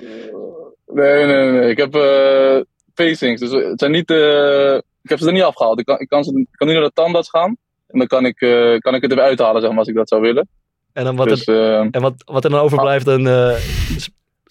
Nee, 0.87 1.25
nee, 1.25 1.51
nee. 1.51 1.71
Ik 1.71 1.77
heb 1.77 1.95
eh, 1.95 2.61
facings, 2.95 3.41
dus 3.41 3.51
het 3.51 3.79
zijn 3.81 3.93
niet... 3.93 4.11
eh, 4.11 4.75
ik 5.03 5.11
heb 5.11 5.19
ze 5.19 5.27
er 5.27 5.33
niet 5.33 5.43
afgehaald. 5.43 5.79
Ik 5.79 5.85
kan, 5.87 5.99
ik 5.99 6.09
kan, 6.09 6.25
ze, 6.25 6.39
ik 6.39 6.47
kan 6.51 6.67
nu 6.67 6.73
naar 6.73 6.83
de 6.83 6.91
tandarts 6.95 7.31
gaan 7.31 7.57
en 7.87 7.99
dan 7.99 8.07
kan 8.07 8.25
ik, 8.27 8.41
eh, 8.41 8.79
kan 8.79 8.95
ik 8.95 9.03
het 9.03 9.11
er 9.11 9.17
weer 9.17 9.27
uithalen, 9.27 9.61
zeg 9.61 9.71
maar, 9.71 9.79
als 9.79 9.89
ik 9.89 9.95
dat 9.95 10.09
zou 10.09 10.21
willen. 10.21 10.49
En, 10.93 11.05
dan 11.05 11.17
wat, 11.17 11.29
dus 11.29 11.47
er, 11.47 11.81
eh, 11.81 11.87
en 11.91 12.01
wat, 12.01 12.15
wat 12.25 12.45
er 12.45 12.51
dan 12.51 12.61
overblijft, 12.61 13.05
dan 13.05 13.27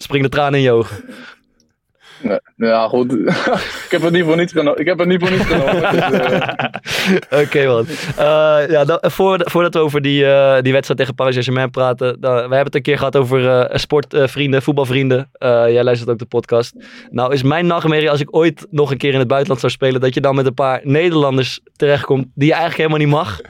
eh, 0.00 0.04
s- 0.04 0.04
springen 0.04 0.30
de 0.30 0.36
tranen 0.36 0.58
in 0.58 0.64
je 0.64 0.72
ogen. 0.72 0.96
ja, 2.56 2.88
goed. 2.88 3.12
ik 3.86 3.86
heb 3.90 4.02
het 4.02 4.12
niet 4.12 4.24
voor 4.24 4.36
niets 4.36 4.52
genomen. 4.52 4.78
Ik 4.80 4.86
heb 4.86 4.98
het 4.98 5.08
niet 5.08 5.20
voor 5.20 5.30
niets 5.30 5.44
genomen. 5.46 5.80
Dus, 5.92 7.20
eh, 7.30 7.40
Oké, 7.40 7.66
man. 7.66 7.86
Eh, 8.16 8.70
ja, 8.70 8.84
dan, 8.84 8.98
voordat, 9.02 9.50
voordat 9.50 9.74
we 9.74 9.80
over 9.80 10.00
die, 10.02 10.26
eh, 10.26 10.62
die 10.62 10.72
wedstrijd 10.72 10.98
tegen 11.00 11.14
Paris 11.14 11.32
Saint-Germain 11.32 11.70
praten. 11.70 12.20
dan- 12.20 12.34
we 12.34 12.38
hebben 12.40 12.58
het 12.64 12.74
een 12.74 12.82
keer 12.82 12.98
gehad 12.98 13.16
over 13.16 13.48
eh, 13.60 13.76
sportvrienden, 13.78 14.62
voetbalvrienden. 14.62 15.28
Eh, 15.32 15.48
jij 15.68 15.84
luistert 15.84 16.10
ook 16.10 16.18
de 16.18 16.24
podcast. 16.26 16.74
Nou 17.10 17.32
is 17.32 17.42
mijn 17.42 17.66
nachtmerrie 17.66 18.10
als 18.10 18.20
ik 18.20 18.36
ooit 18.36 18.66
nog 18.70 18.90
een 18.90 18.98
keer 18.98 19.12
in 19.12 19.18
het 19.18 19.28
buitenland 19.28 19.60
zou 19.60 19.72
spelen. 19.72 20.00
Dat 20.00 20.14
je 20.14 20.20
dan 20.20 20.34
met 20.34 20.46
een 20.46 20.54
paar 20.54 20.80
Nederlanders 20.82 21.60
terechtkomt 21.76 22.26
die 22.34 22.46
je 22.48 22.54
eigenlijk 22.54 22.76
helemaal 22.90 23.06
niet 23.06 23.16
mag. 23.26 23.40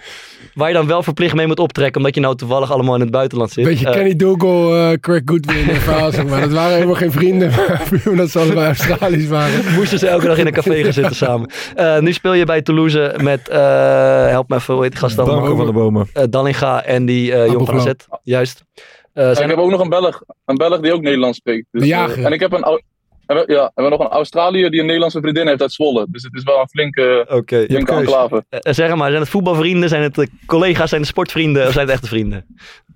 Waar 0.55 0.69
je 0.69 0.75
dan 0.75 0.87
wel 0.87 1.03
verplicht 1.03 1.35
mee 1.35 1.47
moet 1.47 1.59
optrekken. 1.59 1.97
Omdat 1.97 2.15
je 2.15 2.21
nou 2.21 2.37
toevallig 2.37 2.73
allemaal 2.73 2.95
in 2.95 3.01
het 3.01 3.11
buitenland 3.11 3.51
zit. 3.51 3.65
Beetje 3.65 3.87
Eh, 3.87 3.93
Kenny 3.93 4.17
Dougal, 4.17 4.77
eh 4.77 4.99
Craig 5.01 5.23
Goodwin 5.25 5.69
en 5.69 5.77
verhaal, 5.77 6.11
zeg 6.13 6.27
maar. 6.27 6.41
Dat 6.41 6.53
waren 6.53 6.75
helemaal 6.75 6.95
geen 6.95 7.13
vrienden, 7.13 7.51
maar 7.51 7.83
omdat 8.11 8.31
ze 8.31 8.39
allebei 8.39 8.67
Australisch 8.67 9.29
waren. 9.29 9.75
Moesten 9.75 9.99
ze 9.99 10.07
elke 10.07 10.27
dag 10.27 10.39
in 10.39 10.47
een 10.47 10.53
café 10.53 10.83
gaan 10.83 10.93
zitten 10.93 11.17
samen. 11.17 11.51
Eh, 11.75 11.99
nu 11.99 12.13
speel 12.13 12.35
je 12.35 12.45
bij 12.45 12.63
Toulouse 12.63 13.15
met, 13.23 13.49
eh, 13.49 14.27
help 14.27 14.49
me 14.49 14.57
even, 14.57 14.75
hoe 14.75 14.83
heet 14.83 14.93
die 14.93 15.01
gast 15.01 15.17
dan? 15.17 15.27
Van 15.57 15.67
de 15.67 15.73
bomen. 15.73 16.09
Eh, 16.13 16.25
Dallinga 16.31 16.85
en 16.85 17.07
die 17.07 17.33
eh 17.33 17.53
Jong. 17.53 17.95
Juist. 18.23 18.65
Eh, 19.13 19.29
en 19.29 19.35
zijn 19.35 19.51
ik 19.51 19.55
heb 19.57 19.65
ook 19.65 19.71
nog 19.71 19.81
een 19.81 19.89
Belg, 19.89 20.23
een 20.45 20.57
Belg 20.57 20.81
die 20.81 20.93
ook 20.93 21.03
Nederlands 21.03 21.39
spreekt. 21.39 21.67
Dus, 21.71 21.89
eh, 21.89 22.25
en 22.25 22.33
ik 22.33 22.41
heb 22.41 22.53
een, 22.53 22.83
Au- 23.31 23.39
en 23.39 23.47
we, 23.47 23.53
ja, 23.53 23.71
en 23.75 23.85
we 23.85 23.91
nog 23.91 24.01
een 24.01 24.09
Australiër 24.09 24.71
die 24.71 24.81
een 24.81 24.87
Nederlandse 24.87 25.21
vriendin 25.21 25.47
heeft 25.47 25.61
uit 25.61 25.73
Zwolle. 25.73 26.07
Dus 26.09 26.23
het 26.23 26.35
is 26.35 26.43
wel 26.43 26.61
een 26.61 26.69
flinke, 26.69 27.43
keus. 27.45 27.67
enclave. 27.67 28.45
Eh, 28.49 28.73
zeg 28.73 28.95
maar, 28.95 29.09
zijn 29.09 29.21
het 29.21 29.31
voetbalvrienden? 29.31 29.89
Zijn 29.89 30.03
het 30.03 30.19
eh, 30.19 30.27
collega's? 30.47 30.89
Zijn 30.89 31.01
het 31.01 31.11
sportvrienden? 31.11 31.67
Of 31.67 31.73
zijn 31.73 31.87
het 31.87 31.95
echte 31.95 32.09
vrienden? 32.09 32.47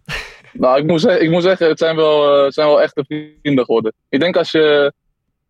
Nou, 0.56 0.78
ik 0.78 0.86
moet, 0.86 1.00
zeggen, 1.00 1.22
ik 1.22 1.30
moet 1.30 1.42
zeggen, 1.42 1.68
het 1.68 1.78
zijn 1.78 1.96
wel, 1.96 2.36
eh, 2.36 2.44
het 2.44 2.54
zijn 2.54 2.66
wel 2.66 2.82
echte 2.82 3.04
vrienden 3.08 3.64
geworden. 3.64 3.92
Ik 4.08 4.20
denk 4.20 4.36
als 4.36 4.50
je, 4.50 4.92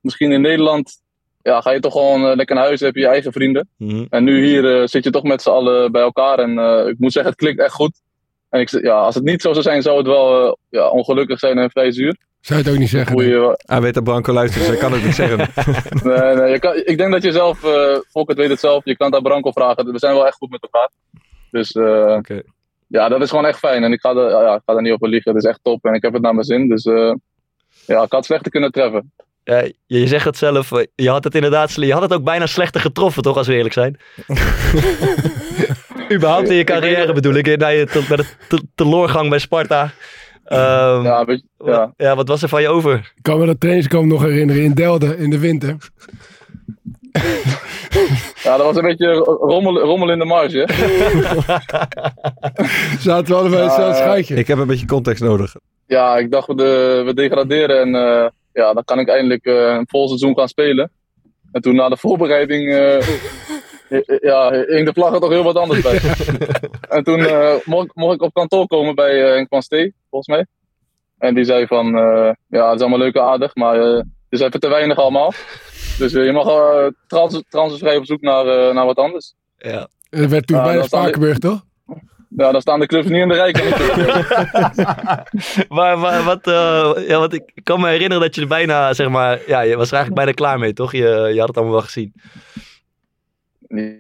misschien 0.01 0.33
in 0.33 0.40
Nederland 0.40 1.03
ja, 1.42 1.61
ga 1.61 1.70
je 1.70 1.81
toch 1.81 1.92
gewoon 1.92 2.27
eh, 2.27 2.37
lekker 2.37 2.55
naar 2.57 2.64
huis, 2.64 2.81
heb 2.81 2.94
je 2.94 3.01
je 3.01 3.07
eigen 3.07 3.33
vrienden. 3.33 3.68
Mhm. 3.77 4.05
En 4.11 4.25
nu 4.25 4.44
hier 4.44 4.81
eh, 4.81 4.87
zit 4.87 5.05
je 5.05 5.11
toch 5.11 5.23
met 5.23 5.42
z'n 5.42 5.51
allen 5.51 5.92
bij 5.92 6.03
elkaar. 6.03 6.38
En 6.38 6.59
eh, 6.59 6.87
ik 6.88 6.99
moet 6.99 7.12
zeggen, 7.12 7.33
het 7.33 7.40
klinkt 7.40 7.61
echt 7.61 7.73
goed. 7.73 8.01
En 8.49 8.61
ik, 8.61 8.70
ja, 8.70 8.94
als 8.94 9.14
het 9.14 9.25
niet 9.25 9.42
zo 9.42 9.53
zou 9.53 9.62
zijn, 9.62 9.83
zou 9.83 9.97
het 9.97 10.07
wel 10.07 10.47
eh, 10.47 10.53
ja, 10.68 10.88
ongelukkig 10.88 11.38
zijn 11.38 11.59
en 11.59 11.70
vrij 11.70 11.92
zuur. 11.92 12.16
Zou 12.45 12.59
je 12.59 12.65
het 12.65 12.75
ook 12.75 12.81
niet 12.81 12.89
zeggen? 12.91 13.17
Wel- 13.31 13.55
Hij 13.67 13.81
weet 13.81 13.95
dat 13.95 14.05
Branko 14.05 14.33
luistert, 14.33 14.61
dus 14.61 14.73
hij 14.73 14.81
kan 14.81 14.93
het 14.93 15.05
niet 15.05 15.15
zeggen. 15.15 15.39
nee, 16.11 16.35
nee, 16.35 16.51
je 16.53 16.59
kan, 16.59 16.77
ik 16.85 16.99
denk 16.99 17.13
dat 17.13 17.23
je 17.23 17.33
zelf, 17.33 17.65
eh 17.65 17.97
Fokker 18.11 18.37
weet 18.37 18.49
het 18.49 18.61
zelf, 18.61 18.85
je 18.85 18.97
kan 18.97 19.07
het 19.07 19.17
aan 19.17 19.23
Branko 19.23 19.51
vragen. 19.51 19.93
We 19.93 19.99
zijn 19.99 20.15
wel 20.15 20.27
echt 20.27 20.37
goed 20.37 20.51
met 20.51 20.63
elkaar. 20.63 20.91
Dus 21.51 21.73
eh, 21.73 22.15
Oké. 22.19 22.43
ja, 22.87 23.09
dat 23.09 23.23
is 23.23 23.31
gewoon 23.31 23.47
echt 23.47 23.59
fijn. 23.59 23.85
En 23.85 23.93
ik 23.93 24.01
ga, 24.01 24.11
er, 24.15 24.31
ja, 24.31 24.55
ik 24.55 24.63
ga 24.67 24.75
er 24.75 24.83
niet 24.83 24.93
over 24.93 25.09
liegen. 25.09 25.35
Het 25.35 25.45
is 25.45 25.49
echt 25.51 25.59
top 25.63 25.85
en 25.85 25.95
ik 25.95 26.03
heb 26.03 26.13
het 26.13 26.23
naar 26.23 26.33
mijn 26.35 26.45
zin. 26.47 26.69
Dus 26.69 26.85
eh, 26.85 27.15
ja, 27.87 28.03
ik 28.03 28.13
had 28.13 28.25
slechter 28.25 28.51
kunnen 28.51 28.71
treffen. 28.73 29.13
Ja, 29.45 29.63
je, 29.87 30.07
zegt 30.07 30.25
het 30.25 30.37
zelf, 30.37 30.71
je 30.95 31.09
had 31.11 31.25
het 31.25 31.35
inderdaad, 31.35 31.73
je 31.75 31.93
had 31.93 32.03
het 32.03 32.13
ook 32.13 32.25
bijna 32.25 32.47
slechter 32.47 32.81
getroffen, 32.81 33.23
toch, 33.23 33.37
als 33.37 33.47
we 33.47 33.55
eerlijk 33.55 33.75
zijn? 33.75 33.99
Überhaupt 36.13 36.49
in 36.49 36.55
je 36.55 36.61
Ik 36.61 36.67
carrière 36.67 37.13
bedoel 37.13 37.35
ik, 37.35 37.57
na 37.57 37.69
je 37.69 37.85
de 37.87 38.25
te- 38.49 38.63
teloorgang 38.75 39.29
bij 39.29 39.39
Sparta. 39.39 39.91
Ehm, 40.45 41.03
Ja, 41.03 41.25
weet 41.25 41.43
je, 41.59 41.65
ja. 41.65 41.79
wat, 41.79 41.91
ja, 41.97 42.17
wat 42.17 42.29
was 42.29 42.43
er 42.43 42.49
van 42.49 42.63
je 42.63 42.69
over? 42.69 42.95
Ik 43.17 43.23
kan 43.23 43.39
me 43.39 43.47
dat 43.47 43.61
trainingskamp 43.61 44.07
nog 44.07 44.23
herinneren 44.23 44.63
in 44.63 44.73
Delden 44.73 45.19
in 45.19 45.31
de 45.31 45.39
winter. 45.39 45.77
ja, 48.43 48.57
dat 48.57 48.67
was 48.67 48.77
een 48.77 48.83
beetje 48.83 49.13
rommel, 49.41 49.79
rommel 49.79 50.11
in 50.11 50.19
de 50.19 50.25
marge. 50.25 50.69
Zaten 53.01 53.35
we 53.35 53.41
allebei 53.41 53.63
in 53.63 53.69
Ja, 53.69 53.75
hetzelfde 53.75 53.95
schuitje. 53.97 54.35
Ik 54.35 54.47
heb 54.47 54.59
een 54.59 54.67
beetje 54.67 54.87
context 54.87 55.23
nodig. 55.23 55.55
ja, 55.87 56.17
ik 56.19 56.31
dacht 56.31 56.47
we, 56.47 56.55
de, 56.55 57.03
we 57.07 57.15
degraderen 57.15 57.81
en 57.81 57.95
eh, 57.95 58.29
ja, 58.53 58.73
dan 58.73 58.85
kan 58.85 58.99
ik 58.99 59.09
eindelijk 59.09 59.45
eh, 59.45 59.55
een 59.55 59.87
vol 59.89 60.07
seizoen 60.07 60.35
gaan 60.39 60.49
spelen. 60.49 60.91
En 61.53 61.61
toen 61.63 61.75
na 61.75 61.89
de 61.89 61.97
voorbereiding 61.97 62.73
eh, 62.73 63.01
ja, 64.31 64.51
hing 64.51 64.87
de 64.87 64.93
vlag 64.95 65.15
er 65.15 65.21
toch 65.21 65.31
heel 65.31 65.43
wat 65.45 65.57
anders 65.57 65.81
bij. 65.83 66.01
en 66.88 67.05
toen 67.05 67.18
eh, 67.27 67.55
mocht, 67.64 67.85
ik- 67.87 67.94
mocht 67.94 68.14
ik 68.14 68.23
op 68.23 68.35
kantoor 68.35 68.66
komen 68.66 68.94
bij 68.94 69.25
eh 69.27 69.35
Henk 69.35 69.49
van 69.49 69.62
Stee, 69.62 69.94
volgens 70.11 70.37
mij. 70.37 70.47
En 71.18 71.35
die 71.35 71.44
zei 71.44 71.66
van, 71.66 71.87
eh, 71.99 72.31
ja, 72.49 72.66
het 72.66 72.75
is 72.75 72.81
allemaal 72.81 72.99
leuk 72.99 73.14
en 73.14 73.23
aardig, 73.23 73.55
maar 73.55 73.81
eh, 73.81 73.97
het 73.97 74.05
is 74.29 74.40
even 74.40 74.61
te 74.61 74.68
weinig 74.68 74.97
allemaal. 74.99 75.33
Dus 75.99 76.14
eh, 76.14 76.25
je 76.25 76.33
mag 76.33 76.47
uh, 76.47 76.87
trans 77.07 77.42
transfervrij 77.49 77.97
op 77.97 78.07
zoek 78.07 78.20
naar, 78.20 78.47
eh, 78.47 78.75
naar 78.75 78.87
wat 78.87 78.97
anders. 78.97 79.35
Ja. 79.57 79.88
Het 80.11 80.31
werd 80.31 80.47
toen 80.47 80.62
dat 80.64 80.75
dan- 80.75 80.85
Spakenburg, 80.85 81.38
toch? 81.38 81.62
Ja, 82.37 82.53
dan 82.53 82.61
staan 82.61 82.81
de 82.81 82.87
clubs 82.87 83.09
niet 83.09 83.20
in 83.20 83.29
de 83.29 83.35
rij. 83.35 83.53
Maar, 85.68 85.99
maar 85.99 86.23
wat, 86.23 86.47
eh, 86.47 86.92
ja, 87.09 87.18
wat 87.18 87.33
ik, 87.33 87.42
kan 87.62 87.81
me 87.81 87.88
herinneren 87.88 88.23
dat 88.23 88.35
je 88.35 88.40
er 88.40 88.47
bijna, 88.47 88.92
zeg 88.92 89.09
maar, 89.09 89.40
ja, 89.47 89.61
je 89.61 89.77
was 89.77 89.88
er 89.90 89.94
eigenlijk 89.97 90.14
bijna 90.25 90.33
klaar 90.33 90.59
mee, 90.59 90.73
toch? 90.73 90.92
Je, 90.92 91.31
je 91.33 91.38
had 91.38 91.49
het 91.49 91.57
allemaal 91.57 91.75
wel 91.75 91.83
gezien. 91.85 92.12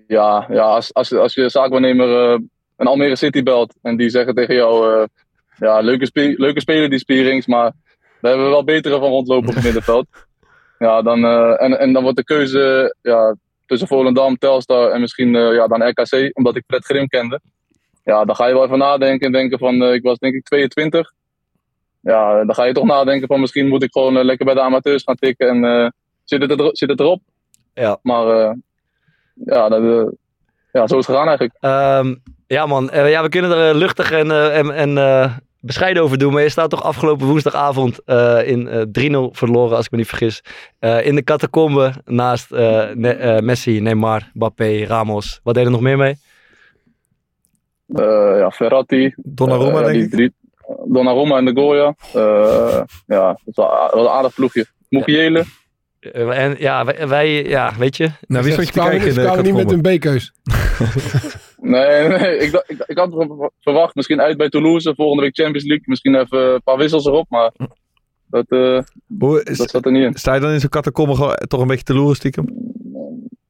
Ja, 0.06 0.46
ja 0.50 0.62
als, 0.62 0.94
als, 0.94 1.08
je- 1.08 1.18
als 1.18 1.34
je 1.34 1.48
zaakwaarnemer 1.48 2.32
eh, 2.32 2.38
een 2.76 2.86
Almere 2.86 3.16
City 3.16 3.42
belt 3.42 3.74
en 3.82 3.96
die 3.96 4.08
zeggen 4.08 4.34
tegen 4.34 4.54
jou, 4.54 4.94
eh, 4.94 5.06
ja, 5.58 5.80
leuke, 5.80 6.06
spe 6.06 6.34
leuke 6.36 6.60
speler 6.60 6.90
die 6.90 6.98
Spierings, 6.98 7.46
maar 7.46 7.72
daar 8.20 8.30
hebben 8.30 8.44
we 8.44 8.50
wel 8.50 8.64
betere 8.64 8.98
van 8.98 9.08
rondlopen 9.08 9.48
op 9.48 9.54
het 9.54 9.64
middenveld. 9.64 10.06
Ja, 10.78 11.02
dan, 11.02 11.24
eh, 11.24 11.62
en, 11.62 11.78
en 11.78 11.92
dan 11.92 12.02
wordt 12.02 12.16
de 12.16 12.24
keuze 12.24 12.96
ja, 13.02 13.36
tussen 13.66 13.88
Volendam, 13.88 14.38
Telstar 14.38 14.90
en 14.90 15.00
misschien 15.00 15.34
eh, 15.34 15.54
ja, 15.54 15.66
dan 15.66 15.88
RKC, 15.88 16.30
omdat 16.32 16.56
ik 16.56 16.64
Fred 16.66 16.84
Grim 16.84 17.08
kende. 17.08 17.40
Ja, 18.02 18.24
dan 18.24 18.36
ga 18.36 18.46
je 18.46 18.52
wel 18.52 18.64
even 18.64 18.78
nadenken 18.78 19.26
en 19.26 19.32
denken 19.32 19.58
van, 19.58 19.82
ik 19.82 20.02
was 20.02 20.18
denk 20.18 20.34
ik 20.34 20.44
22. 20.44 21.12
Ja, 22.00 22.44
dan 22.44 22.54
ga 22.54 22.64
je 22.64 22.72
toch 22.72 22.84
nadenken 22.84 23.26
van 23.26 23.40
misschien 23.40 23.68
moet 23.68 23.82
ik 23.82 23.92
gewoon 23.92 24.24
lekker 24.24 24.44
bij 24.44 24.54
de 24.54 24.60
amateurs 24.60 25.02
gaan 25.02 25.16
tikken 25.16 25.64
en 25.64 25.94
zit, 26.24 26.40
het 26.40 26.60
er, 26.60 26.68
zit 26.72 26.88
het 26.88 27.00
erop. 27.00 27.22
Ja. 27.74 27.98
Maar 28.02 28.56
ja, 29.34 29.68
dat, 29.68 30.12
ja, 30.72 30.86
zo 30.86 30.98
is 30.98 31.06
het 31.06 31.16
gegaan 31.16 31.28
eigenlijk. 31.28 31.56
Ehm, 31.60 32.14
ja, 32.54 32.66
man. 32.66 32.90
Eh, 32.90 33.10
ja, 33.10 33.22
we 33.22 33.28
kunnen 33.28 33.50
er 33.50 33.68
eh, 33.70 33.76
luchtig 33.76 34.10
en, 34.10 34.30
eh, 34.30 34.58
en, 34.58 34.70
en 34.74 34.98
eh, 34.98 35.32
bescheiden 35.60 36.02
over 36.02 36.18
doen. 36.18 36.32
Maar 36.32 36.42
je 36.42 36.48
staat 36.48 36.70
toch 36.70 36.82
afgelopen 36.82 37.26
woensdagavond 37.26 38.00
eh, 38.04 38.38
in 38.48 38.68
eh 38.68 38.80
3-0 39.30 39.30
verloren, 39.30 39.76
als 39.76 39.84
ik 39.84 39.90
me 39.90 39.96
niet 39.98 40.08
vergis. 40.08 40.42
Eh, 40.78 41.06
in 41.06 41.14
de 41.14 41.22
catacombe 41.24 41.92
naast 42.04 42.50
Ne- 42.50 43.38
Messi, 43.42 43.80
Neymar, 43.80 44.30
Mbappé, 44.32 44.84
Ramos. 44.86 45.40
Wat 45.42 45.54
deed 45.54 45.64
er 45.64 45.70
nog 45.70 45.80
meer 45.80 45.96
mee? 45.96 46.16
Eh, 47.94 48.38
ja, 48.38 48.50
Ferrati. 48.50 49.12
Donnarumma, 49.16 49.80
ja, 49.80 49.86
denk 49.86 50.02
ik. 50.02 50.10
drie- 50.10 50.32
Donnarumma 50.84 51.36
en 51.36 51.44
de 51.44 51.52
Goya. 51.60 51.94
Eh, 52.14 52.82
ja, 53.06 53.38
dat 53.44 53.54
was 53.54 53.54
wel- 53.54 53.80
dat 53.80 53.92
was 53.94 54.04
een 54.06 54.12
aardig 54.12 54.34
ploegje. 54.34 54.66
Mukiele. 54.88 55.44
En 56.12 56.54
ja 56.58 56.84
wij, 56.84 57.08
wij- 57.08 57.44
ja, 57.44 57.72
weet 57.78 57.96
je. 57.96 58.10
Nou, 58.26 58.44
wie 58.44 58.52
stond 58.52 58.66
je 58.66 58.72
te 58.72 58.80
kijken 58.80 59.12
kwamen 59.14 59.44
niet 59.44 59.54
met 59.54 59.70
een 59.72 59.80
B-keus. 59.98 60.32
Nee, 61.64 62.08
nee, 62.18 62.36
ik, 62.38 62.52
dacht- 62.52 62.70
ik, 62.70 62.84
ik 62.86 62.98
had 62.98 63.26
verwacht 63.60 63.94
misschien 63.94 64.20
uit 64.20 64.36
bij 64.36 64.48
Toulouse. 64.48 64.94
Volgende 64.96 65.22
week 65.22 65.34
Champions 65.34 65.64
League. 65.66 65.84
Misschien 65.86 66.14
even 66.14 66.38
een 66.54 66.62
paar 66.62 66.76
wissels 66.76 67.04
erop. 67.06 67.26
Maar 67.28 67.50
dat, 68.26 68.44
eh, 68.48 68.78
Hoe 69.18 69.42
is- 69.44 69.58
dat 69.58 69.70
zat 69.70 69.84
er 69.84 69.92
niet 69.92 70.02
in. 70.02 70.14
Sta 70.14 70.34
je 70.34 70.40
dan 70.40 70.50
in 70.50 70.60
zo'n 70.60 70.68
catacombe 70.68 71.14
gewoon 71.14 71.36
toch 71.48 71.60
een 71.60 71.66
beetje 71.66 71.84
te 71.84 71.94
loeren 71.94 72.16
stiekem? 72.16 72.44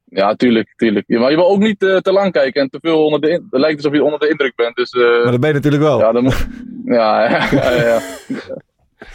Ja, 0.05 0.35
tuurlijk, 0.35 0.73
tuurlijk. 0.75 1.03
Ja, 1.07 1.19
maar 1.19 1.29
je 1.29 1.35
wil 1.35 1.47
ook 1.49 1.59
niet 1.59 1.83
eh, 1.83 1.97
te 1.97 2.11
lang 2.11 2.31
kijken 2.31 2.61
en 2.61 2.69
te 2.69 2.77
veel 2.81 3.05
onder 3.05 3.21
de 3.21 3.29
in- 3.29 3.47
Het 3.51 3.59
lijkt 3.61 3.77
alsof 3.77 3.93
je 3.93 4.03
onder 4.03 4.19
de 4.19 4.29
indruk 4.29 4.55
bent. 4.55 4.75
Dus 4.75 4.89
eh, 4.91 5.01
Maar 5.23 5.31
dat 5.31 5.39
ben 5.39 5.49
je 5.49 5.55
natuurlijk 5.55 5.83
wel. 5.83 5.99
ja, 5.99 6.11
dan 6.11 6.23
moet... 6.23 6.47
ja, 6.85 7.29
ja, 7.29 7.47
ja, 7.51 7.71
ja. 7.83 7.99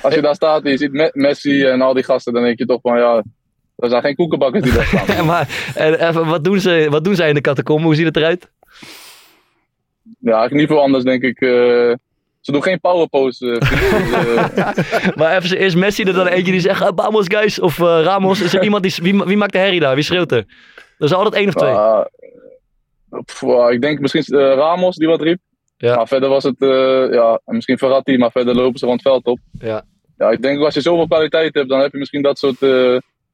Als 0.03 0.15
je 0.15 0.21
daar 0.21 0.35
staat 0.35 0.65
en 0.65 0.71
je 0.71 0.77
ziet 0.77 0.93
Me- 0.93 1.11
Messi 1.13 1.65
en 1.65 1.81
al 1.81 1.95
die 1.95 2.05
gasten, 2.05 2.33
dan 2.33 2.43
denk 2.43 2.59
je 2.59 2.67
toch 2.67 2.81
van 2.83 2.99
ja, 2.99 3.25
er 3.77 3.89
zijn 3.89 4.03
geen 4.03 4.15
koekenbakkers 4.17 4.65
die 4.65 4.73
daar 4.73 4.85
staan. 4.85 5.27
maar 5.33 5.73
eh, 5.75 6.09
even, 6.09 6.27
wat, 6.27 6.45
doen 6.45 6.61
ze, 6.61 6.87
wat 6.91 7.05
doen 7.05 7.15
zij 7.15 7.29
in 7.29 7.35
de 7.35 7.41
catacombe? 7.41 7.83
Hoe 7.83 7.95
ziet 7.95 8.07
het 8.07 8.17
eruit? 8.17 8.51
Ja, 10.19 10.31
eigenlijk 10.39 10.53
niet 10.55 10.67
veel 10.69 10.81
anders 10.81 11.05
denk 11.05 11.23
ik. 11.23 11.41
eh, 11.41 11.93
ze 12.41 12.53
doen 12.53 12.63
geen 12.63 12.81
power 12.81 13.09
pose. 13.09 13.51
eh. 13.53 13.61
Dus, 13.61 14.55
eh, 14.57 15.17
Maar 15.19 15.37
even, 15.37 15.59
is 15.59 15.75
Messi 15.75 16.03
er 16.05 16.13
dan 16.13 16.27
eentje 16.27 16.53
die 16.53 16.61
zegt, 16.61 16.83
"Ah, 16.83 16.93
vamos 16.97 17.27
guys, 17.29 17.59
of 17.61 17.79
Ramos? 17.79 18.41
Is 18.41 18.55
er 18.55 18.63
iemand 18.65 18.83
die, 18.83 18.95
wie, 19.03 19.25
wie 19.25 19.37
maakt 19.37 19.53
de 19.53 19.59
herrie 19.59 19.81
daar? 19.81 19.95
Wie 19.95 20.05
schreeuwt 20.05 20.33
er? 20.33 20.45
Er 20.99 21.05
is 21.05 21.13
altijd 21.13 21.35
één 21.35 21.49
of 21.49 21.55
twee. 21.55 21.71
ah, 21.73 22.05
pff, 23.25 23.43
ik 23.71 23.81
denk 23.81 23.99
misschien 24.01 24.25
Ramos 24.55 24.97
die 24.97 25.09
wat 25.09 25.23
riep. 25.23 25.39
Ja. 25.77 25.97
Maar 25.97 26.09
verder 26.09 26.29
was 26.29 26.45
het, 26.45 26.57
ja, 27.11 27.41
misschien 27.45 27.79
Verratti, 27.79 28.19
maar 28.19 28.31
verder 28.31 28.55
lopen 28.55 28.79
ze 28.79 28.87
rond 28.87 29.03
het 29.03 29.13
veld 29.13 29.25
op. 29.25 29.39
Ja. 29.61 29.83
Ja, 30.19 30.31
ik 30.31 30.43
denk 30.43 30.61
als 30.65 30.75
je 30.75 30.81
zoveel 30.81 31.07
kwaliteit 31.07 31.55
hebt, 31.55 31.69
dan 31.69 31.81
heb 31.81 31.93
je 31.93 31.99
misschien 31.99 32.23
dat 32.23 32.39
soort, 32.39 32.59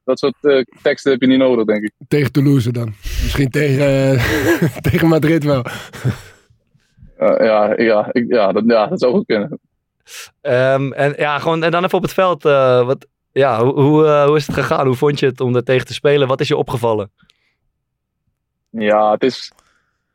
dat 0.07 0.19
soort 0.19 0.37
eh, 0.41 0.63
teksten 0.83 1.13
heb 1.13 1.21
je 1.21 1.27
niet 1.27 1.39
nodig, 1.39 1.65
denk 1.65 1.85
ik. 1.85 1.93
Tegen 2.09 2.33
Toulouse 2.33 2.73
dan. 2.73 2.95
Misschien 3.23 3.51
tegen, 3.51 3.87
eh, 3.87 4.77
tegen 4.91 5.09
Madrid 5.09 5.45
wel. 5.45 5.65
Ja, 7.19 7.75
ja, 7.81 8.09
ik, 8.13 8.25
ja, 8.29 8.53
dat, 8.53 8.63
ja, 8.67 8.87
dat 8.87 9.01
zou 9.01 9.13
goed 9.13 9.27
kunnen. 9.27 9.61
Ehm, 10.41 10.93
en, 10.93 11.15
ja, 11.17 11.39
gewoon, 11.39 11.63
en 11.63 11.71
dan 11.71 11.85
even 11.85 11.97
op 11.99 12.03
het 12.03 12.13
veld. 12.13 12.45
eh, 12.45 12.87
wat, 12.87 13.07
ja, 13.33 13.65
hoe, 13.65 13.81
hoe, 13.81 14.07
eh, 14.07 14.25
hoe 14.27 14.37
is 14.37 14.47
het 14.47 14.57
gegaan? 14.57 14.87
Hoe 14.87 14.97
vond 14.97 15.19
je 15.19 15.27
het 15.27 15.41
om 15.41 15.57
er 15.57 15.65
tegen 15.65 15.87
te 15.87 15.95
spelen? 15.95 16.29
Wat 16.29 16.41
is 16.41 16.49
je 16.49 16.57
opgevallen? 16.57 17.11
Ja, 18.71 19.11
het 19.11 19.23
is. 19.23 19.53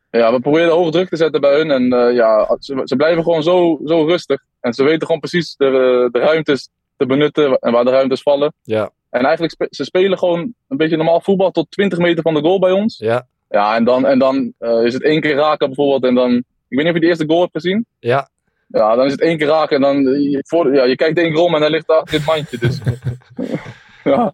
Ja, 0.09 0.31
we 0.31 0.39
proberen 0.39 0.71
hoge 0.71 0.91
druk 0.91 1.09
te 1.09 1.15
zetten 1.15 1.41
bij 1.41 1.57
hun. 1.57 1.71
En 1.71 1.93
eh, 1.93 2.15
ja, 2.15 2.57
ze, 2.59 2.81
ze 2.83 2.95
blijven 2.95 3.23
gewoon 3.23 3.43
zo, 3.43 3.79
zo 3.85 4.05
rustig. 4.05 4.43
En 4.59 4.73
ze 4.73 4.83
weten 4.83 5.05
gewoon 5.05 5.19
precies 5.21 5.55
de, 5.55 6.09
de 6.11 6.19
ruimtes 6.19 6.69
te 6.97 7.05
benutten 7.05 7.57
en 7.59 7.71
waar 7.71 7.83
de 7.83 7.91
ruimtes 7.91 8.21
vallen. 8.21 8.53
Ja. 8.61 8.91
En 9.11 9.21
eigenlijk 9.23 9.53
spe- 9.53 9.67
ze 9.69 9.83
spelen 9.83 10.17
gewoon 10.17 10.53
een 10.67 10.77
beetje 10.77 10.97
normaal 10.97 11.21
voetbal 11.21 11.51
tot 11.51 11.71
20 11.71 11.99
meter 11.99 12.21
van 12.21 12.33
de 12.33 12.39
goal 12.39 12.59
bij 12.59 12.71
ons. 12.71 12.97
Ja, 12.97 13.27
Ja, 13.49 13.75
en 13.75 13.83
dan, 13.83 14.05
en 14.05 14.19
dan 14.19 14.53
eh, 14.57 14.83
is 14.83 14.93
het 14.93 15.03
één 15.03 15.21
keer 15.21 15.35
raken 15.35 15.67
bijvoorbeeld. 15.67 16.03
En 16.03 16.15
dan, 16.15 16.31
ik 16.35 16.43
weet 16.67 16.77
niet 16.79 16.87
of 16.87 16.93
je 16.93 16.99
de 16.99 17.05
eerste 17.07 17.25
goal 17.27 17.39
hebt 17.41 17.51
gezien. 17.51 17.85
ja. 17.99 18.29
Ja, 18.67 18.95
dan 18.95 19.05
is 19.05 19.11
het 19.11 19.21
één 19.21 19.37
keer 19.37 19.47
raken 19.47 19.75
en 19.75 19.81
dan, 19.81 20.13
eh, 20.13 20.31
je, 20.31 20.43
voor, 20.47 20.73
ja, 20.73 20.83
je 20.83 20.95
kijkt 20.95 21.17
één 21.17 21.31
keer 21.33 21.41
om 21.41 21.55
en 21.55 21.61
hij 21.61 21.69
ligt 21.69 21.87
achter 21.87 22.17
dit 22.17 22.25
mandje. 22.25 22.57
Dus. 22.57 22.79
ja, 24.03 24.33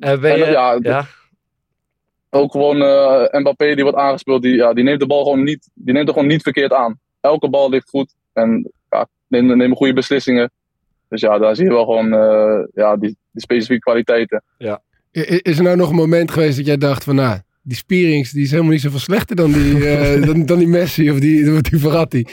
Eh, 0.00 0.18
ben 0.20 0.32
En, 0.32 0.38
je, 0.38 0.44
ja, 0.44 0.78
ja, 0.80 1.06
ook 2.30 2.52
gewoon 2.52 2.82
eh, 2.82 3.40
Mbappé 3.40 3.74
die 3.74 3.82
wordt 3.84 3.98
aangespeeld, 3.98 4.42
die, 4.42 4.54
ja, 4.56 4.72
die 4.72 4.84
neemt 4.84 5.00
de 5.00 5.06
bal 5.06 5.22
gewoon 5.22 5.42
niet, 5.42 5.70
die 5.74 5.94
neemt 5.94 6.08
er 6.08 6.12
gewoon 6.14 6.28
niet 6.28 6.42
verkeerd 6.42 6.72
aan. 6.72 6.98
Elke 7.20 7.48
bal 7.50 7.70
ligt 7.70 7.88
goed 7.88 8.14
en 8.32 8.70
ja, 8.88 9.06
neemt, 9.28 9.54
neemt 9.56 9.76
goede 9.76 9.92
beslissingen. 9.92 10.50
Dus 11.10 11.20
ja, 11.20 11.38
daar 11.38 11.56
zie 11.56 11.64
je 11.64 11.70
wel 11.70 11.84
gewoon 11.84 12.12
eh, 12.12 12.64
ja, 12.74 12.96
die, 12.96 13.16
die 13.32 13.42
specifieke 13.42 13.82
kwaliteiten. 13.82 14.42
I- 15.12 15.40
Is 15.42 15.56
er 15.58 15.62
nou 15.64 15.76
nog 15.76 15.88
een 15.90 15.94
moment 15.96 16.30
geweest 16.30 16.56
dat 16.56 16.66
jij 16.66 16.76
dacht 16.76 17.04
van, 17.04 17.14
nou, 17.14 17.38
die 17.62 17.76
Spierings 17.76 18.30
die 18.32 18.42
is 18.42 18.50
helemaal 18.50 18.70
niet 18.72 18.80
zoveel 18.80 18.98
slechter 18.98 19.36
dan 19.36 19.52
die, 19.52 19.88
eh, 19.90 20.26
dan, 20.26 20.46
dan 20.46 20.58
die 20.58 20.68
Messi 20.68 21.10
of 21.10 21.18
die, 21.20 21.60
die 21.62 21.78
Verratti. 21.78 22.24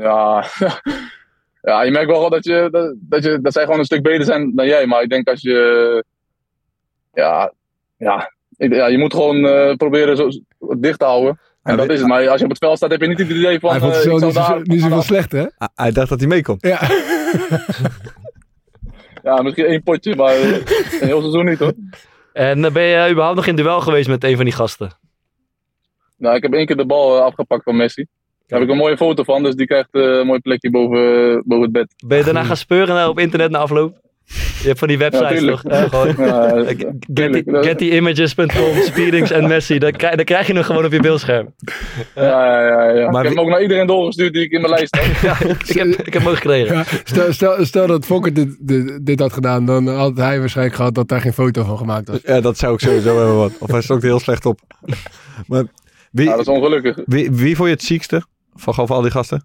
Ja, 0.00 0.44
ja, 1.62 1.82
je 1.82 1.90
merkt 1.90 2.06
wel 2.06 2.14
gewoon 2.16 2.30
dat, 2.30 2.44
je, 2.44 2.68
dat, 2.70 2.94
dat, 3.00 3.24
je, 3.24 3.38
dat 3.40 3.52
zij 3.52 3.64
gewoon 3.64 3.78
een 3.78 3.84
stuk 3.84 4.02
beter 4.02 4.24
zijn 4.24 4.54
dan 4.54 4.66
jij. 4.66 4.86
Maar 4.86 5.02
ik 5.02 5.08
denk 5.08 5.28
als 5.28 5.40
je. 5.40 6.04
Ja, 7.14 7.52
ja, 7.96 8.32
ik- 8.56 8.74
ja 8.74 8.86
je 8.86 8.98
moet 8.98 9.14
gewoon 9.14 9.46
eh, 9.46 9.74
proberen 9.76 10.16
zo 10.16 10.28
dicht 10.78 10.98
te 10.98 11.04
houden. 11.04 11.38
En 11.62 11.76
dat 11.76 11.90
is 11.90 11.98
het. 11.98 12.08
Maar 12.08 12.28
als 12.28 12.38
je 12.38 12.44
op 12.44 12.50
het 12.50 12.58
veld 12.58 12.76
staat, 12.76 12.90
heb 12.90 13.00
je 13.00 13.06
niet 13.06 13.18
het 13.18 13.28
idee 13.30 13.60
van. 13.60 13.70
Hij 13.70 13.78
vond 13.80 13.92
eh, 13.92 13.98
het 13.98 14.06
zo 14.08 14.18
zou 14.18 14.24
niet, 14.26 14.34
zo, 14.34 14.40
daar- 14.40 14.60
niet 14.62 14.80
zoveel 14.80 15.02
slechter, 15.02 15.38
hè? 15.38 15.46
Ah, 15.58 15.68
Hij 15.74 15.92
dacht 15.92 16.08
dat 16.08 16.18
hij 16.20 16.28
mee 16.28 16.42
kon. 16.42 16.56
Ja. 16.60 16.80
Ja, 19.22 19.42
misschien 19.42 19.64
één 19.66 19.82
potje, 19.82 20.16
maar 20.16 20.34
eh, 20.34 20.52
een 20.52 21.06
heel 21.06 21.20
seizoen 21.20 21.44
niet 21.44 21.58
hoor. 21.58 21.72
En 22.32 22.64
eh, 22.64 22.72
ben 22.72 22.82
je 22.82 23.08
überhaupt 23.10 23.36
nog 23.36 23.46
in 23.46 23.56
duel 23.56 23.80
geweest 23.80 24.08
met 24.08 24.24
een 24.24 24.36
van 24.36 24.44
die 24.44 24.54
gasten? 24.54 24.90
Nou, 26.16 26.36
ik 26.36 26.42
heb 26.42 26.52
één 26.52 26.66
keer 26.66 26.76
de 26.76 26.86
bal 26.86 27.16
eh, 27.16 27.22
afgepakt 27.24 27.62
van 27.62 27.76
Messi. 27.76 28.06
Daar 28.46 28.58
heb 28.58 28.68
ik 28.68 28.74
een 28.74 28.80
mooie 28.80 28.96
foto 28.96 29.22
van, 29.22 29.42
dus 29.42 29.54
die 29.54 29.66
krijgt 29.66 29.88
eh, 29.94 30.02
een 30.02 30.26
mooi 30.26 30.40
plekje 30.40 30.70
boven, 30.70 31.42
boven 31.46 31.62
het 31.64 31.72
bed. 31.72 31.94
Ben 32.06 32.18
je 32.18 32.24
daarna 32.24 32.44
gaan 32.44 32.56
speuren 32.56 33.02
eh, 33.02 33.08
op 33.08 33.18
internet 33.18 33.50
na 33.50 33.58
afloop? 33.58 33.98
Je 34.60 34.66
hebt 34.66 34.78
van 34.78 34.88
die 34.88 34.98
websites 34.98 35.28
tuurlijk. 35.38 35.60
toch? 35.60 35.72
Eh, 35.72 35.84
gewoon, 35.88 36.14
Ja, 37.54 37.62
gettyimages.com, 37.62 38.74
Speedings 38.82 39.30
en 39.30 39.48
Messi. 39.48 39.78
Dan 39.78 39.92
krijg, 39.92 40.14
dan 40.14 40.24
krijg 40.24 40.46
je 40.46 40.52
hem 40.52 40.62
gewoon 40.62 40.84
op 40.84 40.92
je 40.92 41.00
beeldscherm. 41.00 41.54
Ja, 42.14 42.22
ja, 42.24 42.62
ja. 42.66 42.90
ja. 42.90 43.10
Maar 43.10 43.20
ik 43.22 43.28
heb 43.28 43.36
hem 43.36 43.44
ook 43.44 43.50
naar 43.50 43.62
iedereen 43.62 43.86
doorgestuurd 43.86 44.32
die 44.32 44.42
ik 44.42 44.50
in 44.50 44.60
mijn 44.60 44.72
lijst 44.72 44.96
had. 44.96 45.20
Ja, 45.30 45.40
ik, 45.66 45.76
heb, 45.76 45.86
ik 45.86 46.12
heb 46.12 46.22
hem 46.22 46.28
ook 46.30 46.36
gekregen. 46.36 46.76
Ja, 46.76 46.84
stel, 47.04 47.32
stel, 47.32 47.64
stel 47.64 47.86
dat 47.86 48.04
Fokker 48.04 48.34
dit, 48.34 48.56
dit, 48.58 49.06
dit 49.06 49.20
had 49.20 49.32
gedaan, 49.32 49.66
dan 49.66 49.86
had 49.88 50.16
hij 50.16 50.38
waarschijnlijk 50.38 50.76
gehad 50.76 50.94
dat 50.94 51.08
daar 51.08 51.20
geen 51.20 51.32
foto 51.32 51.64
van 51.64 51.78
gemaakt 51.78 52.08
was. 52.08 52.18
Ja, 52.24 52.40
dat 52.40 52.58
zou 52.58 52.74
ik 52.74 52.80
sowieso 52.80 53.16
hebben 53.16 53.36
wat. 53.36 53.52
Of 53.58 53.70
hij 53.70 53.82
stond 53.82 54.02
heel 54.02 54.20
slecht 54.20 54.46
op. 54.46 54.60
maar 55.46 55.64
wie, 56.10 56.24
Ja, 56.26 56.30
dat 56.30 56.40
is 56.40 56.46
ongelukkig. 56.48 56.98
wie, 57.06 57.30
wie 57.30 57.56
vond 57.56 57.68
je 57.68 57.74
het 57.74 57.84
ziekste 57.84 58.22
van 58.54 58.74
van 58.74 58.86
al 58.88 59.02
die 59.02 59.10
gasten? 59.10 59.44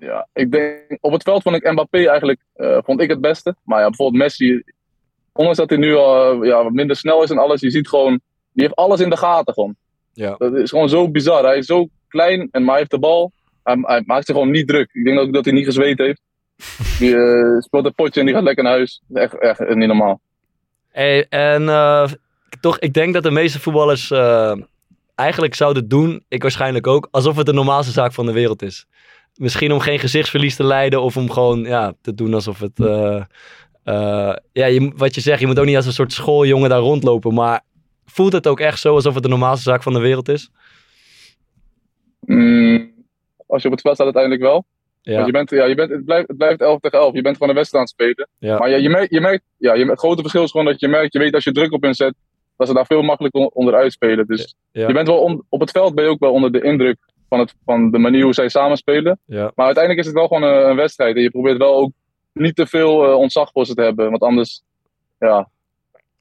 Ja, 0.00 0.28
ik 0.32 0.52
denk, 0.52 0.98
op 1.00 1.12
het 1.12 1.22
veld 1.22 1.42
vond 1.42 1.56
ik 1.56 1.72
Mbappé 1.72 2.08
eigenlijk, 2.08 2.40
eh, 2.54 2.78
vond 2.84 3.00
ik 3.00 3.08
het 3.08 3.20
beste. 3.20 3.54
Maar 3.64 3.80
ja, 3.80 3.86
bijvoorbeeld 3.86 4.22
Messi, 4.22 4.62
ondanks 5.32 5.58
dat 5.58 5.70
hij 5.70 5.78
nu 5.78 5.94
al 5.94 6.42
eh, 6.42 6.48
ja, 6.48 6.62
wat 6.62 6.72
minder 6.72 6.96
snel 6.96 7.22
is 7.22 7.30
en 7.30 7.38
alles, 7.38 7.60
je 7.60 7.70
ziet 7.70 7.88
gewoon, 7.88 8.20
die 8.52 8.62
heeft 8.62 8.74
alles 8.74 9.00
in 9.00 9.10
de 9.10 9.16
gaten 9.16 9.54
gewoon. 9.54 9.76
Ja. 10.12 10.34
Dat 10.38 10.54
is 10.54 10.70
gewoon 10.70 10.88
zo 10.88 11.10
bizar. 11.10 11.44
Hij 11.44 11.58
is 11.58 11.66
zo 11.66 11.88
klein 12.08 12.48
en 12.50 12.60
maar 12.60 12.70
hij 12.70 12.78
heeft 12.78 12.90
de 12.90 12.98
bal. 12.98 13.32
Hij, 13.62 13.78
hij 13.80 14.02
maakt 14.06 14.26
zich 14.26 14.34
gewoon 14.34 14.50
niet 14.50 14.68
druk. 14.68 14.90
Ik 14.92 15.04
denk 15.04 15.18
ook 15.18 15.32
dat 15.32 15.44
hij 15.44 15.54
niet 15.54 15.64
gezweet 15.64 15.98
heeft. 15.98 16.20
Die 16.98 17.16
eh, 17.16 17.58
speelt 17.58 17.84
een 17.84 17.94
potje 17.94 18.20
en 18.20 18.26
die 18.26 18.34
gaat 18.34 18.44
lekker 18.44 18.64
naar 18.64 18.72
huis. 18.72 19.02
Echt, 19.12 19.38
echt 19.38 19.74
niet 19.74 19.88
normaal. 19.88 20.20
Hey, 20.88 21.26
en 21.28 21.66
toch, 22.60 22.78
ik 22.78 22.92
denk 22.92 23.14
dat 23.14 23.22
de 23.22 23.30
meeste 23.30 23.60
voetballers 23.60 24.10
eigenlijk 25.14 25.54
zouden 25.54 25.88
doen, 25.88 26.24
ik 26.28 26.42
waarschijnlijk 26.42 26.86
ook, 26.86 27.08
alsof 27.10 27.36
het 27.36 27.46
de 27.46 27.52
normaalste 27.52 27.92
zaak 27.92 28.12
van 28.12 28.26
de 28.26 28.32
wereld 28.32 28.62
is. 28.62 28.86
Misschien 29.36 29.72
om 29.72 29.80
geen 29.80 29.98
gezichtsverlies 29.98 30.56
te 30.56 30.64
leiden 30.64 31.02
of 31.02 31.16
om 31.16 31.30
gewoon 31.30 31.60
ja, 31.64 31.92
te 32.00 32.14
doen 32.14 32.34
alsof 32.34 32.60
het... 32.60 32.80
eh, 32.80 33.22
eh, 33.84 34.36
ja, 34.52 34.66
je, 34.66 34.92
wat 34.96 35.14
je 35.14 35.20
zegt, 35.20 35.40
je 35.40 35.46
moet 35.46 35.58
ook 35.58 35.64
niet 35.66 35.76
als 35.76 35.86
een 35.86 35.92
soort 35.92 36.12
schooljongen 36.12 36.68
daar 36.68 36.78
rondlopen, 36.80 37.34
maar 37.34 37.62
voelt 38.06 38.32
het 38.32 38.46
ook 38.46 38.60
echt 38.60 38.80
zo 38.80 38.94
alsof 38.94 39.14
het 39.14 39.22
de 39.22 39.28
normaalste 39.28 39.70
zaak 39.70 39.82
van 39.82 39.92
de 39.92 39.98
wereld 40.00 40.28
is? 40.28 40.50
Mm, 42.20 42.92
als 43.46 43.60
je 43.62 43.68
op 43.68 43.72
het 43.74 43.82
veld 43.82 43.94
staat 43.94 44.14
uiteindelijk 44.14 44.42
wel. 44.42 44.64
Ja, 45.02 45.14
Want 45.14 45.26
je 45.26 45.32
bent, 45.32 45.50
ja, 45.50 45.64
je 45.64 45.74
bent, 45.74 45.90
het, 45.90 46.04
blijft, 46.04 46.28
het 46.28 46.36
blijft 46.36 46.60
11 46.60 46.80
tegen 46.80 46.98
11. 46.98 47.14
Je 47.14 47.22
bent 47.22 47.34
gewoon 47.36 47.48
een 47.48 47.54
wedstrijd 47.56 47.84
aan 47.88 47.90
het 48.04 48.14
spelen. 48.14 48.28
Ja. 48.50 48.58
Maar 48.58 48.70
ja, 48.70 48.76
je 48.76 48.88
merkt, 48.88 49.10
je 49.12 49.20
merkt, 49.20 49.44
ja, 49.56 49.74
je, 49.74 49.84
het 49.84 49.98
grote 49.98 50.20
verschil 50.20 50.42
is 50.42 50.50
gewoon 50.50 50.66
dat 50.66 50.80
je 50.80 50.88
merkt, 50.88 51.12
je 51.12 51.18
weet 51.18 51.34
als 51.34 51.44
je 51.44 51.52
druk 51.52 51.72
op 51.72 51.82
hen 51.82 51.94
zet, 51.94 52.14
dat 52.56 52.66
ze 52.68 52.74
daar 52.74 52.86
veel 52.86 53.02
makkelijker 53.02 53.40
on- 53.40 53.50
onderuit 53.52 53.92
spelen. 53.92 54.26
Dus 54.26 54.54
Ja. 54.72 54.86
je 54.86 54.92
bent 54.92 55.06
wel 55.06 55.18
on- 55.18 55.44
op 55.48 55.60
het 55.60 55.70
veld 55.70 55.94
ben 55.94 56.04
je 56.04 56.10
ook 56.10 56.20
wel 56.20 56.32
onder 56.32 56.52
de 56.52 56.62
indruk 56.62 56.96
van, 57.28 57.38
het, 57.38 57.54
van 57.64 57.90
de 57.90 57.98
manier 57.98 58.22
hoe 58.22 58.34
zij 58.34 58.48
samenspelen. 58.48 59.18
ja. 59.24 59.52
Maar 59.54 59.66
uiteindelijk 59.66 59.98
is 60.06 60.06
het 60.12 60.20
wel 60.20 60.26
gewoon 60.28 60.42
een, 60.42 60.68
een 60.70 60.76
wedstrijd. 60.76 61.16
En 61.16 61.22
je 61.22 61.30
probeert 61.30 61.58
wel 61.58 61.74
ook 61.76 61.90
niet 62.32 62.56
te 62.56 62.66
veel 62.66 63.04
eh, 63.06 63.14
ontzag 63.14 63.50
voor 63.52 63.66
ze 63.66 63.74
te 63.74 63.82
hebben. 63.82 64.10
Want 64.10 64.22
anders, 64.22 64.62
ja, 65.18 65.48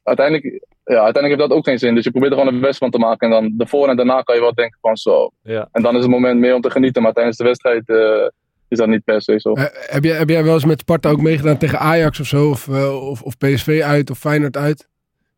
uiteindelijk, 0.04 0.46
ja, 0.84 1.04
uiteindelijk 1.04 1.28
heeft 1.28 1.50
dat 1.50 1.58
ook 1.58 1.66
geen 1.66 1.80
zin. 1.80 1.96
Dus 1.96 2.04
je 2.04 2.12
probeert 2.12 2.32
er 2.34 2.38
gewoon 2.40 2.54
een 2.54 2.62
best 2.62 2.78
van 2.78 2.90
te 2.92 2.98
maken. 2.98 3.32
En 3.34 3.42
dan 3.42 3.54
daarvoor 3.58 3.88
en 3.90 3.96
daarna 3.96 4.22
kan 4.22 4.36
je 4.36 4.42
wel 4.42 4.54
denken 4.54 4.78
van 4.82 4.98
zo. 4.98 5.30
Ja. 5.42 5.68
En 5.72 5.82
dan 5.82 5.96
is 5.96 6.02
het 6.02 6.12
moment 6.12 6.40
meer 6.40 6.56
om 6.56 6.62
te 6.62 6.70
genieten. 6.72 7.02
Maar 7.02 7.14
tijdens 7.14 7.38
de 7.38 7.44
wedstrijd 7.44 7.90
eh, 7.90 8.28
is 8.68 8.78
dat 8.78 8.88
niet 8.88 9.04
per 9.04 9.22
se 9.22 9.40
zo. 9.40 9.54
Eh, 9.54 9.64
heb, 9.72 10.04
jij, 10.04 10.18
heb 10.18 10.30
jij 10.30 10.44
wel 10.44 10.54
eens 10.54 10.66
met 10.66 10.80
Sparta 10.80 11.10
ook 11.10 11.22
meegedaan 11.22 11.58
tegen 11.58 11.80
Ajax 11.80 12.20
of 12.20 12.26
zo? 12.26 12.50
Of, 12.50 12.68
of, 12.70 13.22
of 13.22 13.38
PSV 13.38 13.82
uit 13.84 14.10
of 14.10 14.18
Feyenoord 14.18 14.58
uit? 14.58 14.88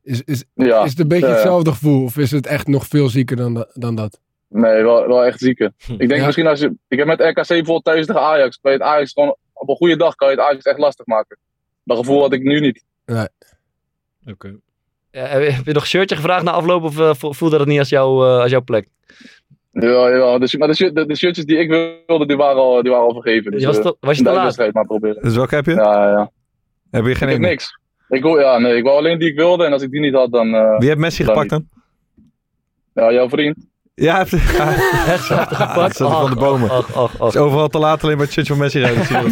Is, 0.03 0.21
is, 0.23 0.43
Ja, 0.53 0.83
is 0.83 0.89
het 0.89 0.99
een 0.99 1.07
beetje 1.07 1.27
hetzelfde 1.27 1.69
gevoel? 1.71 2.03
Of 2.03 2.17
is 2.17 2.31
het 2.31 2.47
echt 2.47 2.67
nog 2.67 2.85
veel 2.87 3.09
zieker 3.09 3.35
dan, 3.37 3.53
da- 3.53 3.67
dan 3.73 3.95
dat? 3.95 4.19
Nee, 4.49 4.83
wel, 4.83 5.07
wel 5.07 5.25
echt 5.25 5.39
zieke. 5.39 5.73
Ik 5.87 5.97
denk 6.07 6.15
Ja. 6.15 6.25
misschien 6.25 6.47
als 6.47 6.59
je. 6.59 6.75
Ik 6.87 6.97
heb 6.97 7.07
met 7.07 7.19
RKC 7.21 7.47
bijvoorbeeld 7.47 7.83
thuis 7.83 8.05
tegen 8.05 8.21
Ajax. 8.21 8.59
Je 8.61 8.69
het 8.69 8.81
Ajax 8.81 9.11
gewoon. 9.13 9.35
Op 9.53 9.69
een 9.69 9.75
goede 9.75 9.97
dag 9.97 10.15
kan 10.15 10.29
je 10.29 10.35
het 10.35 10.43
Ajax 10.45 10.63
echt 10.65 10.77
lastig 10.77 11.05
maken. 11.05 11.37
Dat 11.83 11.97
gevoel 11.97 12.21
had 12.21 12.33
ik 12.33 12.41
nu 12.43 12.59
niet. 12.59 12.83
Oké. 14.25 14.55
Ja, 15.11 15.25
heb 15.25 15.41
je- 15.43 15.51
heb 15.51 15.65
je 15.65 15.73
nog 15.73 15.81
een 15.81 15.87
shirtje 15.87 16.15
gevraagd 16.15 16.43
na 16.43 16.51
afloop 16.51 16.83
of 16.83 16.99
eh, 16.99 17.13
vo- 17.13 17.31
voelde 17.31 17.57
dat 17.57 17.67
niet 17.67 17.79
als, 17.79 17.89
jouw 17.89 18.23
eh, 18.25 18.41
als 18.41 18.51
jouw 18.51 18.61
plek? 18.61 18.87
Ja, 19.71 20.07
ja. 20.09 20.37
Dus, 20.37 20.55
maar 20.55 20.67
de, 20.67 20.75
shirt- 20.75 20.95
de, 20.95 21.05
de 21.05 21.15
shirtjes 21.15 21.45
die 21.45 21.57
ik 21.57 21.69
wilde, 22.07 22.25
die 22.27 22.37
waren 22.37 22.61
al, 22.61 22.81
die 22.81 22.91
waren 22.91 23.05
al 23.07 23.13
vergeven. 23.21 23.51
Dus 23.51 23.61
Je 23.61 23.67
was, 23.67 23.77
eh, 23.79 23.91
was 23.99 24.17
je 24.17 24.23
te 24.23 24.29
de 24.29 24.35
laat? 24.35 24.43
wedstrijd 24.43 24.73
maar 24.73 24.85
proberen. 24.85 25.21
Dus 25.23 25.35
welke 25.35 25.55
heb 25.55 25.65
je? 25.65 25.73
Ja, 25.73 26.09
ja. 26.09 26.31
Heb 26.91 27.05
je 27.05 27.15
geen 27.15 27.27
Ik 27.27 27.33
heb 27.33 27.43
niks. 27.43 27.79
Ik, 28.09 28.21
wil, 28.21 28.39
ja, 28.39 28.57
nee, 28.57 28.75
ik 28.77 28.83
wou 28.83 28.97
alleen 28.97 29.19
die 29.19 29.29
ik 29.29 29.35
wilde. 29.37 29.65
En 29.65 29.71
als 29.73 29.81
ik 29.81 29.91
die 29.91 29.99
niet 29.99 30.13
had, 30.13 30.31
dan. 30.31 30.53
eh, 30.53 30.77
Wie 30.77 30.87
heeft 30.87 30.99
Messi 30.99 31.23
Dan 31.23 31.33
gepakt 31.33 31.49
dan? 31.49 31.67
ja, 32.93 33.11
jouw 33.13 33.29
vriend. 33.29 33.55
Ja, 34.05 34.19
Echt 34.19 35.29
dat 35.29 35.47
gepakt? 35.55 35.97
van 35.97 36.29
de 36.29 36.35
bomen. 36.35 36.69
Ach, 36.69 36.95
ach, 36.95 37.19
ach. 37.19 37.27
is 37.27 37.35
overal 37.37 37.67
te 37.67 37.77
laat 37.77 38.03
alleen 38.03 38.15
bij 38.15 38.25
het 38.25 38.33
shirtje 38.33 38.53
van 38.53 38.61
Messi 38.61 38.79
rijden. 38.79 39.03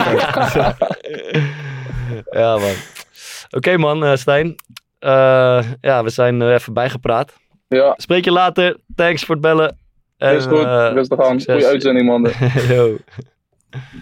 ja, 2.42 2.58
man. 2.58 2.74
Oké, 3.50 3.78
man, 3.78 4.06
eh, 4.06 4.16
Stijn. 4.16 4.56
Eh, 5.00 5.64
ja, 5.82 6.04
we 6.04 6.10
zijn 6.10 6.42
er 6.42 6.54
even 6.54 6.74
bijgepraat. 6.74 7.34
Ja, 7.68 7.94
Spreek 7.98 8.24
je 8.24 8.32
later. 8.32 8.78
Thanks 8.96 9.24
voor 9.24 9.36
het 9.36 9.44
bellen. 9.44 9.78
En, 10.18 10.36
is 10.36 10.46
goed. 10.46 10.64
eh, 10.66 10.90
Rustig 10.94 11.20
aan. 11.20 11.42
Goeie 11.42 11.66
uitzending, 11.66 12.06
man. 12.08 12.32
Yo. 12.70 12.98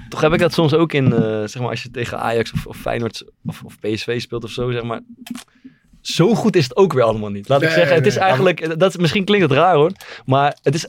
Toch 0.10 0.22
heb 0.22 0.34
ik 0.34 0.40
dat 0.40 0.54
soms 0.54 0.74
ook 0.74 0.94
in, 0.94 1.14
eh, 1.14 1.20
zeg 1.46 1.60
maar, 1.60 1.70
als 1.70 1.84
je 1.84 1.92
tegen 1.92 2.20
Ajax 2.20 2.54
of, 2.54 2.66
of 2.68 2.78
Feyenoord 2.78 3.24
of, 3.46 3.64
of 3.64 3.80
PSV 3.80 4.22
speelt 4.22 4.44
of 4.44 4.50
zo, 4.50 4.72
zeg 4.72 4.84
maar. 4.84 5.02
Zo 6.04 6.36
goed 6.36 6.56
is 6.56 6.64
het 6.64 6.76
ook 6.76 6.94
weer 6.94 7.04
allemaal 7.04 7.30
niet. 7.30 7.50
Laat 7.50 7.62
ik 7.62 7.68
Nee, 7.68 7.78
zeggen, 7.78 7.96
het 7.96 8.06
is 8.06 8.14
nee. 8.16 8.24
eigenlijk, 8.24 8.80
dat, 8.80 8.90
is- 8.90 8.98
misschien 8.98 9.26
klinkt 9.26 9.50
het 9.50 9.58
raar 9.58 9.76
hoor, 9.76 9.92
maar 10.26 10.58
het 10.64 10.76
is, 10.76 10.86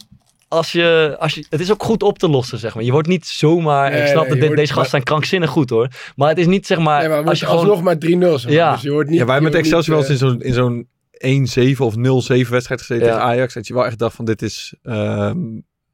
als 0.49 0.73
je, 0.73 1.17
als 1.19 1.35
je, 1.35 1.47
het 1.51 1.61
is 1.61 1.71
ook 1.73 1.83
goed 1.83 2.03
op 2.03 2.19
te 2.19 2.29
lossen, 2.29 2.59
zeg 2.59 2.75
maar. 2.75 2.85
Je 2.85 2.93
wordt 2.93 3.09
niet 3.09 3.27
zomaar, 3.27 3.91
Nee, 3.91 4.01
ik 4.01 4.07
snap 4.07 4.21
nee, 4.21 4.29
dat 4.31 4.39
de- 4.39 4.45
wordt- 4.45 4.61
deze 4.61 4.73
gasten 4.73 4.91
zijn 4.91 5.03
krankzinnig 5.03 5.51
goed 5.51 5.71
hoor, 5.71 5.89
maar 6.17 6.29
het 6.29 6.39
is 6.39 6.47
niet, 6.47 6.67
zeg 6.67 6.79
maar, 6.79 7.01
Nee, 7.01 7.09
maar 7.09 7.25
als 7.25 7.41
je 7.41 7.47
alsnog 7.47 7.69
gewoon... 7.79 7.85
maar 7.85 7.97
3-0. 7.97 7.99
zeg 8.35 8.45
maar. 8.45 8.53
Ja. 8.53 8.73
Dus 8.73 8.83
je 8.83 8.91
hoort 8.91 9.09
niet, 9.09 9.19
Ja, 9.19 9.25
wij 9.27 9.41
met 9.41 9.55
Excelsior 9.55 9.97
wel 9.99 10.09
eens 10.09 10.23
in 10.23 10.29
zo'n, 10.29 10.41
in 10.43 10.53
zo'n 10.53 10.89
1-7 11.75 11.79
of 11.79 11.95
0-7 11.95 12.51
wedstrijd 12.51 12.81
gezeten 12.81 13.07
Ja. 13.07 13.13
tegen 13.13 13.21
Ajax. 13.29 13.55
Dat 13.55 13.67
je 13.67 13.75
wel 13.75 13.87
echt 13.87 13.99
dacht 13.99 14.17
van 14.17 14.25
dit 14.25 14.43
is 14.43 14.75
ehm, 14.83 15.39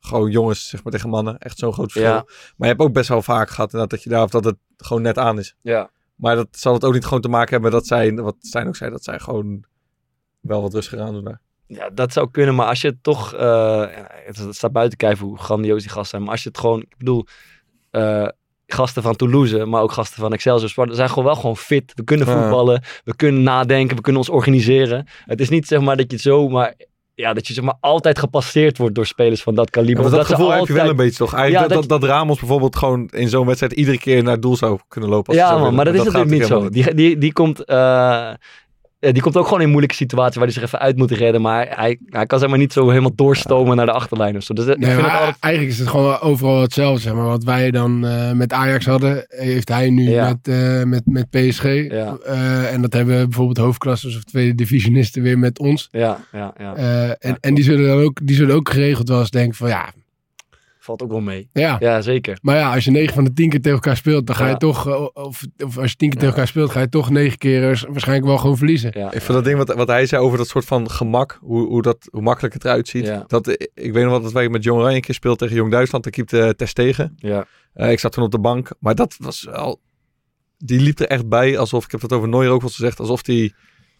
gewoon 0.01 0.31
jongens 0.31 0.69
zeg 0.69 0.83
maar, 0.83 0.93
tegen 0.93 1.09
mannen. 1.09 1.39
Echt 1.39 1.59
zo'n 1.59 1.73
groot 1.73 1.93
verschil. 1.93 2.13
Ja. 2.15 2.25
Maar 2.57 2.69
je 2.69 2.75
hebt 2.75 2.81
ook 2.81 2.93
best 2.93 3.09
wel 3.09 3.23
vaak 3.23 3.49
gehad 3.51 3.65
inderdaad, 3.73 3.91
dat 3.91 4.03
je 4.03 4.11
daar 4.11 4.23
of 4.23 4.31
dat 4.31 4.45
het 4.45 4.57
gewoon 4.77 5.03
net 5.03 5.19
aan 5.19 5.39
is. 5.39 5.55
Ja. 5.63 5.91
Maar 6.21 6.37
dat 6.37 6.49
zal 6.51 6.73
het 6.73 6.85
ook 6.85 6.93
niet 6.95 7.05
gewoon 7.05 7.21
te 7.21 7.29
maken 7.29 7.53
hebben 7.53 7.71
dat 7.71 7.87
zij, 7.87 8.15
wat 8.15 8.37
Stijn 8.39 8.67
ook 8.67 8.77
zei, 8.77 8.91
dat 8.91 9.05
zij 9.05 9.19
gewoon 9.19 9.65
wel 10.41 10.63
wat 10.63 10.75
rustiger 10.75 11.01
aan 11.01 11.13
doen 11.13 11.25
daar. 11.25 11.41
Ja, 11.67 11.91
dat 11.91 12.13
zou 12.13 12.31
kunnen, 12.31 12.55
maar 12.55 12.67
als 12.67 12.81
je 12.81 12.89
het 12.89 13.03
toch... 13.03 13.35
eh, 13.35 13.41
ja, 13.41 14.11
het, 14.25 14.37
het 14.37 14.57
staat 14.57 14.73
buiten 14.73 14.99
kijf 14.99 15.19
hoe 15.19 15.39
grandioos 15.39 15.83
die 15.83 15.91
gasten 15.91 16.09
zijn. 16.09 16.23
Maar 16.23 16.33
als 16.33 16.43
je 16.43 16.49
het 16.49 16.59
gewoon... 16.59 16.81
Ik 16.81 16.97
bedoel, 16.99 17.27
eh, 17.91 18.29
gasten 18.67 19.03
van 19.03 19.17
Toulouse, 19.17 19.65
maar 19.65 19.83
ook 19.83 19.93
gasten 19.93 20.21
van 20.21 20.33
Excelsior 20.33 20.69
Sparta, 20.69 20.95
zijn 20.95 21.09
gewoon 21.09 21.25
wel 21.25 21.35
gewoon 21.35 21.57
fit. 21.57 21.93
We 21.95 22.05
kunnen 22.05 22.27
voetballen, 22.27 22.83
we 23.05 23.17
kunnen 23.17 23.43
nadenken, 23.43 23.97
we 23.97 24.03
kunnen 24.03 24.21
ons 24.21 24.31
organiseren. 24.31 25.07
Het 25.25 25.41
is 25.41 25.49
niet 25.49 25.67
zeg 25.67 25.81
maar 25.81 25.97
dat 25.97 26.11
je 26.11 26.19
zo 26.19 26.49
maar... 26.49 26.75
Ja, 27.21 27.33
dat 27.33 27.47
je 27.47 27.55
zeg 27.55 27.65
maar 27.65 27.77
altijd 27.81 28.19
gepasseerd 28.19 28.79
wordt 28.79 28.95
door 28.95 29.07
spelers 29.07 29.43
van 29.43 29.55
dat 29.55 29.65
Ja, 29.65 29.71
kaliber. 29.71 30.03
maar 30.03 30.13
Of 30.13 30.19
dat, 30.19 30.27
ze 30.27 30.35
gevoel 30.35 30.53
heb 30.53 30.67
je 30.67 30.73
wel 30.73 30.89
een 30.89 30.97
beetje 30.97 31.17
toch? 31.17 31.35
Eigenlijk 31.35 31.71
Ja, 31.71 31.75
dat, 31.75 31.89
dat, 31.89 32.01
dat 32.01 32.11
Ramos 32.11 32.39
bijvoorbeeld 32.39 32.77
gewoon 32.77 33.09
in 33.09 33.29
zo'n 33.29 33.47
wedstrijd 33.47 33.73
iedere 33.73 33.99
keer 33.99 34.23
naar 34.23 34.33
het 34.33 34.43
doel 34.43 34.57
zou 34.57 34.79
kunnen 34.89 35.11
lopen. 35.11 35.29
Als 35.29 35.37
Ja, 35.37 35.59
man, 35.59 35.75
maar 35.75 35.85
dat 35.85 35.95
is 35.95 36.03
natuurlijk 36.03 36.31
niet 36.31 36.47
zo. 36.47 36.69
Die, 36.69 36.95
die, 36.95 37.19
die, 37.19 37.33
komt, 37.33 37.65
eh, 37.65 38.31
die 39.01 39.21
komt 39.23 39.37
ook 39.37 39.45
gewoon 39.47 39.61
in 39.61 39.69
moeilijke 39.69 39.95
situaties 39.95 40.35
waar 40.37 40.45
hij 40.45 40.53
zich 40.55 40.63
even 40.63 40.79
uit 40.79 40.97
moet 40.97 41.11
redden. 41.11 41.41
Maar 41.41 41.67
hij, 41.77 41.99
hij 42.07 42.27
kan 42.27 42.39
zeg 42.39 42.49
maar 42.49 42.59
niet 42.59 42.73
zo 42.73 42.89
helemaal 42.89 43.15
doorstomen 43.15 43.77
naar 43.77 43.87
de 43.87 43.93
achterlijn 43.93 44.37
of 44.37 44.43
zo. 44.43 44.55
Dus 44.55 44.67
ik 44.67 44.79
Nee, 44.79 44.91
vind 44.91 45.03
maar 45.03 45.11
het 45.11 45.21
altijd... 45.21 45.37
Eigenlijk 45.41 45.75
is 45.75 45.81
het 45.81 45.89
gewoon 45.89 46.21
overal 46.21 46.61
hetzelfde. 46.61 47.01
Zeg 47.01 47.15
maar. 47.15 47.25
Wat 47.25 47.45
wij 47.45 47.71
dan 47.71 48.07
eh, 48.07 48.33
met 48.33 48.53
Ajax 48.53 48.87
hadden, 48.87 49.25
heeft 49.29 49.69
hij 49.69 49.91
nu 49.91 50.11
Ja. 50.11 50.29
met, 50.29 50.49
eh, 50.57 50.83
met, 50.83 51.03
met 51.05 51.31
PSG. 51.31 51.65
Ja. 51.65 52.17
Eh, 52.25 52.73
en 52.73 52.83
dat 52.83 52.93
hebben 52.93 53.25
bijvoorbeeld 53.29 53.59
hoofdklassers 53.59 54.17
of 54.17 54.25
tweede 54.25 54.55
divisionisten 54.55 55.23
weer 55.23 55.39
met 55.39 55.59
ons. 55.59 55.89
Ja, 55.91 56.19
ja, 56.33 56.55
ja. 56.59 56.75
Eh, 56.75 57.09
en, 57.31 57.37
en 57.41 57.55
die 57.55 57.65
zullen 57.65 57.87
dan 57.87 58.01
ook, 58.05 58.19
die 58.23 58.37
zullen 58.37 58.55
ook 58.55 58.71
geregeld 58.71 59.09
wel 59.09 59.19
eens 59.21 59.31
denken 59.31 59.55
van 59.57 59.69
ja, 59.69 59.93
Valt 60.91 61.03
ook 61.03 61.11
wel 61.11 61.21
mee. 61.21 61.49
ja. 61.53 61.77
Ja, 61.81 62.01
zeker. 62.01 62.39
Maar 62.43 62.57
ja, 62.57 62.75
als 62.75 62.85
je 62.85 62.91
9 62.91 63.15
van 63.15 63.25
de 63.25 63.33
10 63.33 63.49
keer 63.49 63.61
tegen 63.61 63.77
elkaar 63.79 63.97
speelt, 63.97 64.27
dan 64.27 64.37
ga 64.37 64.45
je 64.45 64.51
Ja. 64.51 64.57
toch, 64.57 64.89
eh, 64.89 65.07
of, 65.13 65.43
of 65.65 65.79
als 65.79 65.91
je 65.91 65.97
10 65.97 66.09
keer 66.09 66.19
tegen 66.19 66.29
elkaar 66.29 66.47
speelt, 66.47 66.71
ga 66.71 66.81
je 66.81 66.89
toch 66.89 67.11
9 67.11 67.39
keer 67.39 67.63
eh, 67.71 67.83
waarschijnlijk 67.89 68.27
wel 68.27 68.39
gewoon 68.39 68.57
verliezen. 68.57 68.91
Ja, 68.95 69.07
Ik 69.13 69.21
vind 69.21 69.33
dat 69.33 69.45
ding 69.45 69.57
wat, 69.57 69.75
wat 69.75 69.89
hij 69.89 70.07
zei 70.07 70.23
over 70.23 70.39
dat 70.39 70.49
soort 70.49 70.65
van 70.65 70.91
gemak, 70.91 71.39
hoe, 71.43 71.67
hoe, 71.67 71.83
dat, 71.83 72.09
hoe 72.11 72.23
makkelijk 72.23 72.55
het 72.55 72.65
eruit 72.65 72.89
ziet. 72.89 73.07
Ja. 73.07 73.25
Dat, 73.27 73.49
ik 73.75 73.93
weet 73.93 74.03
nog 74.03 74.13
wat 74.13 74.23
dat 74.23 74.33
wij 74.33 74.49
met 74.49 74.63
Jong 74.65 74.79
Oranje 74.79 74.97
een 74.97 75.03
keer 75.03 75.15
speelden 75.15 75.39
tegen 75.41 75.57
Jong 75.57 75.71
Duitsland. 75.71 76.05
Daar 76.05 76.13
keepte 76.13 76.55
Tess 76.57 76.73
tegen. 76.73 77.15
ja. 77.17 77.47
Eh, 77.75 77.91
ik 77.91 77.99
zat 77.99 78.13
toen 78.13 78.25
op 78.25 78.31
de 78.31 78.39
bank, 78.41 78.71
maar 78.79 78.95
dat 78.95 79.15
was 79.19 79.45
wel... 79.45 79.81
Die 80.59 80.81
liep 80.81 80.99
er 80.99 81.07
echt 81.07 81.29
bij 81.29 81.59
alsof, 81.59 81.85
ik 81.85 81.91
heb 81.91 82.01
dat 82.01 82.13
over 82.13 82.29
Neuer 82.29 82.51
ook 82.51 82.61
wel 82.61 82.69
eens 82.69 82.75
gezegd, 82.79 83.01
alsof 83.01 83.27
hij 83.27 83.53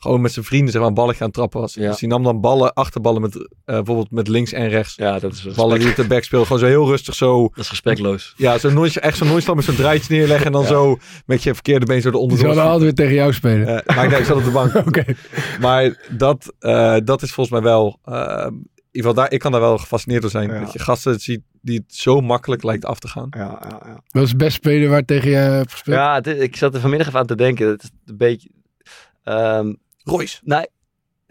gewoon 0.03 0.21
met 0.21 0.33
zijn 0.33 0.45
vrienden 0.45 0.71
zeg 0.71 0.81
maar, 0.81 0.89
een 0.91 0.95
balletje 0.97 1.21
aan 1.21 1.27
het 1.27 1.35
trappen 1.37 1.61
was. 1.61 1.75
Ja. 1.75 1.89
Dus 1.91 1.99
die 1.99 2.09
nam 2.09 2.23
dan 2.23 2.41
ballen, 2.41 2.73
achterballen 2.73 3.21
met, 3.21 3.35
eh, 3.37 3.45
bijvoorbeeld 3.65 4.11
met 4.11 4.29
links 4.29 4.53
en 4.53 4.69
rechts. 4.69 4.95
Ja, 4.97 5.19
dat 5.19 5.33
is, 5.33 5.43
Ballen 5.55 5.79
die 5.79 5.95
de 5.95 6.07
back 6.07 6.23
speelden. 6.25 6.47
Gewoon 6.49 6.63
zo 6.63 6.69
heel 6.69 6.87
rustig 6.89 7.15
zo. 7.15 7.43
dat 7.55 7.65
is 7.65 7.71
respectloos. 7.71 8.35
Ja, 8.37 8.59
zo 8.59 8.71
nooit, 8.71 8.97
echt 8.97 9.17
zo'n 9.17 9.29
nooit 9.29 9.55
met 9.55 9.65
zo'n 9.65 9.75
draaitje 9.75 10.15
neerleggen. 10.15 10.47
En 10.47 10.53
dan 10.53 10.65
zo 10.65 10.99
met 11.27 11.43
je 11.43 11.55
verkeerde 11.55 11.87
been 11.87 12.01
zo 12.01 12.11
Die 12.11 12.19
eronder. 12.19 12.39
zouden 12.39 12.63
door. 12.63 12.73
altijd 12.73 12.97
weer 12.97 13.07
tegen 13.07 13.15
jou 13.21 13.33
spelen. 13.33 13.85
Eh, 13.85 13.97
maar 13.97 14.09
nee, 14.09 14.19
ik 14.19 14.25
zat 14.25 14.37
op 14.37 14.45
de 14.45 14.51
bank. 14.51 14.75
Oké. 14.89 15.05
Maar 15.61 16.07
dat, 16.11 16.55
eh, 16.59 16.97
dat 17.05 17.23
is 17.23 17.33
volgens 17.33 17.61
mij 17.61 17.71
wel... 17.71 17.99
in 18.05 18.13
ieder 18.91 19.11
geval 19.11 19.15
daar, 19.15 19.33
ik 19.33 19.39
kan 19.39 19.53
daar 19.53 19.61
wel 19.61 19.79
gefascineerd 19.79 20.23
door 20.23 20.31
zijn. 20.31 20.51
Ja. 20.51 20.61
Dat 20.61 20.73
je 20.73 20.79
gasten 20.79 21.21
ziet 21.21 21.41
die 21.63 21.79
het 21.87 21.95
zo 21.95 22.21
makkelijk 22.21 22.63
lijkt 22.63 22.85
af 22.85 22.99
te 22.99 23.09
gaan. 23.09 23.27
Ja, 23.31 23.59
ja, 23.69 23.81
ja. 23.87 24.01
Wat 24.09 24.23
is 24.23 24.31
de 24.31 24.37
beste 24.37 24.55
speler 24.55 24.89
waar 24.89 25.05
tegen 25.05 25.31
je 25.31 25.37
hebt 25.37 25.73
gespeeld? 25.73 25.97
ja 25.97 26.25
ik 26.25 26.57
zat 26.57 26.75
er 26.75 26.81
vanmiddag 26.81 27.07
even 27.09 27.19
aan 27.21 27.27
te 27.27 27.35
denken. 27.37 27.69
Het 27.69 27.83
is 27.83 27.91
een 28.07 28.17
beetje... 28.17 28.51
ehm, 29.23 29.73
Royce. 30.05 30.41
Nou, 30.43 30.67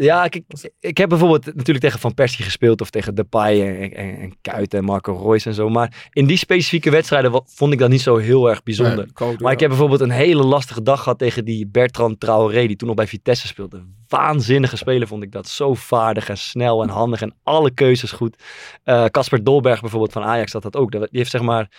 ja, 0.05 0.27
kijk, 0.27 0.43
ik 0.79 0.97
heb 0.97 1.09
bijvoorbeeld 1.09 1.45
natuurlijk 1.45 1.79
tegen 1.79 1.99
Van 1.99 2.13
Persie 2.13 2.45
gespeeld 2.45 2.81
of 2.81 2.89
tegen 2.89 3.15
Depay 3.15 3.61
en, 3.61 3.93
en, 3.93 4.17
en 4.19 4.37
Kuit 4.41 4.73
en 4.73 4.83
Marco 4.83 5.29
Reus 5.29 5.45
en 5.45 5.53
zo. 5.53 5.69
Maar 5.69 6.09
in 6.11 6.25
die 6.25 6.37
specifieke 6.37 6.89
wedstrijden 6.89 7.41
vond 7.45 7.73
ik 7.73 7.79
dat 7.79 7.89
niet 7.89 8.01
zo 8.01 8.17
heel 8.17 8.49
erg 8.49 8.63
bijzonder. 8.63 9.09
Nee, 9.19 9.35
Maar 9.37 9.51
ik 9.51 9.59
heb 9.59 9.69
bijvoorbeeld 9.69 10.01
een 10.01 10.09
hele 10.09 10.43
lastige 10.43 10.81
dag 10.81 11.03
gehad 11.03 11.17
tegen 11.17 11.45
die 11.45 11.67
Bertrand 11.67 12.19
Traoré, 12.19 12.67
die 12.67 12.75
toen 12.75 12.87
nog 12.87 12.97
bij 12.97 13.07
Vitesse 13.07 13.47
speelde. 13.47 13.85
Waanzinnige 14.07 14.77
speler 14.77 15.07
vond 15.07 15.23
ik 15.23 15.31
dat. 15.31 15.47
Zo 15.47 15.73
vaardig 15.73 16.29
en 16.29 16.37
snel 16.37 16.83
en 16.83 16.89
handig 16.89 17.21
en 17.21 17.33
alle 17.43 17.71
keuzes 17.71 18.11
goed. 18.11 18.43
Eh, 18.83 19.05
Casper 19.05 19.43
Dolberg 19.43 19.81
bijvoorbeeld 19.81 20.11
van 20.11 20.23
Ajax 20.23 20.53
had 20.53 20.63
dat 20.63 20.75
ook. 20.75 20.91
Die 20.91 21.07
heeft 21.11 21.31
zeg 21.31 21.41
maar, 21.41 21.71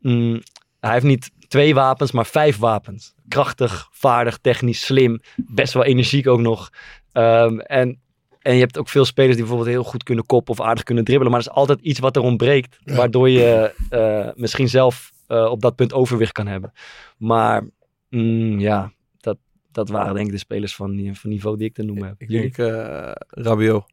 mm, 0.00 0.40
hij 0.80 0.92
heeft 0.92 1.04
niet 1.04 1.30
twee 1.48 1.74
wapens, 1.74 2.12
maar 2.12 2.26
vijf 2.26 2.58
wapens. 2.58 3.14
Krachtig, 3.28 3.88
vaardig, 3.90 4.38
technisch, 4.38 4.84
slim. 4.84 5.20
Best 5.36 5.72
wel 5.72 5.84
energiek 5.84 6.26
ook 6.26 6.40
nog. 6.40 6.70
Ehm, 7.12 7.58
en, 7.58 8.00
en 8.38 8.54
je 8.54 8.60
hebt 8.60 8.78
ook 8.78 8.88
veel 8.88 9.04
spelers 9.04 9.36
die 9.36 9.44
bijvoorbeeld 9.44 9.74
heel 9.74 9.84
goed 9.84 10.02
kunnen 10.02 10.26
koppen 10.26 10.52
of 10.52 10.60
aardig 10.60 10.82
kunnen 10.82 11.04
dribbelen. 11.04 11.32
Maar 11.32 11.40
er 11.40 11.46
is 11.46 11.52
altijd 11.52 11.80
iets 11.80 11.98
wat 11.98 12.16
er 12.16 12.22
ontbreekt. 12.22 12.76
Ja. 12.84 12.94
Waardoor 12.94 13.30
je 13.30 13.74
eh, 13.90 14.28
misschien 14.34 14.68
zelf 14.68 15.12
eh, 15.26 15.50
op 15.50 15.60
dat 15.60 15.76
punt 15.76 15.92
overwicht 15.92 16.32
kan 16.32 16.46
hebben. 16.46 16.72
Maar 17.18 17.68
mm, 18.10 18.58
ja, 18.60 18.92
dat, 19.20 19.36
dat 19.72 19.88
waren 19.88 20.14
denk 20.14 20.26
ik 20.26 20.32
de 20.32 20.38
spelers 20.38 20.74
van, 20.74 21.10
van 21.12 21.30
niveau 21.30 21.56
die 21.56 21.66
ik 21.66 21.74
te 21.74 21.82
noemen 21.82 22.06
heb. 22.08 22.14
Ik 22.20 22.28
Jullie? 22.30 22.52
denk 22.52 22.72
eh 22.72 23.10
Rabiot. 23.28 23.84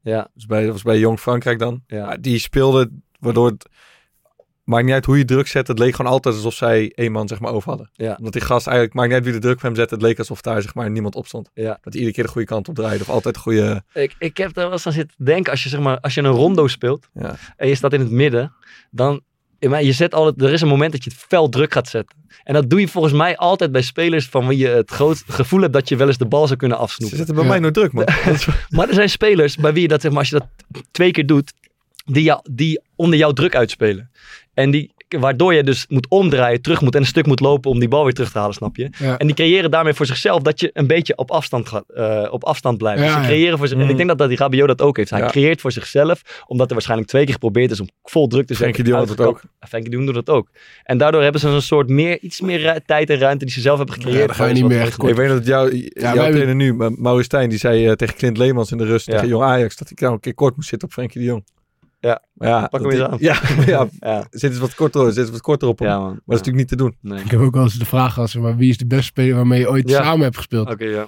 Ja, 0.00 0.20
Dat 0.22 0.30
was 0.34 0.46
bij, 0.46 0.62
dat 0.62 0.72
was 0.72 0.82
bij 0.82 0.98
Jong 0.98 1.20
Frankrijk 1.20 1.58
dan. 1.58 1.82
Ja, 1.86 2.16
die 2.16 2.38
speelde 2.38 2.90
waardoor 3.20 3.46
het... 3.46 3.68
Maakt 4.68 4.84
niet 4.84 4.94
uit 4.94 5.04
hoe 5.04 5.18
je 5.18 5.24
druk 5.24 5.46
zet. 5.46 5.68
Het 5.68 5.78
leek 5.78 5.94
gewoon 5.94 6.12
altijd 6.12 6.34
alsof 6.34 6.54
zij 6.54 6.92
één 6.94 7.12
man 7.12 7.28
zeg 7.28 7.40
maar 7.40 7.52
over 7.52 7.68
hadden. 7.68 7.90
Ja. 7.92 8.14
Omdat 8.18 8.32
die 8.32 8.42
gast 8.42 8.66
eigenlijk... 8.66 8.96
Maakt 8.96 9.08
niet 9.08 9.16
uit 9.16 9.26
wie 9.26 9.34
de 9.34 9.40
druk 9.46 9.60
van 9.60 9.68
hem 9.68 9.78
zette. 9.78 9.94
Het 9.94 10.02
leek 10.02 10.18
alsof 10.18 10.40
daar 10.40 10.62
zeg 10.62 10.74
maar 10.74 10.90
niemand 10.90 11.14
op 11.14 11.26
stond. 11.26 11.50
Ja. 11.54 11.68
Dat 11.68 11.78
hij 11.82 11.92
iedere 11.92 12.12
keer 12.12 12.24
de 12.24 12.30
goede 12.30 12.46
kant 12.46 12.68
op 12.68 12.74
draaide. 12.74 13.02
Of 13.02 13.08
altijd 13.10 13.34
de 13.34 13.40
goede... 13.40 13.82
Ik, 13.92 14.14
ik 14.18 14.36
heb 14.36 14.52
daar 14.54 14.64
wel 14.64 14.72
eens 14.72 14.86
aan 14.86 14.92
zitten 14.92 15.24
denken. 15.24 15.50
Als 15.52 15.62
je, 15.62 15.68
zeg 15.68 15.80
maar, 15.80 16.00
als 16.00 16.14
je 16.14 16.20
een 16.20 16.26
rondo 16.30 16.66
speelt 16.66 17.08
Ja. 17.14 17.36
en 17.56 17.68
je 17.68 17.74
staat 17.74 17.92
in 17.92 18.00
het 18.00 18.10
midden, 18.10 18.52
dan. 18.90 19.20
maar 19.60 19.82
Je 19.82 19.92
zet 19.92 20.14
altijd, 20.14 20.42
er 20.48 20.52
is 20.52 20.60
een 20.60 20.68
moment 20.68 20.92
dat 20.92 21.04
je 21.04 21.10
het 21.10 21.18
fel 21.18 21.48
druk 21.48 21.72
gaat 21.72 21.88
zetten. 21.88 22.16
En 22.44 22.54
dat 22.54 22.70
doe 22.70 22.80
je 22.80 22.88
volgens 22.88 23.14
mij 23.14 23.36
altijd 23.36 23.72
bij 23.72 23.82
spelers 23.82 24.26
van 24.28 24.46
wie 24.46 24.58
je 24.58 24.68
het 24.68 24.90
groot 24.90 25.22
gevoel 25.26 25.60
hebt 25.60 25.72
dat 25.72 25.88
je 25.88 25.96
wel 25.96 26.06
eens 26.06 26.18
de 26.18 26.26
bal 26.26 26.46
zou 26.46 26.58
kunnen 26.58 26.76
Ze 26.76 26.82
afsnoepen. 26.82 27.16
zetten 27.16 27.34
bij 27.34 27.44
Ja. 27.44 27.50
mij 27.50 27.58
nooit 27.60 27.74
druk 27.74 27.92
man. 27.92 28.04
Maar 28.76 28.88
er 28.88 28.94
zijn 28.94 29.10
spelers 29.10 29.56
bij 29.56 29.72
wie 29.72 29.82
je 29.82 29.88
dat, 29.88 30.00
zeg 30.00 30.10
maar, 30.10 30.20
als 30.20 30.28
je 30.28 30.38
dat 30.38 30.48
twee 30.90 31.10
keer 31.10 31.26
doet, 31.26 31.52
die, 32.04 32.22
jou, 32.22 32.40
die 32.50 32.80
onder 32.96 33.18
jouw 33.18 33.32
druk 33.32 33.54
uitspelen. 33.56 34.10
En 34.58 34.70
die, 34.70 34.90
waardoor 35.18 35.54
je 35.54 35.62
dus 35.62 35.86
moet 35.88 36.06
omdraaien, 36.08 36.62
terug 36.62 36.80
moet 36.80 36.94
en 36.94 37.00
een 37.00 37.06
stuk 37.06 37.26
moet 37.26 37.40
lopen 37.40 37.70
om 37.70 37.78
die 37.78 37.88
bal 37.88 38.04
weer 38.04 38.12
terug 38.12 38.30
te 38.32 38.38
halen, 38.38 38.54
snap 38.54 38.76
je? 38.76 38.90
Ja. 38.98 39.18
En 39.18 39.26
die 39.26 39.34
creëren 39.36 39.70
daarmee 39.70 39.92
voor 39.94 40.06
zichzelf 40.06 40.42
dat 40.42 40.60
je 40.60 40.70
een 40.72 40.86
beetje 40.86 41.16
op 41.16 41.30
afstand, 41.30 41.68
gaat, 41.68 41.84
eh, 41.94 42.26
op 42.30 42.44
afstand 42.44 42.78
blijft. 42.78 43.00
Ja, 43.00 43.04
dus 43.06 43.14
ze 43.14 43.20
ja. 43.20 43.26
creëren 43.26 43.58
voor 43.58 43.68
zich, 43.68 43.78
En 43.78 43.88
ik 43.88 43.96
denk 43.96 44.08
dat, 44.08 44.18
dat 44.18 44.28
die 44.28 44.38
Rabiot 44.38 44.68
dat 44.68 44.80
ook 44.80 44.96
heeft. 44.96 45.10
Hij 45.10 45.20
Ja. 45.20 45.26
creëert 45.26 45.60
voor 45.60 45.72
zichzelf, 45.72 46.22
omdat 46.46 46.66
er 46.66 46.72
waarschijnlijk 46.72 47.10
twee 47.10 47.24
keer 47.24 47.32
geprobeerd 47.32 47.70
is 47.70 47.80
om 47.80 47.88
vol 48.02 48.26
druk 48.26 48.46
te 48.46 48.54
zetten. 48.54 48.56
Frenkie 48.56 48.84
de 48.84 48.90
Jong 48.90 49.06
doet 49.08 49.18
het 49.18 49.26
uitgekapt. 49.26 49.68
Frenkie 49.68 49.90
de 49.90 49.96
Jong 49.96 50.08
doet 50.14 50.26
dat 50.26 50.34
ook. 50.36 50.48
En 50.82 50.98
daardoor 50.98 51.22
hebben 51.22 51.40
ze 51.40 51.48
een 51.48 51.62
soort 51.62 51.88
meer, 51.88 52.18
iets 52.20 52.40
meer 52.40 52.80
tijd 52.86 53.10
en 53.10 53.18
ruimte 53.18 53.44
die 53.44 53.54
ze 53.54 53.60
zelf 53.60 53.76
hebben 53.76 53.94
gecreëerd. 53.94 54.20
Ja, 54.20 54.26
dan 54.26 54.34
ga 54.36 54.46
je 54.46 54.52
niet 54.54 54.64
meer 54.64 54.86
ik 55.08 55.14
weet 55.16 55.28
dat 55.28 55.46
jou, 55.46 55.76
jouw 55.92 56.14
trainer 56.14 56.54
nu, 56.54 56.74
Ma- 56.74 56.90
Maurice 56.96 57.24
Stijn, 57.24 57.48
die 57.48 57.58
zei 57.58 57.86
eh, 57.86 57.92
tegen 57.92 58.16
Clint 58.16 58.36
Leemans 58.38 58.70
in 58.70 58.78
de 58.78 58.84
rust 58.84 59.06
Ja. 59.06 59.12
tegen 59.12 59.28
Jong 59.28 59.44
Ajax 59.44 59.76
dat 59.76 59.88
hij 59.88 59.96
nou 60.00 60.12
een 60.12 60.20
keer 60.20 60.34
kort 60.34 60.56
moest 60.56 60.68
zitten 60.68 60.88
op 60.88 60.94
Frenkie 60.94 61.20
de 61.20 61.26
Jong. 61.26 61.44
Ja. 62.00 62.22
Ja, 62.34 62.66
Pak 62.66 62.80
hem 62.80 62.90
eens 62.90 63.00
aan. 63.00 63.16
Ja, 63.30 63.40
ja, 63.66 63.88
Ja, 64.00 64.26
zit 64.30 64.50
eens 64.50 64.58
wat 64.60 64.74
korter, 64.74 65.06
zit 65.12 65.16
eens 65.22 65.30
wat 65.30 65.40
korter 65.40 65.68
op 65.68 65.78
hem. 65.78 65.88
ja 65.88 65.98
man. 65.98 66.06
Maar 66.06 66.14
dat 66.14 66.40
is 66.40 66.46
natuurlijk 66.46 66.56
niet 66.56 66.68
te 66.68 66.76
doen. 66.76 66.96
Nee. 67.00 67.24
Ik 67.24 67.30
heb 67.30 67.40
ook 67.40 67.54
wel 67.54 67.62
eens 67.62 67.78
de 67.78 67.84
vraag 67.84 68.12
gehad, 68.14 68.34
maar, 68.34 68.56
wie 68.56 68.70
is 68.70 68.76
de 68.78 68.86
beste 68.86 69.04
speler 69.04 69.34
waarmee 69.34 69.60
je 69.60 69.70
ooit 69.70 69.88
Ja. 69.88 70.02
samen 70.02 70.22
hebt 70.22 70.36
gespeeld? 70.36 70.70
Oké, 70.70 70.84
ja. 70.84 71.06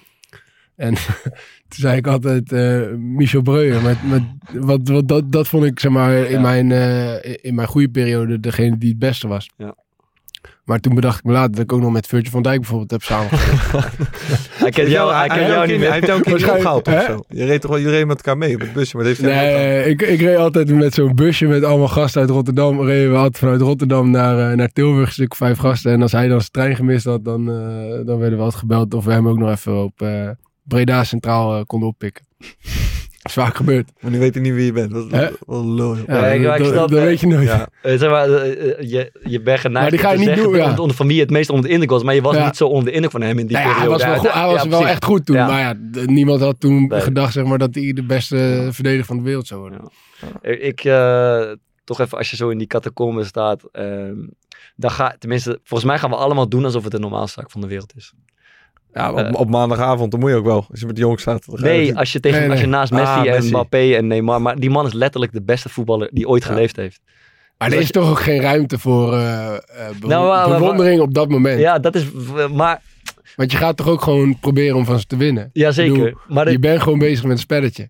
En 0.77 0.95
toen 1.69 1.79
zei 1.79 1.97
ik 1.97 2.07
altijd 2.07 2.53
eh, 2.53 2.89
Michel 2.97 3.43
Breuer. 3.43 3.83
Maar, 3.83 4.01
maar 4.09 4.37
wat, 4.53 4.89
wat, 4.89 5.09
dat, 5.09 5.33
dat 5.33 5.49
vond 5.49 5.65
ik 5.65 5.81
zeg 5.81 5.91
maar, 5.93 6.17
in, 6.17 6.31
Ja. 6.31 6.41
mijn, 6.41 6.73
eh, 6.73 7.35
in 7.45 7.55
mijn 7.55 7.69
goede 7.69 7.89
periode 7.89 8.41
degene 8.41 8.79
die 8.79 8.89
het 8.91 8.99
beste 8.99 9.29
was. 9.29 9.51
Ja. 9.57 9.75
Maar 10.65 10.79
toen 10.81 10.95
bedacht 10.95 11.19
ik 11.19 11.25
me 11.25 11.33
later 11.33 11.51
dat 11.51 11.61
ik 11.61 11.73
ook 11.73 11.81
nog 11.81 11.93
met 11.93 12.07
Virgil 12.07 12.31
van 12.31 12.43
Dijk 12.43 12.57
bijvoorbeeld 12.61 12.91
heb 12.91 13.03
samengespeeld. 13.03 13.85
Hij 14.63 14.71
kent 14.71 14.89
jou, 14.91 15.13
hij 15.15 15.29
kent 15.29 15.47
jou 15.47 15.61
niet 15.61 15.69
Hij 15.69 15.79
meer. 15.79 15.93
heeft 15.93 16.07
jou 16.07 16.19
een 16.19 16.25
keer 16.25 16.33
Waarschijnlijk, 16.33 16.77
opgehaald 16.77 17.09
of 17.09 17.25
zo. 17.29 17.37
Je 17.37 17.45
reed 17.45 17.61
toch 17.61 17.71
wel, 17.71 17.79
jullie 17.79 17.93
reden 17.93 18.09
met 18.09 18.17
elkaar 18.17 18.39
mee 18.39 18.55
op 18.55 18.61
het 18.61 18.73
busje, 18.73 18.97
maar 18.97 19.07
dat 19.07 19.17
heeft 19.17 19.31
hij 19.31 19.47
ook 19.47 19.57
nee, 19.59 19.85
ik, 19.85 20.03
ik 20.03 20.21
reed 20.21 20.37
altijd 20.37 20.75
met 20.75 20.95
zo'n 20.95 21.15
busje 21.15 21.47
met 21.47 21.65
allemaal 21.65 21.89
gasten 21.89 22.21
uit 22.21 22.31
Rotterdam. 22.31 22.81
Reden 22.81 23.11
we 23.11 23.17
altijd 23.17 23.39
vanuit 23.39 23.61
Rotterdam 23.61 24.11
naar, 24.11 24.51
eh, 24.51 24.57
naar 24.57 24.69
Tilburg, 24.73 25.07
een 25.07 25.13
stuk 25.13 25.35
vijf 25.35 25.59
gasten. 25.59 25.93
En 25.93 26.03
als 26.03 26.13
hij 26.13 26.29
dan 26.29 26.39
zijn 26.41 26.51
trein 26.51 26.77
gemist 26.77 27.05
had, 27.05 27.25
dan, 27.25 27.49
eh, 27.49 28.07
dan 28.07 28.19
werden 28.19 28.39
we 28.39 28.45
altijd 28.45 28.61
gebeld 28.61 28.95
of 28.95 29.05
we 29.05 29.13
hem 29.13 29.29
ook 29.29 29.39
nog 29.39 29.51
even 29.51 29.83
op 29.83 30.03
eh, 30.03 30.29
Breda 30.63 31.05
Centraal 31.05 31.67
konden 31.67 31.89
oppikken. 31.89 32.25
Dat 33.23 33.31
is 33.37 33.43
vaak 33.43 33.57
gebeurd. 33.57 33.91
Maar 34.01 34.11
nu 34.11 34.19
weet 34.19 34.35
hij 34.35 34.43
niet 34.43 34.53
wie 34.55 34.65
je 34.65 34.73
bent. 34.73 34.91
Dat 34.93 35.05
is 35.07 35.11
Hè? 35.13 35.29
wel 35.47 35.67
lul. 35.75 35.97
Ja, 36.07 36.27
ik- 36.27 36.43
dat, 36.43 36.53
ik 36.55 36.63
dat- 36.65 36.73
snap, 36.73 36.89
dat 36.91 37.03
weet 37.03 37.21
je 37.21 37.27
nooit. 37.27 37.49
Ja. 37.49 37.69
Eh, 37.83 37.99
zeg 37.99 38.11
maar, 38.11 38.29
eh, 38.31 38.51
eh, 38.81 38.91
je, 38.91 39.13
je 39.23 39.41
bent 39.41 39.61
geneigd 39.61 39.73
Maar 39.73 39.91
die 39.91 39.99
ga 39.99 40.09
je 40.11 40.13
te 40.15 40.19
niet 40.21 40.29
zeggen 40.29 40.45
doen, 40.53 40.57
ja. 40.61 40.77
onder 40.77 40.97
van 40.97 41.07
wie 41.07 41.15
je 41.17 41.23
het 41.23 41.31
meest 41.31 41.51
onder 41.51 41.67
de 41.67 41.73
indruk 41.73 41.91
was. 41.91 42.03
Maar 42.03 42.15
je 42.15 42.23
was 42.23 42.35
Ja. 42.37 42.45
niet 42.45 42.57
zo 42.57 42.67
onder 42.67 42.85
de 42.85 42.91
indruk 42.91 43.11
van 43.11 43.21
hem 43.21 43.39
in 43.39 43.47
die 43.47 43.57
Nou 43.57 43.69
ja, 43.69 43.75
hij 43.75 43.85
periode. 43.85 44.05
was, 44.05 44.13
wel, 44.13 44.19
goed, 44.21 44.33
hij 44.41 44.47
was 44.53 44.63
ja, 44.63 44.69
wel 44.69 44.87
echt 44.87 45.05
goed 45.05 45.27
toen. 45.27 45.37
Ja. 45.37 45.47
Maar 45.47 45.61
ja, 45.61 45.75
d- 45.93 46.07
niemand 46.07 46.41
had 46.41 46.61
toen 46.61 46.87
Nee. 46.87 47.01
gedacht 47.01 47.33
zeg 47.33 47.45
maar, 47.45 47.59
dat 47.59 47.75
hij 47.75 47.93
de 47.93 48.05
beste 48.05 48.69
verdediger 48.71 49.07
van 49.07 49.17
de 49.17 49.23
wereld 49.23 49.47
zou 49.47 49.61
worden. 49.61 49.81
Eh, 50.43 50.65
Ik, 50.67 50.85
eh, 50.85 51.43
toch 51.85 52.01
even, 52.01 52.19
als 52.19 52.31
je 52.31 52.37
zo 52.37 52.49
in 52.49 52.59
die 52.59 52.67
catacomben 52.67 53.27
staat. 53.27 53.63
ehm, 53.73 54.17
dan 54.77 54.91
ga, 54.91 55.15
tenminste, 55.19 55.59
volgens 55.63 55.91
mij 55.91 55.99
gaan 55.99 56.11
we 56.11 56.17
allemaal 56.17 56.49
doen 56.49 56.65
alsof 56.65 56.83
het 56.83 56.93
de 56.93 56.99
normaalste 56.99 57.41
zaak 57.41 57.51
van 57.51 57.61
de 57.61 57.67
wereld 57.67 57.93
is. 57.97 58.13
Ja, 58.95 59.13
op, 59.13 59.19
Eh. 59.19 59.33
op 59.41 59.49
maandagavond, 59.51 60.11
dan 60.11 60.21
moet 60.21 60.31
je 60.31 60.37
ook 60.37 60.45
wel. 60.45 60.67
Als 60.71 60.81
je 60.81 60.87
met 60.87 60.95
de 60.95 61.01
jongens 61.01 61.23
staat. 61.23 61.45
je 61.47 61.59
Nee, 61.61 61.97
als 61.97 62.13
je, 62.13 62.21
tegen, 62.21 62.39
Nee, 62.39 62.47
nee. 62.49 62.57
als 62.57 62.65
je 62.65 62.71
naast 62.71 62.93
Messi 62.93 63.07
Ah, 63.07 63.27
en 63.27 63.31
Messi. 63.35 63.49
Mbappé 63.49 63.95
en 63.95 64.07
Neymar. 64.07 64.43
Maar 64.43 64.57
die 64.57 64.71
man 64.71 64.87
is 64.87 64.93
letterlijk 64.93 65.33
de 65.33 65.43
beste 65.43 65.69
voetballer 65.69 66.09
die 66.13 66.29
ooit 66.29 66.43
Ja. 66.43 66.49
geleefd 66.49 66.77
heeft. 66.77 67.01
Maar 67.59 67.69
Dus 67.69 67.79
er 67.79 67.85
is 67.85 67.91
toch 67.91 68.11
ook 68.11 68.21
geen 68.21 68.41
ruimte 68.41 68.79
voor 68.79 69.13
eh, 69.13 69.47
eh, 69.55 69.59
bewo- 70.01 70.09
Nou, 70.09 70.27
maar- 70.29 70.49
maar- 70.49 70.59
bewondering 70.59 71.01
op 71.01 71.15
dat 71.15 71.29
moment. 71.29 71.61
Ja, 71.61 71.79
dat 71.79 71.95
is. 71.95 72.05
Maar, 72.53 72.83
Want 73.37 73.53
je 73.53 73.59
gaat 73.59 73.77
toch 73.77 73.89
ook 73.89 74.03
gewoon 74.03 74.39
proberen 74.39 74.77
om 74.77 74.85
van 74.85 74.99
ze 74.99 75.07
te 75.07 75.17
winnen. 75.17 75.51
ja 75.53 75.69
Ik 75.69 75.75
zeker. 75.75 75.93
bedoel, 75.93 76.13
maar 76.29 76.45
dat- 76.45 76.53
Je 76.55 76.59
bent 76.61 76.83
gewoon 76.83 76.99
bezig 76.99 77.23
met 77.23 77.33
een 77.33 77.39
spelletje. 77.39 77.89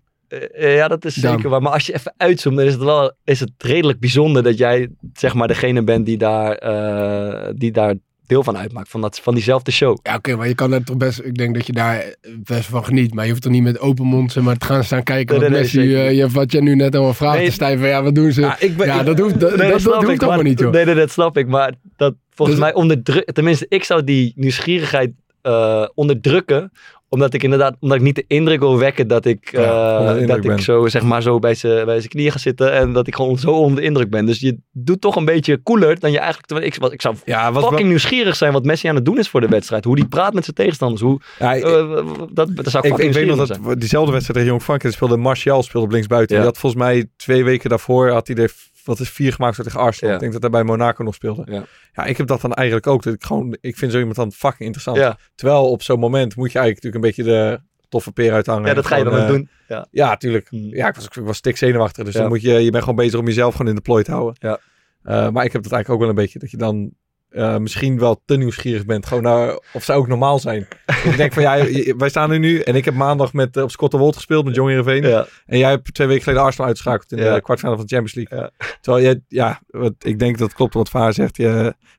Ja, 0.57 0.87
dat 0.87 1.05
is 1.05 1.15
Dan. 1.15 1.31
zeker 1.33 1.49
waar. 1.49 1.61
Maar 1.61 1.71
als 1.71 1.85
je 1.85 1.93
even 1.93 2.13
uitzoomt, 2.17 2.55
dan 2.57 2.65
is 2.65 2.73
het 2.73 2.83
wel 2.83 3.11
is 3.23 3.39
het 3.39 3.51
redelijk 3.57 3.99
bijzonder 3.99 4.43
dat 4.43 4.57
jij 4.57 4.89
zeg 5.13 5.33
maar 5.33 5.47
degene 5.47 5.83
bent 5.83 6.05
die 6.05 6.17
daar, 6.17 6.51
eh, 6.55 7.49
die 7.55 7.71
daar 7.71 7.95
deel 8.31 8.43
van 8.43 8.57
uitmaakt. 8.57 8.89
Van, 8.89 9.01
dat, 9.01 9.19
van 9.19 9.33
diezelfde 9.33 9.71
show. 9.71 9.97
Ja, 10.03 10.15
oké, 10.15 10.35
maar 10.35 10.47
je 10.47 10.55
kan 10.55 10.73
er 10.73 10.83
toch 10.83 10.97
best... 10.97 11.19
Ik 11.23 11.37
denk 11.37 11.53
dat 11.55 11.65
je 11.65 11.73
daar 11.73 12.15
best 12.43 12.65
van 12.65 12.85
geniet. 12.85 13.13
Maar 13.13 13.23
je 13.23 13.29
hoeft 13.29 13.43
toch 13.43 13.51
niet 13.51 13.63
met 13.63 13.79
open 13.79 14.05
mond 14.05 14.31
zeg 14.31 14.43
maar, 14.43 14.57
te 14.57 14.65
gaan 14.65 14.83
staan 14.83 15.03
kijken 15.03 15.39
Nee, 15.39 15.49
wat 15.49 15.59
nee, 15.59 15.69
nee, 15.73 15.85
Messi... 15.85 15.95
eh, 15.95 16.17
je, 16.17 16.29
wat 16.29 16.51
je 16.51 16.61
nu 16.61 16.75
net 16.75 16.95
allemaal 16.95 17.13
vraagt 17.13 17.37
Nee. 17.37 17.51
te 17.51 17.77
van 17.77 17.87
ja, 17.87 18.03
wat 18.03 18.15
doen 18.15 18.31
ze? 18.31 18.41
Ja, 18.41 18.59
ik 18.59 18.77
ben, 18.77 18.87
ja, 18.87 19.03
dat 19.03 19.19
hoeft, 19.19 19.39
dat, 19.39 19.55
Nee, 19.55 19.71
dat, 19.71 19.83
dat 19.83 20.03
hoeft 20.03 20.23
allemaal 20.23 20.43
niet, 20.43 20.59
joh. 20.59 20.71
Nee, 20.71 20.85
nee, 20.85 20.95
dat 20.95 21.11
snap 21.11 21.37
ik. 21.37 21.47
Maar 21.47 21.73
dat 21.97 22.15
volgens 22.33 22.57
Dus- 22.57 22.65
mij 22.67 22.75
onderdruk... 22.75 23.31
Tenminste, 23.31 23.65
ik 23.69 23.83
zou 23.83 24.03
die 24.03 24.33
nieuwsgierigheid 24.35 25.11
eh, 25.41 25.85
onderdrukken 25.93 26.71
omdat 27.13 27.33
ik 27.33 27.43
inderdaad, 27.43 27.75
omdat 27.79 27.97
ik 27.97 28.03
niet 28.03 28.15
de 28.15 28.23
indruk 28.27 28.59
wil 28.59 28.77
wekken 28.77 29.07
dat 29.07 29.25
ik, 29.25 29.51
Ja, 29.51 30.15
eh, 30.15 30.27
dat 30.27 30.37
ik 30.37 30.41
ben. 30.41 30.59
zo, 30.61 30.87
zeg 30.87 31.03
maar, 31.03 31.21
zo 31.21 31.39
bij 31.39 31.53
zijn 31.53 31.85
bij 31.85 32.01
knieën 32.01 32.31
ga 32.31 32.37
zitten 32.37 32.73
en 32.73 32.93
dat 32.93 33.07
ik 33.07 33.15
gewoon 33.15 33.37
zo 33.37 33.51
onder 33.51 33.75
de 33.75 33.85
indruk 33.85 34.09
ben. 34.09 34.25
Dus 34.25 34.39
je 34.39 34.57
doet 34.71 35.01
toch 35.01 35.15
een 35.15 35.25
beetje 35.25 35.63
cooler 35.63 35.99
dan 35.99 36.11
je 36.11 36.19
eigenlijk, 36.19 36.65
ik, 36.65 36.75
ik 36.75 37.01
zou 37.01 37.15
ja, 37.25 37.53
fucking 37.53 37.87
nieuwsgierig 37.87 38.35
zijn 38.35 38.53
wat 38.53 38.65
Messi 38.65 38.87
aan 38.87 38.95
het 38.95 39.05
doen 39.05 39.17
is 39.17 39.29
voor 39.29 39.41
de 39.41 39.47
wedstrijd. 39.47 39.83
Hoe 39.85 39.95
die 39.95 40.07
praat 40.07 40.33
met 40.33 40.43
zijn 40.43 40.55
tegenstanders. 40.55 41.01
Hoe, 41.01 41.19
ja, 41.39 41.53
ik, 41.53 41.63
eh, 41.63 42.05
dat, 42.31 42.55
dat 42.55 42.69
zou 42.69 42.87
ik 42.87 43.13
weet 43.13 43.27
nog 43.27 43.37
dat 43.37 43.47
zijn. 43.47 43.79
diezelfde 43.79 44.11
wedstrijd 44.11 44.39
tegen 44.39 44.53
Jong 44.53 44.63
Frankrijk 44.63 44.93
speelde 44.93 45.17
Martial 45.17 45.63
speelde 45.63 45.87
op 45.87 45.93
linksbuiten. 45.93 46.35
Ja. 46.35 46.41
Die 46.41 46.51
had 46.51 46.59
volgens 46.59 46.81
mij 46.81 47.05
twee 47.15 47.43
weken 47.43 47.69
daarvoor 47.69 48.09
had 48.09 48.27
hij 48.27 48.35
er 48.35 48.51
wat 48.83 48.99
is 48.99 49.09
vier 49.09 49.33
gemaakt 49.33 49.55
zo 49.55 49.63
tegen 49.63 49.79
Arsenal. 49.79 50.09
Ja. 50.09 50.15
Ik 50.15 50.21
denk 50.21 50.31
dat 50.31 50.41
hij 50.41 50.51
bij 50.51 50.63
Monaco 50.63 51.03
nog 51.03 51.15
speelde. 51.15 51.43
Ja. 51.51 51.65
Ja, 51.93 52.05
ik 52.05 52.17
heb 52.17 52.27
dat 52.27 52.41
dan 52.41 52.53
eigenlijk 52.53 52.87
ook. 52.87 53.03
Dat 53.03 53.13
ik 53.13 53.23
gewoon, 53.23 53.57
ik 53.61 53.77
vind 53.77 53.91
zo 53.91 53.97
iemand 53.97 54.15
dan 54.15 54.31
fucking 54.31 54.59
interessant. 54.59 54.97
Ja. 54.97 55.17
Terwijl 55.35 55.69
op 55.69 55.81
zo'n 55.81 55.99
moment 55.99 56.35
moet 56.35 56.51
je 56.51 56.59
eigenlijk 56.59 56.83
natuurlijk 56.95 57.17
een 57.17 57.23
beetje 57.23 57.41
de 57.41 57.69
toffe 57.89 58.11
peer 58.11 58.33
uithangen. 58.33 58.67
ja, 58.67 58.73
dat 58.73 58.85
ga 58.85 58.95
je 58.95 59.03
dan 59.03 59.17
eh, 59.17 59.27
doen. 59.27 59.49
Ja. 59.67 59.87
Ja, 59.91 60.17
tuurlijk. 60.17 60.47
Hmm. 60.49 60.75
Ja, 60.75 60.87
ik 60.87 60.95
was, 60.95 61.05
ik 61.05 61.13
was 61.13 61.37
stik 61.37 61.57
zenuwachtig. 61.57 62.05
Dus 62.05 62.13
dan 62.13 62.27
moet 62.27 62.41
je, 62.41 62.53
je 62.53 62.71
bent 62.71 62.83
gewoon 62.83 63.03
bezig 63.03 63.19
om 63.19 63.25
jezelf 63.25 63.51
gewoon 63.51 63.67
in 63.67 63.75
de 63.75 63.81
plooi 63.81 64.03
te 64.03 64.11
houden. 64.11 64.35
Ja. 64.39 64.59
Eh, 65.03 65.29
maar 65.29 65.45
ik 65.45 65.51
heb 65.51 65.63
dat 65.63 65.71
eigenlijk 65.71 65.89
ook 65.89 65.99
wel 65.99 66.09
een 66.09 66.23
beetje. 66.23 66.39
Dat 66.39 66.51
je 66.51 66.57
dan 66.57 66.93
eh, 67.31 67.57
misschien 67.57 67.99
wel 67.99 68.21
te 68.25 68.37
nieuwsgierig 68.37 68.85
bent. 68.85 69.05
Gewoon 69.05 69.23
naar 69.23 69.59
of 69.73 69.83
ze 69.83 69.93
ook 69.93 70.07
normaal 70.07 70.39
zijn. 70.39 70.67
ik 71.03 71.17
denk 71.17 71.33
van 71.33 71.43
ja, 71.43 71.65
wij 71.97 72.09
staan 72.09 72.31
er 72.31 72.39
nu 72.39 72.59
en 72.59 72.75
ik 72.75 72.85
heb 72.85 72.93
maandag 72.93 73.33
met, 73.33 73.57
eh, 73.57 73.63
op 73.63 73.71
Scotterwold 73.71 74.15
gespeeld 74.15 74.45
met 74.45 74.55
Jong 74.55 74.67
Heerenveen. 74.69 75.03
Ja. 75.03 75.25
En 75.45 75.57
jij 75.57 75.69
hebt 75.69 75.93
twee 75.93 76.07
weken 76.07 76.23
geleden 76.23 76.43
Arsenal 76.43 76.67
uitgeschakeld 76.67 77.11
in 77.11 77.17
Ja. 77.17 77.33
de 77.35 77.41
kwartfinale 77.41 77.77
van 77.77 77.85
de 77.87 77.95
Champions 77.95 78.29
League. 78.29 78.51
Terwijl 78.81 79.05
je, 79.05 79.21
ja, 79.27 79.61
wat, 79.67 79.93
ik 79.99 80.19
denk 80.19 80.37
dat 80.37 80.47
het 80.47 80.57
klopt 80.57 80.73
wat 80.73 80.89
Vaar 80.89 81.13
zegt. 81.13 81.37
Je 81.37 81.47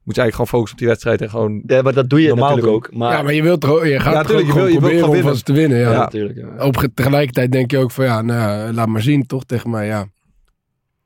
moet 0.02 0.14
je 0.14 0.20
eigenlijk 0.20 0.34
gewoon 0.34 0.46
focussen 0.46 0.72
op 0.72 0.78
die 0.78 0.88
wedstrijd 0.88 1.20
en 1.22 1.30
gewoon... 1.30 1.62
Ja, 1.66 1.82
maar 1.82 1.92
dat 1.92 2.10
doe 2.10 2.20
je 2.22 2.28
Normaal 2.28 2.48
natuurlijk 2.56 2.82
doen. 2.82 2.92
ook. 2.92 2.98
Maar, 2.98 3.12
ja, 3.16 3.22
maar 3.22 3.32
je, 3.34 3.42
wilt 3.42 3.62
er, 3.64 3.70
ook- 3.72 3.84
je 3.84 4.00
gaat 4.00 4.12
Ja, 4.12 4.18
ja, 4.20 4.24
tuurlijk, 4.24 4.46
je 4.46 4.52
gewoon 4.52 4.66
wil- 4.66 4.74
je 4.74 4.80
wilt 4.80 4.92
proberen 4.92 5.04
gewoon 5.04 5.16
om 5.16 5.22
van 5.28 5.36
ze 5.36 5.42
te 5.42 5.52
winnen. 5.52 5.78
Ja. 5.78 5.84
ja, 5.88 5.92
Ja. 5.92 5.98
natuurlijk. 5.98 6.38
ja. 6.38 6.64
Op, 6.66 6.86
tegelijkertijd 6.94 7.52
denk 7.52 7.70
je 7.70 7.78
ook 7.78 7.90
van 7.90 8.04
ja, 8.04 8.22
nou, 8.22 8.40
ja, 8.66 8.72
laat 8.72 8.88
maar 8.88 9.02
zien 9.02 9.26
toch 9.26 9.44
tegen 9.44 9.70
mij. 9.70 9.86
Ja, 9.86 10.06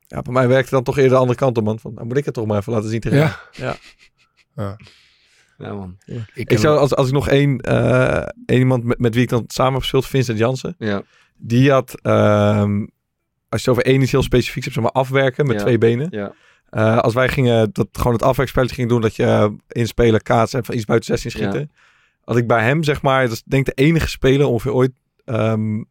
Ja, 0.07 0.21
bij 0.21 0.33
mij 0.33 0.47
werkt 0.47 0.63
het 0.63 0.71
dan 0.73 0.83
toch 0.83 0.95
eerder 0.97 1.11
de 1.13 1.17
andere 1.19 1.39
kant 1.39 1.57
op, 1.57 1.63
man. 1.63 1.79
Van, 1.79 1.93
nou 1.93 2.07
moet 2.07 2.17
ik 2.17 2.25
het 2.25 2.33
toch 2.33 2.45
maar 2.45 2.57
even 2.57 2.73
laten 2.73 2.89
zien 2.89 2.99
tegen 2.99 3.17
Ja. 3.17 3.35
hem. 3.51 3.73
Ja, 5.57 5.73
man. 5.73 5.97
ik, 6.05 6.49
Ik 6.51 6.57
zou, 6.57 6.77
als, 6.77 6.95
als 6.95 7.07
ik 7.07 7.13
nog 7.13 7.27
één, 7.29 7.59
eh, 7.59 8.27
één 8.45 8.59
iemand 8.59 8.83
met, 8.83 8.99
met 8.99 9.13
wie 9.13 9.23
ik 9.23 9.29
dan 9.29 9.43
samen 9.47 9.71
heb 9.73 9.81
gespeeld, 9.81 10.05
Vincent 10.07 10.37
Jansen. 10.37 10.75
Ja. 10.77 11.03
Die 11.37 11.71
had, 11.71 11.99
ehm, 12.01 12.79
als 13.49 13.63
je 13.63 13.69
het 13.69 13.79
over 13.79 13.85
één 13.85 14.01
iets 14.01 14.11
heel 14.11 14.23
specifieks 14.23 14.65
hebt, 14.65 14.75
zeg 14.75 14.83
maar 14.83 15.01
afwerken 15.03 15.45
met 15.47 15.55
Ja. 15.55 15.61
twee 15.61 15.77
benen. 15.77 16.07
Ja. 16.09 16.33
Eh, 16.69 16.97
als 16.97 17.13
wij 17.13 17.29
gingen, 17.29 17.69
dat 17.73 17.87
gewoon 17.91 18.13
het 18.13 18.21
afwerkspelletje 18.23 18.75
gingen 18.75 18.89
doen, 18.89 19.01
dat 19.01 19.15
je 19.15 19.23
eh, 19.23 19.47
inspelen, 19.67 20.21
kaatsen 20.21 20.59
en 20.59 20.65
van 20.65 20.75
iets 20.75 20.85
buiten 20.85 21.09
16 21.09 21.31
schieten. 21.31 21.71
Had 22.23 22.37
ik 22.37 22.47
bij 22.47 22.63
hem, 22.63 22.83
zeg 22.83 23.01
maar, 23.01 23.23
dat 23.23 23.31
is 23.31 23.43
denk 23.43 23.67
ik 23.67 23.75
de 23.75 23.83
enige 23.83 24.09
speler 24.09 24.45
ongeveer 24.47 24.73
ooit. 24.73 24.91
ehm, 25.25 25.83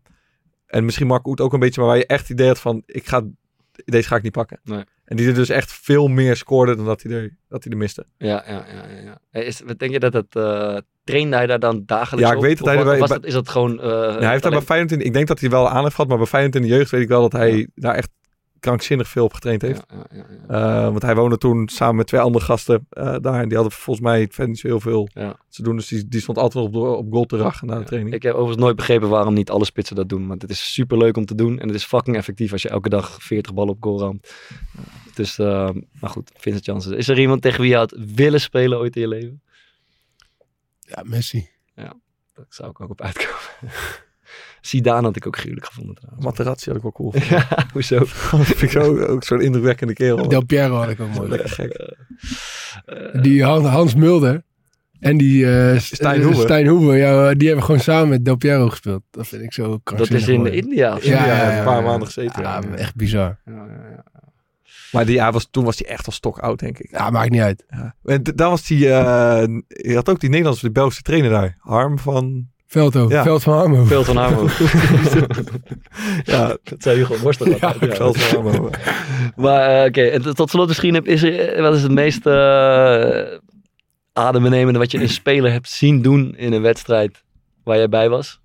en 0.67 0.85
misschien 0.85 1.07
Mark 1.07 1.27
Oet 1.27 1.41
ook 1.41 1.53
een 1.53 1.61
beetje, 1.61 1.81
maar 1.81 1.89
waar 1.91 1.99
je 1.99 2.07
echt 2.07 2.21
het 2.21 2.31
idee 2.31 2.47
had 2.47 2.61
van, 2.61 2.83
ik 2.87 3.07
ga, 3.07 3.23
deze 3.85 4.09
ga 4.09 4.17
ik 4.17 4.23
niet 4.23 4.33
pakken. 4.33 4.61
Nee. 4.64 4.85
En 5.07 5.17
die 5.17 5.29
er 5.29 5.35
dus 5.35 5.49
echt 5.49 5.73
veel 5.73 6.09
meer 6.09 6.37
scoorde 6.37 6.77
dan 6.77 6.85
dat 6.85 7.03
hij 7.03 7.13
er, 7.13 7.37
dat 7.49 7.63
hij 7.65 7.73
er 7.73 7.79
miste. 7.79 8.07
Ja, 8.19 8.45
ja, 8.47 8.53
ja. 8.53 9.01
ja. 9.05 9.19
Hey, 9.31 9.45
Is, 9.45 9.61
wat 9.67 9.79
denk 9.79 9.93
je 9.93 9.99
dat 10.01 10.13
het... 10.13 10.37
eh 10.37 10.77
trainde 11.05 11.37
hij 11.37 11.47
daar 11.47 11.59
dan 11.59 11.83
dagelijks 11.87 12.27
Ja, 12.27 12.31
ik 12.31 12.37
op? 12.37 12.43
weet 12.43 12.59
dat 12.59 12.67
hij 12.67 12.99
was 12.99 13.09
dat, 13.09 13.25
is 13.25 13.33
dat 13.33 13.49
gewoon... 13.49 13.81
eh, 13.81 13.89
Ja, 13.91 14.19
hij 14.19 14.31
heeft 14.31 14.43
daar 14.43 14.53
bij 14.53 14.61
Feyenoord 14.61 14.93
in, 14.93 15.01
ik 15.01 15.13
denk 15.13 15.27
dat 15.29 15.41
hij 15.41 15.51
wel 15.51 15.69
aan 15.69 15.83
heeft 15.83 15.95
gehad, 15.95 16.09
maar 16.09 16.19
bij 16.19 16.27
Feyenoord 16.27 16.55
in 16.55 16.63
de 16.63 16.69
jeugd 16.69 16.91
weet 16.91 17.03
ik 17.03 17.09
wel 17.09 17.21
dat 17.21 17.33
hij 17.33 17.69
daar 17.75 17.95
echt 17.95 18.09
krankzinnig 18.61 19.09
veel 19.09 19.25
op 19.25 19.33
getraind 19.33 19.63
heeft. 19.63 19.85
Ja, 19.89 19.97
ja, 20.11 20.17
ja, 20.17 20.25
ja. 20.49 20.85
Eh, 20.85 20.91
want 20.91 21.03
hij 21.03 21.15
woonde 21.15 21.39
toen 21.39 21.69
samen 21.69 21.97
met 21.97 22.07
twee 22.07 22.21
andere 22.21 22.45
gasten 22.45 22.87
eh, 22.91 23.17
daar 23.21 23.41
en 23.41 23.49
die 23.49 23.57
hadden 23.59 23.77
volgens 23.77 24.07
mij 24.07 24.27
verder 24.31 24.49
niet 24.49 24.59
zo 24.59 24.67
heel 24.67 24.81
veel 24.81 25.09
Ja. 25.13 25.37
te 25.49 25.63
doen. 25.63 25.77
Dus 25.77 25.89
die, 25.89 26.09
die 26.09 26.21
stond 26.21 26.39
altijd 26.39 26.65
op, 26.65 26.73
de- 26.73 26.79
op 26.79 27.13
goal 27.13 27.25
te 27.25 27.37
rachen 27.37 27.67
na 27.67 27.79
de 27.79 27.85
training. 27.85 28.15
Ik 28.15 28.23
heb 28.23 28.33
overigens 28.33 28.63
nooit 28.63 28.77
begrepen 28.77 29.09
waarom 29.09 29.35
niet 29.35 29.51
alle 29.51 29.65
spitsen 29.65 29.97
dat 29.97 30.09
doen. 30.09 30.27
Want 30.27 30.43
het 30.43 30.51
is 30.51 30.73
super 30.73 30.99
leuk 30.99 31.17
om 31.17 31.25
te 31.25 31.35
doen. 31.35 31.59
En 31.59 31.67
het 31.67 31.77
is 31.77 31.85
fucking 31.85 32.17
effectief 32.17 32.53
als 32.53 32.63
je 32.63 32.69
elke 32.69 32.89
dag 32.89 33.23
40 33.23 33.55
ballen 33.55 33.75
op 33.75 33.83
goal 33.83 33.99
ramt. 34.01 34.35
Dus, 35.15 35.39
eh, 35.39 35.71
maar 36.01 36.11
goed, 36.11 36.31
Vincent 36.37 36.65
Janssen. 36.65 36.97
Is 36.97 37.09
er 37.09 37.19
iemand 37.19 37.43
tegen 37.43 37.61
wie 37.61 37.71
je 37.71 37.77
had 37.77 37.97
willen 38.15 38.41
spelen 38.41 38.79
ooit 38.79 38.95
in 38.97 39.01
je 39.03 39.09
leven? 39.09 39.43
ja, 40.81 41.03
Messi. 41.07 41.49
Daar 41.75 42.47
zou 42.49 42.71
ik 42.71 42.81
ook 42.81 42.91
op 42.91 43.01
uitkomen. 43.01 43.41
Zidane 44.67 45.03
had 45.07 45.17
ik 45.17 45.27
ook 45.27 45.37
gruwelijk 45.37 45.67
gevonden 45.67 45.95
trouwens. 45.95 46.25
Materazzi 46.25 46.67
had 46.69 46.77
ik 46.77 46.83
wel 46.83 46.93
cool. 46.93 47.12
Ja, 47.29 47.49
hoezo? 47.73 47.99
Dat 48.31 48.45
vind 48.47 48.62
ik 48.62 48.71
zo, 48.71 48.99
ook 49.01 49.25
zo'n 49.25 49.41
indrukwekkende 49.41 49.93
kerel. 49.93 50.29
Del 50.29 50.45
Piero 50.45 50.77
had 50.77 50.89
ik 50.89 51.01
ook 51.01 51.14
mooi. 51.14 51.29
Lekker 51.29 51.49
gek. 51.49 51.73
Eh, 51.73 53.23
Die 53.23 53.45
Han- 53.45 53.64
Hans 53.64 53.95
Mulder 53.95 54.43
en 55.01 55.17
die 55.17 55.59
eh, 55.59 55.79
Stijn 55.79 56.19
eh, 56.21 56.25
Hoeven. 56.27 56.43
Stijn 56.43 56.67
Hoeven, 56.67 56.97
ja, 56.97 57.35
die 57.35 57.47
hebben 57.47 57.64
gewoon 57.64 57.81
samen 57.81 58.09
met 58.09 58.25
Del 58.25 58.37
Piero 58.37 58.69
gespeeld. 58.69 59.03
Dat 59.11 59.27
vind 59.27 59.43
ik 59.43 59.53
zo 59.53 59.81
dat 59.85 60.11
is 60.11 60.29
in 60.29 60.41
mooi. 60.41 60.51
India. 60.53 60.95
of 60.97 61.03
zo? 61.03 61.11
Ja, 61.11 61.27
Ja, 61.27 61.37
ja, 61.37 61.51
ja, 61.53 61.59
een 61.59 61.64
paar 61.64 61.83
maanden 61.83 62.07
gezeten. 62.07 62.43
Ja, 62.43 62.62
echt 62.77 62.95
bizar. 62.95 63.39
Ja, 63.45 63.53
ja, 63.53 63.89
ja. 63.91 64.05
Maar 64.93 65.07
die, 65.07 65.14
ja, 65.14 65.33
was, 65.33 65.49
toen 65.51 65.64
was 65.64 65.79
hij 65.79 65.89
echt 65.89 66.07
al 66.07 66.12
stok 66.12 66.39
oud, 66.39 66.59
denk 66.59 66.79
ik. 66.79 66.91
Ja, 66.91 67.11
maakt 67.11 67.31
niet 67.31 67.41
uit. 67.41 67.64
Ja. 67.69 67.95
En 68.05 68.23
d- 68.23 68.37
daar 68.37 68.49
was 68.51 68.67
die, 68.67 68.89
eh, 68.89 69.45
je 69.69 69.95
had 69.95 70.09
ook 70.09 70.21
die 70.21 70.29
Nederlandse, 70.29 70.62
die 70.64 70.73
Belgische 70.73 71.03
trainer 71.03 71.31
daar. 71.31 71.57
Harm 71.59 71.99
van... 71.99 72.47
Veldhoven, 72.77 73.16
Ja. 73.16 73.22
Veld 73.22 73.43
van 73.43 73.55
Harmo. 73.55 73.85
Veel 73.85 74.05
van 74.05 74.16
Harmo. 74.16 74.47
Ja, 76.24 76.47
dat 76.62 76.83
zei 76.83 76.97
Hugo 76.97 77.33
toch 77.33 77.59
Ja. 77.59 77.74
Veld 77.79 78.16
van 78.18 78.47
Harm. 78.47 78.70
Maar 79.37 79.81
eh, 79.81 79.87
oké, 79.89 80.03
en 80.03 80.22
tot- 80.22 80.37
tot 80.37 80.51
slot 80.51 80.68
misschien, 80.68 80.95
heb- 80.95 81.07
is 81.07 81.22
er, 81.22 81.39
eh, 81.53 81.62
wat 81.62 81.74
is 81.74 81.83
het 81.83 81.93
meest 81.93 82.27
uh, 82.27 83.22
adembenemende 84.12 84.79
wat 84.79 84.91
je 84.91 85.01
een 85.01 85.09
speler 85.09 85.53
hebt 85.53 85.68
zien 85.70 86.03
doen 86.03 86.35
in 86.37 86.53
een 86.53 86.62
wedstrijd 86.62 87.22
waar 87.64 87.77
jij 87.77 87.89
bij 87.89 88.09
was? 88.09 88.41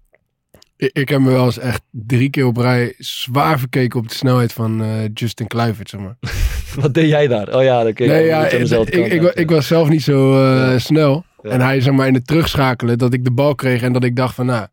Ik, 0.77 0.89
ik 0.93 1.09
heb 1.09 1.19
me 1.19 1.31
wel 1.31 1.45
eens 1.45 1.59
echt 1.59 1.81
drie 1.91 2.29
keer 2.29 2.45
op 2.45 2.57
rij 2.57 2.93
zwaar 2.97 3.59
verkeken 3.59 3.99
op 3.99 4.07
de 4.09 4.15
snelheid 4.15 4.53
van 4.53 4.81
eh, 4.83 4.89
Justin 5.13 5.47
Kluivert, 5.47 5.89
zeg 5.89 5.99
maar. 6.01 6.15
Wat 6.81 6.93
deed 6.93 7.09
jij 7.09 7.27
daar? 7.27 7.55
Oh 7.55 7.63
ja, 7.63 7.83
dan 7.83 7.93
keek 7.93 8.07
nee, 8.07 8.21
ik 8.23 8.27
ja, 8.29 8.43
aan 8.43 8.57
dezelfde 8.59 8.91
ik, 8.91 9.09
kant 9.21 9.31
ik, 9.31 9.35
ik 9.39 9.49
was 9.49 9.67
zelf 9.67 9.89
niet 9.89 10.03
zo 10.03 10.33
eh, 10.43 10.71
Ja. 10.71 10.79
snel. 10.79 11.25
En 11.41 11.61
hij, 11.61 11.81
zeg 11.81 11.93
maar, 11.93 12.07
in 12.07 12.13
het 12.13 12.27
terugschakelen, 12.27 12.97
dat 12.97 13.13
ik 13.13 13.23
de 13.23 13.31
bal 13.31 13.55
kreeg 13.55 13.81
en 13.81 13.93
dat 13.93 14.03
ik 14.03 14.15
dacht 14.15 14.35
van, 14.35 14.45
nou... 14.45 14.67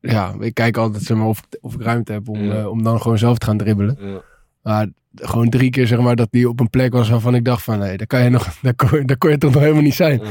Ja, 0.00 0.34
ik 0.40 0.54
kijk 0.54 0.76
altijd 0.76 1.02
zeg 1.02 1.16
maar, 1.16 1.26
of, 1.26 1.40
of 1.60 1.74
ik 1.74 1.82
ruimte 1.82 2.12
heb 2.12 2.28
om, 2.28 2.44
Ja. 2.44 2.54
eh, 2.58 2.66
om 2.70 2.82
dan 2.82 3.00
gewoon 3.00 3.18
zelf 3.18 3.38
te 3.38 3.46
gaan 3.46 3.56
dribbelen. 3.56 3.96
Ja. 4.00 4.20
Maar 4.62 4.86
gewoon 5.14 5.48
drie 5.48 5.70
keer, 5.70 5.86
zeg 5.86 6.00
maar, 6.00 6.16
dat 6.16 6.28
die 6.30 6.48
op 6.48 6.60
een 6.60 6.70
plek 6.70 6.92
was 6.92 7.08
waarvan 7.08 7.34
ik 7.34 7.44
dacht 7.44 7.62
van, 7.62 7.78
nee, 7.78 7.96
daar 7.96 8.06
kan 8.06 8.22
je 8.22 8.28
nog, 8.30 8.48
daar 8.62 8.74
kon, 8.74 9.06
daar 9.06 9.16
kon 9.18 9.30
je 9.30 9.38
toch 9.38 9.52
nog 9.52 9.62
helemaal 9.62 9.82
niet 9.82 9.94
zijn. 9.94 10.22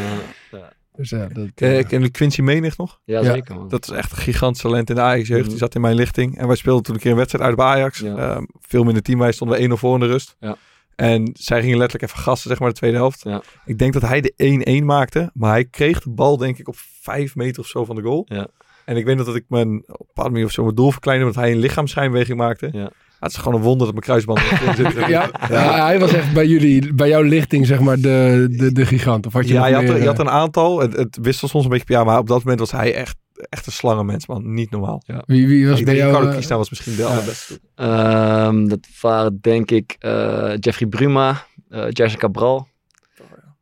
Dus 0.95 1.09
ja, 1.09 1.27
dat... 1.27 1.47
Ken, 1.53 1.85
eh, 1.89 2.11
Quincy 2.11 2.41
Menig 2.41 2.77
nog? 2.77 2.99
Ja, 3.05 3.19
Ja. 3.21 3.33
zeker 3.33 3.55
man. 3.55 3.67
Dat 3.69 3.83
is 3.83 3.95
echt 3.97 4.11
een 4.11 4.17
gigantisch 4.17 4.61
talent 4.61 4.89
in 4.89 4.95
de 4.95 5.01
Ajax-jeugd. 5.01 5.41
Mhm. 5.41 5.49
Die 5.49 5.57
zat 5.57 5.75
in 5.75 5.81
mijn 5.81 5.95
lichting. 5.95 6.37
En 6.37 6.47
wij 6.47 6.55
speelden 6.55 6.83
toen 6.83 6.93
een 6.95 7.01
keer 7.01 7.11
een 7.11 7.17
wedstrijd 7.17 7.45
uit 7.45 7.55
bij 7.55 7.65
Ajax. 7.65 7.99
Ja. 7.99 8.15
Ehm, 8.15 8.43
veel 8.61 8.83
minder 8.83 9.03
team. 9.03 9.19
Wij 9.19 9.31
stonden 9.31 9.57
we 9.57 9.63
1-0 9.63 9.77
voor 9.77 9.93
in 9.93 9.99
de 9.99 10.05
rust. 10.05 10.35
Ja. 10.39 10.55
En 10.95 11.29
zij 11.33 11.61
gingen 11.61 11.77
letterlijk 11.77 12.11
even 12.11 12.23
gassen, 12.23 12.49
zeg 12.49 12.59
maar, 12.59 12.69
de 12.69 12.75
tweede 12.75 12.97
helft. 12.97 13.23
Ja. 13.23 13.41
Ik 13.65 13.77
denk 13.77 13.93
dat 13.93 14.01
hij 14.01 14.21
de 14.21 14.81
1-1 14.81 14.85
maakte. 14.85 15.29
Maar 15.33 15.51
hij 15.51 15.65
kreeg 15.65 16.01
de 16.01 16.09
bal, 16.09 16.37
denk 16.37 16.57
ik, 16.57 16.67
op 16.67 16.75
5 17.01 17.35
meter 17.35 17.61
of 17.61 17.67
zo 17.67 17.85
van 17.85 17.95
de 17.95 18.01
goal. 18.01 18.25
Ja. 18.29 18.47
En 18.85 18.97
ik 18.97 19.05
weet 19.05 19.17
nog 19.17 19.25
dat 19.25 19.35
ik 19.35 19.45
mijn, 19.47 19.77
op 19.77 19.99
een 19.99 20.05
bepaalde 20.07 20.31
manier 20.31 20.45
of 20.45 20.51
zo 20.51 20.63
mijn 20.63 20.75
doel 20.75 20.91
verkleinde. 20.91 21.25
Omdat 21.25 21.41
hij 21.41 21.51
een 21.51 21.59
lichaamsschijnbeweging 21.59 22.37
maakte. 22.37 22.69
Ja. 22.71 22.91
het 23.19 23.31
is 23.31 23.37
gewoon 23.37 23.53
een 23.53 23.61
wonder 23.61 23.85
dat 23.85 23.95
mijn 23.95 24.05
kruisband 24.05 24.39
erin 24.39 24.75
zit. 24.75 25.07
ja, 25.07 25.29
ja, 25.49 25.85
hij 25.85 25.99
was 25.99 26.13
echt 26.13 26.33
bij 26.33 26.47
jullie, 26.47 26.93
bij 26.93 27.07
jouw 27.07 27.21
lichting, 27.21 27.65
zeg 27.65 27.79
maar, 27.79 27.95
de, 27.95 28.47
de, 28.51 28.71
de 28.71 28.85
gigant. 28.85 29.25
Of 29.25 29.33
had 29.33 29.47
je 29.47 29.53
Ja, 29.53 29.65
je 29.65 29.73
had, 29.73 29.83
meer, 29.83 29.93
er, 29.93 29.99
je 29.99 30.07
had 30.07 30.19
eh, 30.19 30.25
een 30.25 30.31
aantal. 30.31 30.79
Het, 30.79 30.93
het 30.93 31.17
wisselde 31.21 31.53
soms 31.53 31.63
een 31.63 31.69
beetje 31.69 31.85
per 31.85 31.95
jaar. 31.95 32.05
Maar 32.05 32.19
op 32.19 32.27
dat 32.27 32.37
moment 32.37 32.59
was 32.59 32.71
hij 32.71 32.93
echt, 32.93 33.17
echt 33.49 33.65
een 33.65 33.71
slangenmens, 33.71 34.27
man. 34.27 34.53
Niet 34.53 34.71
normaal. 34.71 35.03
Wie, 35.25 35.47
wie 35.47 35.67
was 35.67 35.79
Ik 35.79 35.85
bij 35.85 35.93
denk 35.93 36.05
jou? 36.05 36.09
Ricardo 36.11 36.29
eh, 36.29 36.35
Kiesna 36.35 36.57
was 36.57 36.69
misschien 36.69 36.95
de 36.95 37.05
allerbeste. 37.05 37.59
Ehm, 37.75 38.67
dat 38.67 38.87
waren 39.01 39.37
denk 39.41 39.71
ik 39.71 39.95
eh, 39.99 40.53
Jeffrey 40.59 40.87
Bruma, 40.89 41.45
eh 41.69 41.85
Jason 41.89 42.19
Cabral, 42.19 42.67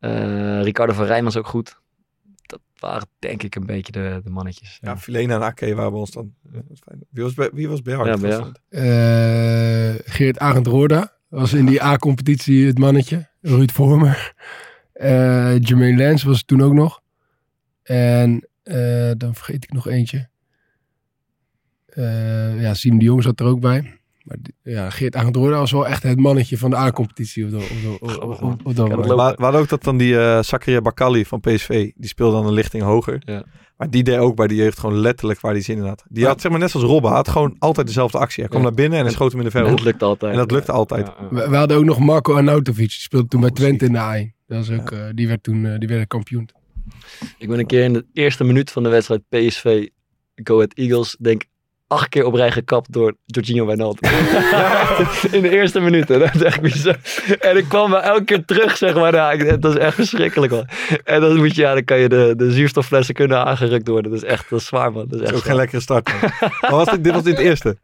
eh, 0.00 0.62
Ricardo 0.62 0.92
van 0.92 1.04
Rijmans 1.04 1.36
ook 1.36 1.46
goed. 1.46 1.80
Dat 2.46 2.60
waren 2.78 3.08
denk 3.18 3.42
ik 3.42 3.54
een 3.54 3.66
beetje 3.66 3.92
de, 3.92 4.20
de 4.24 4.30
mannetjes. 4.30 4.78
Ja, 4.80 4.98
Filena 4.98 5.34
en 5.34 5.42
Ake 5.42 5.74
waren 5.74 5.90
bij 5.90 6.00
ons 6.00 6.10
dan. 6.10 6.32
Dat 6.42 6.62
is 6.72 6.80
fijn. 6.84 7.00
Wie 7.10 7.22
was 7.22 7.34
bij, 7.34 7.50
wie 7.52 7.68
was 7.68 7.82
bij 7.82 7.94
jou? 7.94 8.06
Ja, 8.08 8.16
bij 8.16 8.30
jou. 8.30 8.52
eh, 8.68 9.94
Geert 10.04 10.38
Arend 10.38 10.66
Roorda 10.66 11.16
was 11.28 11.52
in 11.52 11.66
die 11.66 11.82
A-competitie 11.82 12.66
het 12.66 12.78
mannetje. 12.78 13.30
Ruud 13.40 13.70
Vormer. 13.70 14.32
Eh 14.92 15.58
Jermaine 15.58 15.96
Lens 15.96 16.22
was 16.22 16.36
het 16.38 16.46
toen 16.46 16.62
ook 16.62 16.72
nog. 16.72 17.00
En 17.82 18.48
eh, 18.62 19.10
dan 19.16 19.34
vergeet 19.34 19.64
ik 19.64 19.72
nog 19.72 19.88
eentje. 19.88 20.28
Eh, 21.86 22.60
ja, 22.60 22.74
Siem 22.74 22.98
de 22.98 23.04
Jong 23.04 23.22
zat 23.22 23.40
er 23.40 23.46
ook 23.46 23.60
bij. 23.60 24.00
Maar 24.22 24.36
ja, 24.62 24.90
Geert 24.90 25.16
Arend 25.16 25.36
Roorda 25.36 25.58
was 25.58 25.70
wel 25.72 25.86
echt 25.86 26.02
het 26.02 26.18
mannetje 26.18 26.58
van 26.58 26.70
de 26.70 26.76
A-competitie. 26.76 27.42
Hadden 27.44 27.62
ook 29.60 29.68
dat 29.68 29.82
dan 29.82 29.96
die 29.96 30.18
eh 30.18 30.42
Zakaria 30.42 30.80
Bakali 30.80 31.24
van 31.24 31.40
PSV. 31.40 31.90
Die 31.96 32.08
speelde 32.08 32.36
dan 32.36 32.46
een 32.46 32.52
lichting 32.52 32.82
hoger. 32.82 33.22
Ja. 33.24 33.44
Maar 33.76 33.90
die 33.90 34.02
deed 34.02 34.18
ook 34.18 34.36
bij 34.36 34.46
de 34.46 34.54
jeugd 34.54 34.78
gewoon 34.78 34.98
letterlijk 34.98 35.40
waar 35.40 35.52
hij 35.52 35.60
zin 35.60 35.76
in 35.76 35.84
had. 35.84 36.04
Die 36.08 36.26
had 36.26 36.40
zeg 36.40 36.50
maar 36.50 36.60
net 36.60 36.70
zoals 36.70 36.86
Robben. 36.86 37.10
had 37.10 37.28
gewoon 37.28 37.56
altijd 37.58 37.86
dezelfde 37.86 38.18
actie. 38.18 38.40
Hij 38.40 38.48
kwam 38.48 38.62
Ja. 38.62 38.66
naar 38.68 38.76
binnen 38.76 38.98
en 38.98 39.04
hij 39.04 39.14
schoot 39.14 39.30
hem 39.30 39.40
in 39.40 39.44
de 39.46 39.50
verre 39.50 39.68
dat 39.68 39.82
lukt 39.82 40.02
altijd. 40.02 40.32
En 40.32 40.38
dat 40.38 40.50
lukte 40.50 40.72
altijd. 40.72 41.06
Ja, 41.06 41.14
ja. 41.20 41.28
We, 41.28 41.48
we 41.48 41.56
hadden 41.56 41.76
ook 41.76 41.84
nog 41.84 41.98
Marco 41.98 42.34
Arnautovic. 42.34 42.88
Die 42.88 43.00
speelde 43.00 43.28
toen 43.28 43.40
bij 43.40 43.50
Twente 43.50 43.84
in 43.84 43.92
de 43.92 44.30
A1. 44.32 44.36
Dat 44.46 44.66
was 44.66 44.78
ook, 44.78 44.90
eh, 44.90 44.98
die 45.12 45.28
werd 45.28 45.42
toen 45.42 45.66
eh, 45.66 45.78
die 45.78 45.88
werd 45.88 46.06
kampioen. 46.08 46.48
Ik 47.38 47.48
ben 47.48 47.58
een 47.58 47.66
keer 47.66 47.84
in 47.84 47.92
de 47.92 48.04
eerste 48.12 48.44
minuut 48.44 48.70
van 48.70 48.82
de 48.82 48.88
wedstrijd 48.88 49.20
PSV 49.28 49.86
Go 50.34 50.54
Ahead 50.54 50.74
Eagles, 50.74 51.16
denk 51.20 51.42
acht 51.86 52.08
keer 52.08 52.24
op 52.24 52.34
rij 52.34 52.50
gekapt 52.52 52.92
door 52.92 53.14
Jorginho 53.26 53.66
Wijnaldum. 53.66 54.10
in 55.36 55.42
de 55.42 55.50
eerste 55.50 55.80
minuten. 55.80 56.18
Dat 56.18 56.34
is 56.34 56.42
echt 56.42 56.60
bizar. 56.60 56.98
En 57.40 57.56
ik 57.56 57.68
kwam 57.68 57.90
wel 57.90 58.00
elke 58.02 58.24
keer 58.24 58.44
terug, 58.44 58.76
zeg 58.76 58.94
maar. 58.94 59.14
Ja, 59.14 59.56
dat 59.56 59.72
is 59.74 59.78
echt 59.80 59.94
verschrikkelijk, 59.94 60.52
man. 60.52 60.68
En 61.04 61.20
dan 61.20 61.36
moet 61.36 61.54
je, 61.54 61.62
ja, 61.62 61.74
dan 61.74 61.84
kan 61.84 61.98
je 61.98 62.08
de, 62.08 62.34
de 62.36 62.52
zuurstofflessen 62.52 63.14
kunnen 63.14 63.44
aangerukt 63.44 63.88
worden. 63.88 64.10
Dat 64.10 64.22
is 64.22 64.28
echt 64.28 64.50
dat 64.50 64.60
is 64.60 64.66
zwaar, 64.66 64.92
man. 64.92 65.08
Dat 65.08 65.12
is 65.12 65.18
Dat 65.18 65.20
echt 65.20 65.32
is 65.32 65.38
ook 65.38 65.46
geen 65.46 65.56
lekkere 65.56 65.80
start. 65.80 66.08
man. 66.08 66.30
maar 66.60 66.70
was 66.70 66.88
dit, 66.90 67.04
dit 67.04 67.12
was 67.12 67.24
in 67.24 67.30
het 67.30 67.40
eerste. 67.50 67.76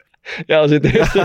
Ja, 0.45 0.59
als 0.59 0.71
het 0.71 0.83
eerste. 0.85 1.19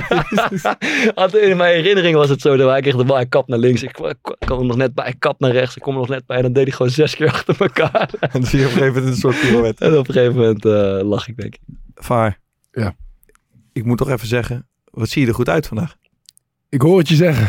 In 1.50 1.56
mijn 1.56 1.74
herinnering 1.74 2.16
was 2.16 2.28
het 2.28 2.40
zo 2.40 2.56
dat 2.56 2.70
hij 2.70 2.80
kreeg 2.80 2.96
de 2.96 3.04
bal, 3.04 3.16
hij 3.16 3.26
kap 3.26 3.48
naar 3.48 3.58
links. 3.58 3.82
Ik 3.82 3.92
kwam 3.92 4.10
ik 4.10 4.50
er 4.50 4.64
nog 4.64 4.76
net 4.76 4.94
bij, 4.94 5.04
hij 5.04 5.14
kap 5.18 5.40
naar 5.40 5.50
rechts. 5.50 5.76
Ik 5.76 5.82
kom 5.82 5.92
er 5.94 5.98
nog 6.00 6.08
net 6.08 6.26
bij. 6.26 6.36
En 6.36 6.42
dan 6.42 6.52
deed 6.52 6.64
hij 6.64 6.72
gewoon 6.72 6.92
zes 6.92 7.16
keer 7.16 7.28
achter 7.28 7.56
elkaar. 7.58 8.10
En 8.20 8.28
dan 8.32 8.44
zie 8.44 8.58
je 8.58 8.64
op 8.66 8.70
een 8.72 8.76
gegeven 8.78 8.94
moment 9.02 9.14
een 9.14 9.20
soort 9.20 9.40
pirouette. 9.40 9.84
En 9.84 9.98
op 9.98 10.08
een 10.08 10.14
gegeven 10.14 10.36
moment 10.36 10.64
eh 10.64 11.00
lach 11.08 11.28
ik, 11.28 11.36
denk 11.36 11.54
ik. 11.54 11.60
Vaar. 11.94 12.38
Ja. 12.72 12.94
Ik 13.72 13.84
moet 13.84 13.98
toch 13.98 14.10
even 14.10 14.26
zeggen. 14.26 14.68
Wat 14.84 15.08
zie 15.08 15.22
je 15.22 15.28
er 15.28 15.34
goed 15.34 15.48
uit 15.48 15.66
vandaag? 15.66 15.96
Ik 16.68 16.80
hoor 16.82 16.98
het 16.98 17.08
je 17.08 17.14
zeggen. 17.14 17.46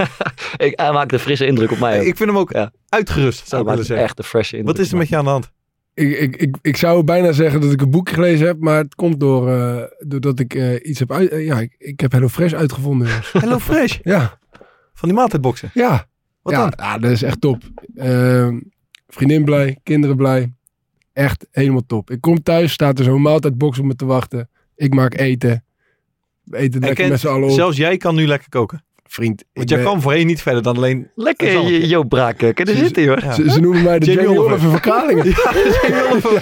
ik, 0.66 0.80
hij 0.80 0.92
maakt 0.92 1.12
een 1.12 1.18
frisse 1.18 1.46
indruk 1.46 1.70
op 1.70 1.78
mij. 1.78 1.98
ook. 2.00 2.04
Ik 2.06 2.16
vind 2.16 2.28
hem 2.28 2.38
ook 2.38 2.52
Ja. 2.52 2.70
uitgerust, 2.88 3.48
zou 3.48 3.62
ik 3.62 3.68
willen 3.68 3.84
zeggen. 3.84 4.06
echt 4.06 4.18
een 4.18 4.24
frisse 4.24 4.56
indruk. 4.56 4.76
Wat 4.76 4.84
is 4.86 4.92
er 4.92 4.98
met 4.98 5.08
je 5.08 5.16
aan 5.16 5.24
de 5.24 5.30
hand? 5.30 5.52
Ik, 5.94 6.18
ik, 6.18 6.36
ik, 6.36 6.56
ik 6.62 6.76
zou 6.76 7.04
bijna 7.04 7.32
zeggen 7.32 7.60
dat 7.60 7.72
ik 7.72 7.80
een 7.80 7.90
boek 7.90 8.08
gelezen 8.08 8.46
heb, 8.46 8.60
maar 8.60 8.76
het 8.78 8.94
komt 8.94 9.20
door, 9.20 9.50
eh, 9.50 9.82
doordat 9.98 10.38
ik 10.38 10.54
eh, 10.54 10.74
iets 10.88 10.98
heb 10.98 11.12
uit... 11.12 11.28
eh, 11.30 11.46
ja, 11.46 11.60
ik, 11.60 11.74
ik 11.78 12.00
heb 12.00 12.12
Hello 12.12 12.28
Fresh 12.28 12.52
uitgevonden. 12.52 13.06
jongens. 13.08 13.32
Hello 13.44 13.58
Fresh. 13.58 13.98
ja, 14.02 14.38
Van 14.94 15.08
die 15.08 15.18
maaltijdboxen. 15.18 15.70
ja. 15.74 16.06
Wat 16.42 16.52
ja, 16.52 16.60
dan? 16.60 16.72
ja, 16.76 16.98
dat 16.98 17.10
is 17.10 17.22
echt 17.22 17.40
top. 17.40 17.62
Ehm, 17.96 18.60
vriendin 19.08 19.44
blij, 19.44 19.78
kinderen 19.82 20.16
blij. 20.16 20.52
Echt 21.12 21.46
helemaal 21.50 21.86
top. 21.86 22.10
Ik 22.10 22.20
kom 22.20 22.42
thuis, 22.42 22.72
staat 22.72 22.98
er 22.98 23.04
zo'n 23.04 23.22
maaltijdbox 23.22 23.78
op 23.78 23.84
me 23.84 23.96
te 23.96 24.04
wachten. 24.04 24.48
Ik 24.76 24.94
maak 24.94 25.14
eten. 25.18 25.64
We 26.44 26.56
eten 26.56 26.80
En 26.80 26.86
lekker 26.86 27.08
met 27.08 27.20
z'n 27.20 27.26
allen 27.28 27.48
op. 27.48 27.54
Zelfs 27.54 27.76
jij 27.76 27.96
kan 27.96 28.14
nu 28.14 28.26
lekker 28.26 28.48
koken. 28.48 28.84
Vriend, 29.14 29.44
Want 29.52 29.68
jij 29.68 29.78
ben- 29.78 29.86
kwam 29.86 30.00
voorheen 30.00 30.26
niet 30.26 30.42
verder 30.42 30.62
dan 30.62 30.76
alleen... 30.76 31.10
Lekker, 31.14 31.52
Dat 31.52 31.88
Joop 31.88 32.08
Braak. 32.08 32.38
Kan 32.38 32.52
er 32.54 32.76
zitten, 32.76 33.06
hoor. 33.06 33.20
Ja. 33.22 33.32
ze, 33.32 33.50
ze 33.50 33.60
noemen 33.60 33.82
mij 33.82 33.98
de 33.98 34.12
Jamie 34.12 34.40
Oliver. 34.40 34.70
Van 34.70 34.80
Kralingen. 34.80 35.26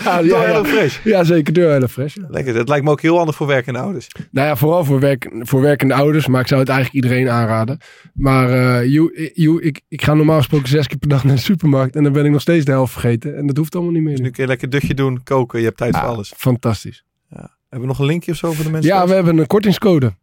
ja, 0.04 0.20
ja, 0.20 0.48
ja. 0.48 0.64
Fresh. 0.64 1.04
ja, 1.04 1.24
zeker 1.24 1.52
door 1.52 1.70
Hello 1.70 1.86
Fresh. 1.86 2.14
ja. 2.14 2.26
Lekker. 2.28 2.54
Het 2.56 2.68
lijkt 2.68 2.84
me 2.84 2.90
ook 2.90 3.00
heel 3.00 3.16
handig 3.16 3.34
voor 3.34 3.46
werkende 3.46 3.78
ouders. 3.78 4.08
Nou 4.30 4.46
ja, 4.46 4.56
vooral 4.56 4.84
voor, 4.84 5.00
werk, 5.00 5.30
voor 5.38 5.60
werkende 5.60 5.94
ouders, 5.94 6.26
maar 6.26 6.40
ik 6.40 6.46
zou 6.46 6.60
het 6.60 6.68
eigenlijk 6.68 7.04
iedereen 7.04 7.28
aanraden. 7.28 7.78
Maar 8.14 8.50
eh, 8.50 8.86
you- 8.92 9.30
you- 9.34 9.62
ik, 9.62 9.80
ik 9.88 10.02
ga 10.02 10.14
normaal 10.14 10.36
gesproken 10.38 10.68
zes 10.68 10.86
keer 10.86 10.98
per 10.98 11.08
dag 11.08 11.24
naar 11.24 11.34
de 11.34 11.40
supermarkt 11.40 11.96
en 11.96 12.02
dan 12.02 12.12
ben 12.12 12.24
ik 12.24 12.30
nog 12.30 12.40
steeds 12.40 12.64
de 12.64 12.70
helft 12.70 12.92
vergeten. 12.92 13.36
En 13.36 13.46
dat 13.46 13.56
hoeft 13.56 13.74
allemaal 13.74 13.92
niet 13.92 14.02
meer. 14.02 14.16
Dus 14.16 14.24
nu 14.24 14.30
kun 14.30 14.42
je 14.42 14.48
lekker 14.48 14.70
dutje 14.70 14.94
doen, 14.94 15.20
koken. 15.24 15.58
Je 15.58 15.64
hebt 15.64 15.76
tijd 15.76 15.96
voor 15.96 16.06
alles. 16.08 16.32
Fantastisch. 16.36 17.04
Hebben 17.28 17.90
we 17.90 17.94
nog 17.96 17.98
een 17.98 18.10
linkje 18.12 18.32
of 18.32 18.36
zo 18.38 18.52
voor 18.52 18.64
de 18.64 18.70
mensen? 18.70 18.90
Ja, 18.94 19.06
we 19.06 19.14
hebben 19.14 19.38
een 19.38 19.46
kortingscode. 19.46 20.14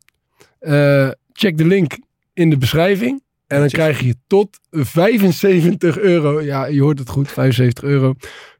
Eh, 0.59 1.09
check 1.33 1.57
de 1.57 1.65
link 1.65 1.97
in 2.39 2.49
de 2.49 2.57
beschrijving. 2.57 3.23
En 3.47 3.59
dan 3.59 3.67
krijg 3.67 3.99
je 3.99 4.15
tot 4.27 4.59
75 4.71 5.99
euro. 5.99 6.41
Ja, 6.41 6.65
je 6.65 6.81
hoort 6.81 6.99
het 6.99 7.09
goed. 7.09 7.31
75 7.31 7.83
euro 7.83 8.13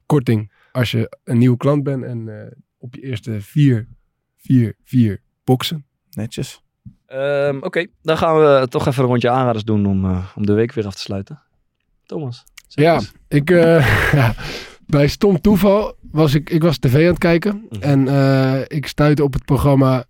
korting. 0.05 0.51
Als 0.71 0.91
je 0.91 1.17
een 1.23 1.37
nieuwe 1.37 1.57
klant 1.57 1.83
bent. 1.83 2.03
En 2.03 2.41
eh, 2.41 2.51
op 2.77 2.95
je 2.95 3.01
eerste 3.01 3.41
vier, 3.41 3.87
vier, 4.37 4.75
vier 4.83 5.21
boxen. 5.43 5.85
Netjes. 6.09 6.61
Ehm, 7.05 7.57
Oké, 7.61 7.85
dan 8.01 8.17
gaan 8.17 8.35
we 8.35 8.67
toch 8.69 8.87
even 8.87 9.03
een 9.03 9.09
rondje 9.09 9.29
aanraders 9.29 9.63
doen 9.63 9.85
om, 9.85 10.05
eh, 10.05 10.25
om 10.35 10.45
de 10.45 10.53
week 10.53 10.73
weer 10.73 10.85
af 10.85 10.95
te 10.95 11.01
sluiten. 11.01 11.41
Thomas. 12.05 12.43
zeg 12.67 12.85
Ja, 12.85 12.93
eens. 12.93 13.11
ik, 13.27 13.49
eh, 13.49 14.11
ja, 14.19 14.35
bij 14.85 15.07
stom 15.07 15.41
toeval 15.41 15.95
was 16.11 16.33
ik, 16.33 16.49
ik 16.49 16.61
was 16.61 16.77
tv 16.77 16.95
aan 16.95 17.01
het 17.01 17.17
kijken. 17.17 17.65
Mhm. 17.69 17.81
En 17.81 18.07
eh, 18.07 18.61
ik 18.67 18.87
stuitte 18.87 19.23
op 19.23 19.33
het 19.33 19.45
programma 19.45 20.05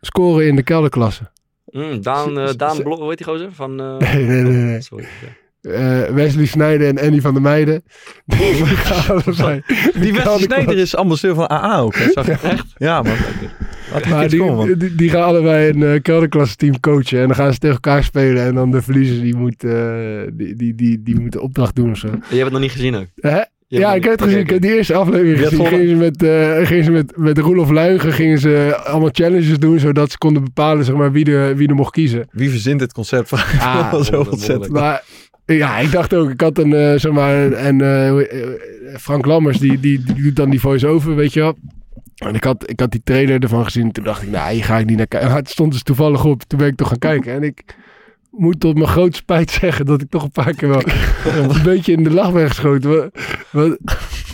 Scoren 0.00 0.46
in 0.46 0.56
de 0.56 0.62
kelderklasse. 0.62 1.30
Mm, 1.74 2.02
Daan, 2.02 2.48
Z- 2.48 2.54
Daan 2.56 2.82
Blok, 2.82 2.98
hoe 2.98 3.08
heet 3.08 3.18
die 3.18 3.26
gozer? 3.26 3.48
Van, 3.52 3.80
eh, 3.80 3.96
Nee, 4.12 4.24
nee, 4.24 4.42
nee. 4.42 4.52
nee. 4.52 4.80
Sorry. 4.82 5.04
ja. 5.04 5.28
Eh, 5.70 6.14
Wesley 6.14 6.46
Snijder 6.46 6.88
en 6.88 6.98
Andy 7.00 7.20
van 7.20 7.32
der 7.32 7.42
Meijden. 7.42 7.82
Die. 8.26 8.38
Die 10.00 10.12
Wesley. 10.12 10.38
Snijder 10.38 10.78
is 10.78 10.96
ambassadeur 10.96 11.34
van 11.36 11.50
AA 11.50 11.78
ook. 11.80 11.94
Hè? 11.94 12.10
Zag 12.12 12.26
je? 12.26 12.32
Echt? 12.42 12.66
Ja, 12.76 13.02
man. 13.02 13.12
Maar 14.10 14.24
iets 14.24 14.36
komen, 14.36 14.54
man. 14.56 14.66
die, 14.66 14.76
die, 14.76 14.94
die 14.94 15.10
gaan 15.10 15.22
allebei 15.22 15.68
een 15.68 15.78
uh, 15.78 16.00
kelderklasse 16.02 16.56
team 16.56 16.80
coachen. 16.80 17.20
En 17.20 17.26
dan 17.26 17.36
gaan 17.36 17.52
ze 17.52 17.58
tegen 17.58 17.74
elkaar 17.74 18.04
spelen. 18.04 18.44
En 18.44 18.54
dan 18.54 18.70
de 18.70 18.82
verliezer 18.82 19.20
die 19.22 19.36
moet, 19.36 19.64
eh, 19.64 20.20
die, 20.32 20.54
die, 20.56 20.74
die, 20.74 21.02
die 21.02 21.20
moet 21.20 21.32
de 21.32 21.40
opdracht 21.40 21.74
doen 21.76 21.90
of 21.90 21.96
zo. 21.98 22.06
Je 22.08 22.14
hebt 22.28 22.42
het 22.42 22.52
nog 22.52 22.60
niet 22.60 22.70
gezien 22.72 22.94
ook. 22.94 23.06
Hè? 23.16 23.40
Ja, 23.78 23.94
ik 23.94 24.04
heb 24.04 24.12
het 24.12 24.22
gezien. 24.22 24.38
Ik 24.38 24.50
heb 24.50 24.60
die 24.60 24.76
eerste 24.76 24.94
aflevering 24.94 25.38
gezien. 25.38 25.66
Gingen 25.66 25.88
ze 25.88 25.94
met, 25.94 26.22
eh 26.22 26.66
gingen 26.66 26.84
ze 26.84 26.90
met, 26.90 27.12
met 27.16 27.38
Roelof 27.38 27.70
Luigen 27.70 28.12
gingen 28.12 28.38
ze 28.38 28.80
allemaal 28.84 29.08
challenges 29.12 29.58
doen. 29.58 29.78
Zodat 29.78 30.10
ze 30.10 30.18
konden 30.18 30.44
bepalen 30.44 30.84
zeg 30.84 30.94
maar, 30.94 31.12
wie, 31.12 31.24
de, 31.24 31.52
wie 31.56 31.68
er 31.68 31.74
mocht 31.74 31.92
kiezen. 31.92 32.28
Wie 32.30 32.50
verzint 32.50 32.78
dit 32.78 32.92
concept? 32.92 33.28
van 33.28 33.38
Ah, 33.60 34.02
zo 34.10 34.26
ontzettend. 34.30 34.72
Maar 34.72 35.02
ja, 35.46 35.78
ik 35.78 35.92
dacht 35.92 36.14
ook, 36.14 36.30
ik 36.30 36.40
had 36.40 36.58
een, 36.58 36.72
eh, 36.72 36.98
zeg 36.98 37.12
maar, 37.12 37.52
en 37.52 37.80
eh, 37.80 38.12
Frank 38.98 39.26
Lammers, 39.26 39.58
die, 39.58 39.80
die, 39.80 40.02
die 40.04 40.22
doet 40.22 40.36
dan 40.36 40.50
die 40.50 40.60
voice-over, 40.60 41.14
weet 41.14 41.32
je 41.32 41.40
wel. 41.40 41.56
En 42.14 42.34
ik 42.34 42.44
had, 42.44 42.70
ik 42.70 42.80
had 42.80 42.90
die 42.90 43.00
trailer 43.04 43.42
ervan 43.42 43.64
gezien. 43.64 43.92
Toen 43.92 44.04
dacht 44.04 44.22
ik, 44.22 44.30
nou, 44.30 44.52
hier 44.52 44.64
ga 44.64 44.78
ik 44.78 44.86
niet 44.86 44.96
naar 44.96 45.06
kijken. 45.06 45.32
Het 45.34 45.50
stond 45.50 45.72
dus 45.72 45.82
toevallig 45.82 46.24
op. 46.24 46.42
Toen 46.42 46.58
ben 46.58 46.68
ik 46.68 46.76
toch 46.76 46.88
gaan 46.88 46.98
kijken. 46.98 47.32
En 47.32 47.42
ik 47.42 47.62
moet 48.36 48.60
tot 48.60 48.74
mijn 48.74 48.88
grote 48.88 49.16
spijt 49.16 49.50
zeggen 49.50 49.86
dat 49.86 50.00
ik 50.00 50.10
toch 50.10 50.22
een 50.22 50.30
paar 50.30 50.54
keer 50.54 50.68
wel 50.68 50.82
een 51.54 51.62
beetje 51.62 51.92
in 51.92 52.04
de 52.04 52.10
lach 52.10 52.32
ben 52.32 52.48
geschoten. 52.48 52.90
Wat, 52.90 53.10
wat, 53.50 53.78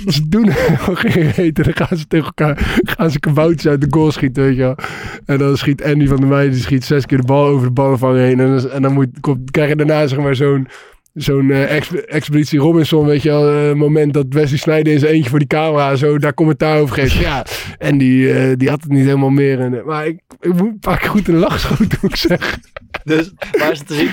ze 0.06 0.28
doen 0.28 0.48
helemaal 0.56 0.94
geen 0.94 1.30
eten. 1.30 1.64
Dan 1.64 1.86
gaan 1.86 1.96
ze 1.98 2.06
tegen 2.06 2.26
elkaar, 2.26 2.80
gaan 2.84 3.10
ze 3.10 3.20
kaboutjes 3.20 3.66
uit 3.70 3.80
de 3.80 3.86
goal 3.90 4.12
schieten, 4.12 4.42
weet 4.42 4.56
je 4.56 4.62
wel. 4.62 4.76
En 5.24 5.38
dan 5.38 5.56
schiet 5.56 5.84
Andy 5.84 6.06
van 6.06 6.16
der 6.16 6.26
Meijden, 6.28 6.52
die 6.52 6.60
schiet 6.60 6.84
zes 6.84 7.06
keer 7.06 7.18
de 7.20 7.26
bal 7.26 7.46
over 7.46 7.66
de 7.66 7.72
ballenvanger 7.72 8.20
heen. 8.20 8.40
En, 8.40 8.56
dan- 8.56 8.70
en 8.70 8.82
dan 8.82 8.92
moet, 8.92 9.08
komt, 9.20 9.50
krijg 9.50 9.68
je 9.68 9.76
daarna 9.76 10.06
zeg 10.06 10.18
maar 10.18 10.34
zo'n 10.36 10.68
zo'n 11.14 11.50
eh, 11.50 11.76
exp- 11.76 11.92
Expeditie 11.94 12.58
Robinson, 12.58 13.06
weet 13.06 13.22
je 13.22 13.28
wel, 13.28 13.50
eh, 13.70 13.74
moment 13.74 14.12
dat 14.14 14.26
Wesley 14.28 14.58
Snijder 14.58 14.92
in 14.92 14.98
zijn 14.98 15.12
eentje 15.12 15.30
voor 15.30 15.38
die 15.38 15.48
camera 15.48 15.96
zo 15.96 16.18
daar 16.18 16.34
commentaar 16.34 16.78
over 16.80 16.94
geeft. 16.94 17.12
Ja, 17.12 17.44
en 17.78 17.98
die, 17.98 18.32
eh, 18.32 18.56
die 18.56 18.68
had 18.68 18.82
het 18.82 18.90
niet 18.90 19.04
helemaal 19.04 19.30
meer. 19.30 19.60
En, 19.60 19.82
maar 19.86 20.06
ik, 20.06 20.20
ik 20.40 20.52
moet 20.52 20.60
een 20.60 20.78
paar 20.80 20.98
keer 20.98 21.08
goed 21.08 21.28
in 21.28 21.34
de 21.34 21.40
lach 21.40 21.52
geschoten, 21.52 21.98
moet 22.02 22.10
ik 22.10 22.16
zeggen. 22.16 22.60
Dus, 23.04 23.32
waar 23.58 23.70
is 23.72 23.78
het 23.78 23.86
te 23.86 23.94
zien? 23.94 24.10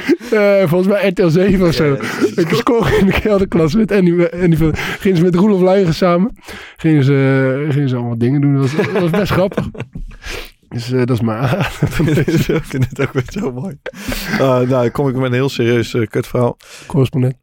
Volgens 0.68 0.92
mij 0.92 1.08
RTL 1.10 1.28
7 1.28 1.68
of 1.68 1.74
zo. 1.74 1.94
Ik 2.36 2.48
scoorde 2.52 2.98
in 3.00 3.06
de 3.06 3.20
kelderklas 3.22 3.76
met 3.76 3.92
Andy, 3.92 4.24
Andy 4.42 4.56
van, 4.56 4.76
gingen 4.76 5.18
ze 5.18 5.24
met 5.24 5.36
Roelof 5.36 5.62
Luigen 5.62 5.94
samen. 5.94 6.38
Gingen 6.78 7.04
ze, 7.04 7.66
gingen 7.70 7.90
ze 7.90 7.96
allemaal 7.96 8.18
dingen 8.18 8.42
doen. 8.42 8.54
Dat 8.56 8.72
was, 8.72 8.86
dat 8.86 9.02
was 9.02 9.10
best 9.10 9.32
grappig. 9.40 9.70
Dus 10.70 10.92
eh, 10.92 10.98
dat 10.98 11.10
is 11.10 11.22
maar 11.22 11.80
ik 12.48 12.64
vind 12.64 12.90
het 12.90 13.02
ook 13.02 13.14
weer 13.14 13.24
zo 13.28 13.52
mooi. 13.52 13.80
Uh, 14.32 14.40
nou, 14.40 14.68
dan 14.68 14.92
kom 14.92 15.08
ik 15.08 15.16
met 15.16 15.24
een 15.24 15.34
heel 15.34 15.50
serieus 15.50 15.94
uh, 15.94 16.08
kutverhaal. 16.08 16.58
correspondent. 16.88 17.36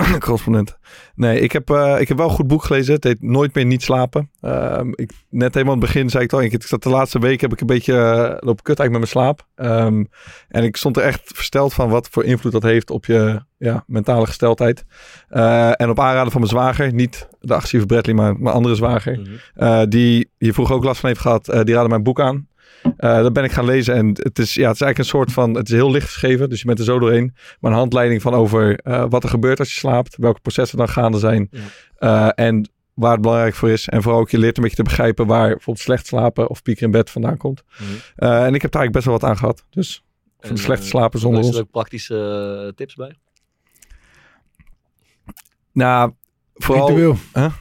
Correspondent. 0.18 0.78
Nee, 1.14 1.40
ik 1.40 1.52
heb, 1.52 1.70
uh, 1.70 2.00
ik 2.00 2.08
heb 2.08 2.16
wel 2.16 2.28
een 2.28 2.34
goed 2.34 2.46
boek 2.46 2.64
gelezen. 2.64 2.94
Het 2.94 3.04
heet 3.04 3.22
Nooit 3.22 3.54
meer 3.54 3.64
niet 3.64 3.82
slapen. 3.82 4.30
Uh, 4.42 4.80
ik, 4.90 5.12
net 5.28 5.54
helemaal 5.54 5.74
aan 5.74 5.80
het 5.80 5.92
begin 5.92 6.10
zei 6.10 6.24
ik 6.24 6.32
al. 6.32 6.42
Ik, 6.42 6.52
ik 6.52 6.62
zat 6.62 6.82
de 6.82 6.88
laatste 6.88 7.18
week 7.18 7.40
heb 7.40 7.52
ik 7.52 7.60
een 7.60 7.66
beetje 7.66 7.92
uh, 7.92 8.36
lopen 8.40 8.62
kut 8.62 8.78
eigenlijk 8.78 8.90
met 8.90 8.98
mijn 8.98 9.06
slaap. 9.06 9.46
Um, 9.56 10.08
en 10.48 10.64
ik 10.64 10.76
stond 10.76 10.96
er 10.96 11.02
echt 11.02 11.20
versteld 11.34 11.74
van 11.74 11.88
wat 11.88 12.08
voor 12.10 12.24
invloed 12.24 12.52
dat 12.52 12.62
heeft 12.62 12.90
op 12.90 13.06
je 13.06 13.42
ja, 13.56 13.84
mentale 13.86 14.26
gesteldheid. 14.26 14.84
Uh, 15.30 15.80
en 15.80 15.90
op 15.90 16.00
aanraden 16.00 16.32
van 16.32 16.40
mijn 16.40 16.52
zwager, 16.52 16.92
niet 16.92 17.28
de 17.40 17.54
agressieve 17.54 17.86
Bradley, 17.86 18.14
maar 18.14 18.36
mijn 18.38 18.54
andere 18.54 18.74
zwager. 18.74 19.40
-hmm. 19.54 19.88
die 19.88 20.30
hier 20.38 20.52
vroeger 20.52 20.74
ook 20.74 20.84
last 20.84 21.00
van 21.00 21.08
heeft 21.08 21.20
gehad, 21.20 21.44
die 21.44 21.74
raadde 21.74 21.88
mijn 21.88 22.02
boek 22.02 22.20
aan. 22.20 22.48
Uh, 22.84 22.92
dat 23.22 23.32
ben 23.32 23.44
ik 23.44 23.52
gaan 23.52 23.64
lezen 23.64 23.94
en 23.94 24.08
het 24.08 24.38
is, 24.38 24.54
ja, 24.54 24.66
het 24.66 24.74
is 24.74 24.80
eigenlijk 24.80 24.98
een 24.98 25.04
soort 25.04 25.32
van, 25.32 25.54
het 25.54 25.68
is 25.68 25.74
heel 25.74 25.90
licht 25.90 26.06
geschreven, 26.06 26.48
dus 26.48 26.60
je 26.60 26.66
bent 26.66 26.78
er 26.78 26.84
zo 26.84 26.98
doorheen. 26.98 27.34
Maar 27.60 27.70
een 27.70 27.78
handleiding 27.78 28.22
van 28.22 28.34
over 28.34 28.80
uh, 28.84 29.04
wat 29.08 29.22
er 29.22 29.28
gebeurt 29.28 29.58
als 29.58 29.72
je 29.72 29.78
slaapt, 29.78 30.16
welke 30.16 30.40
processen 30.40 30.78
dan 30.78 30.88
gaande 30.88 31.18
zijn 31.18 31.50
ja. 31.98 32.26
uh, 32.36 32.46
en 32.46 32.70
waar 32.94 33.12
het 33.12 33.20
belangrijk 33.20 33.54
voor 33.54 33.70
is. 33.70 33.88
En 33.88 34.02
vooral 34.02 34.20
ook 34.20 34.30
je 34.30 34.38
leert 34.38 34.56
een 34.56 34.62
beetje 34.62 34.78
te 34.78 34.82
begrijpen 34.82 35.26
waar 35.26 35.48
bijvoorbeeld 35.48 35.84
slecht 35.84 36.06
slapen 36.06 36.48
of 36.48 36.62
pieker 36.62 36.82
in 36.82 36.90
bed 36.90 37.10
vandaan 37.10 37.36
komt. 37.36 37.62
Mm 37.78 37.86
-hmm. 37.86 38.28
en 38.28 38.54
ik 38.54 38.62
heb 38.62 38.70
daar 38.70 38.80
eigenlijk 38.80 38.92
best 38.92 39.04
wel 39.04 39.14
wat 39.14 39.24
aan 39.24 39.36
gehad. 39.36 39.64
Dus 39.70 40.02
van 40.40 40.58
slecht 40.58 40.84
slapen 40.84 41.20
zonder 41.20 41.42
ons. 41.42 41.54
Er 41.54 41.62
ook 41.62 41.70
praktische 41.70 42.64
eh, 42.66 42.74
tips 42.76 42.94
bij? 42.94 43.18
Nou, 45.72 46.12
vooral... 46.54 46.88
Ritueel. 46.88 47.16
Huh? 47.32 47.54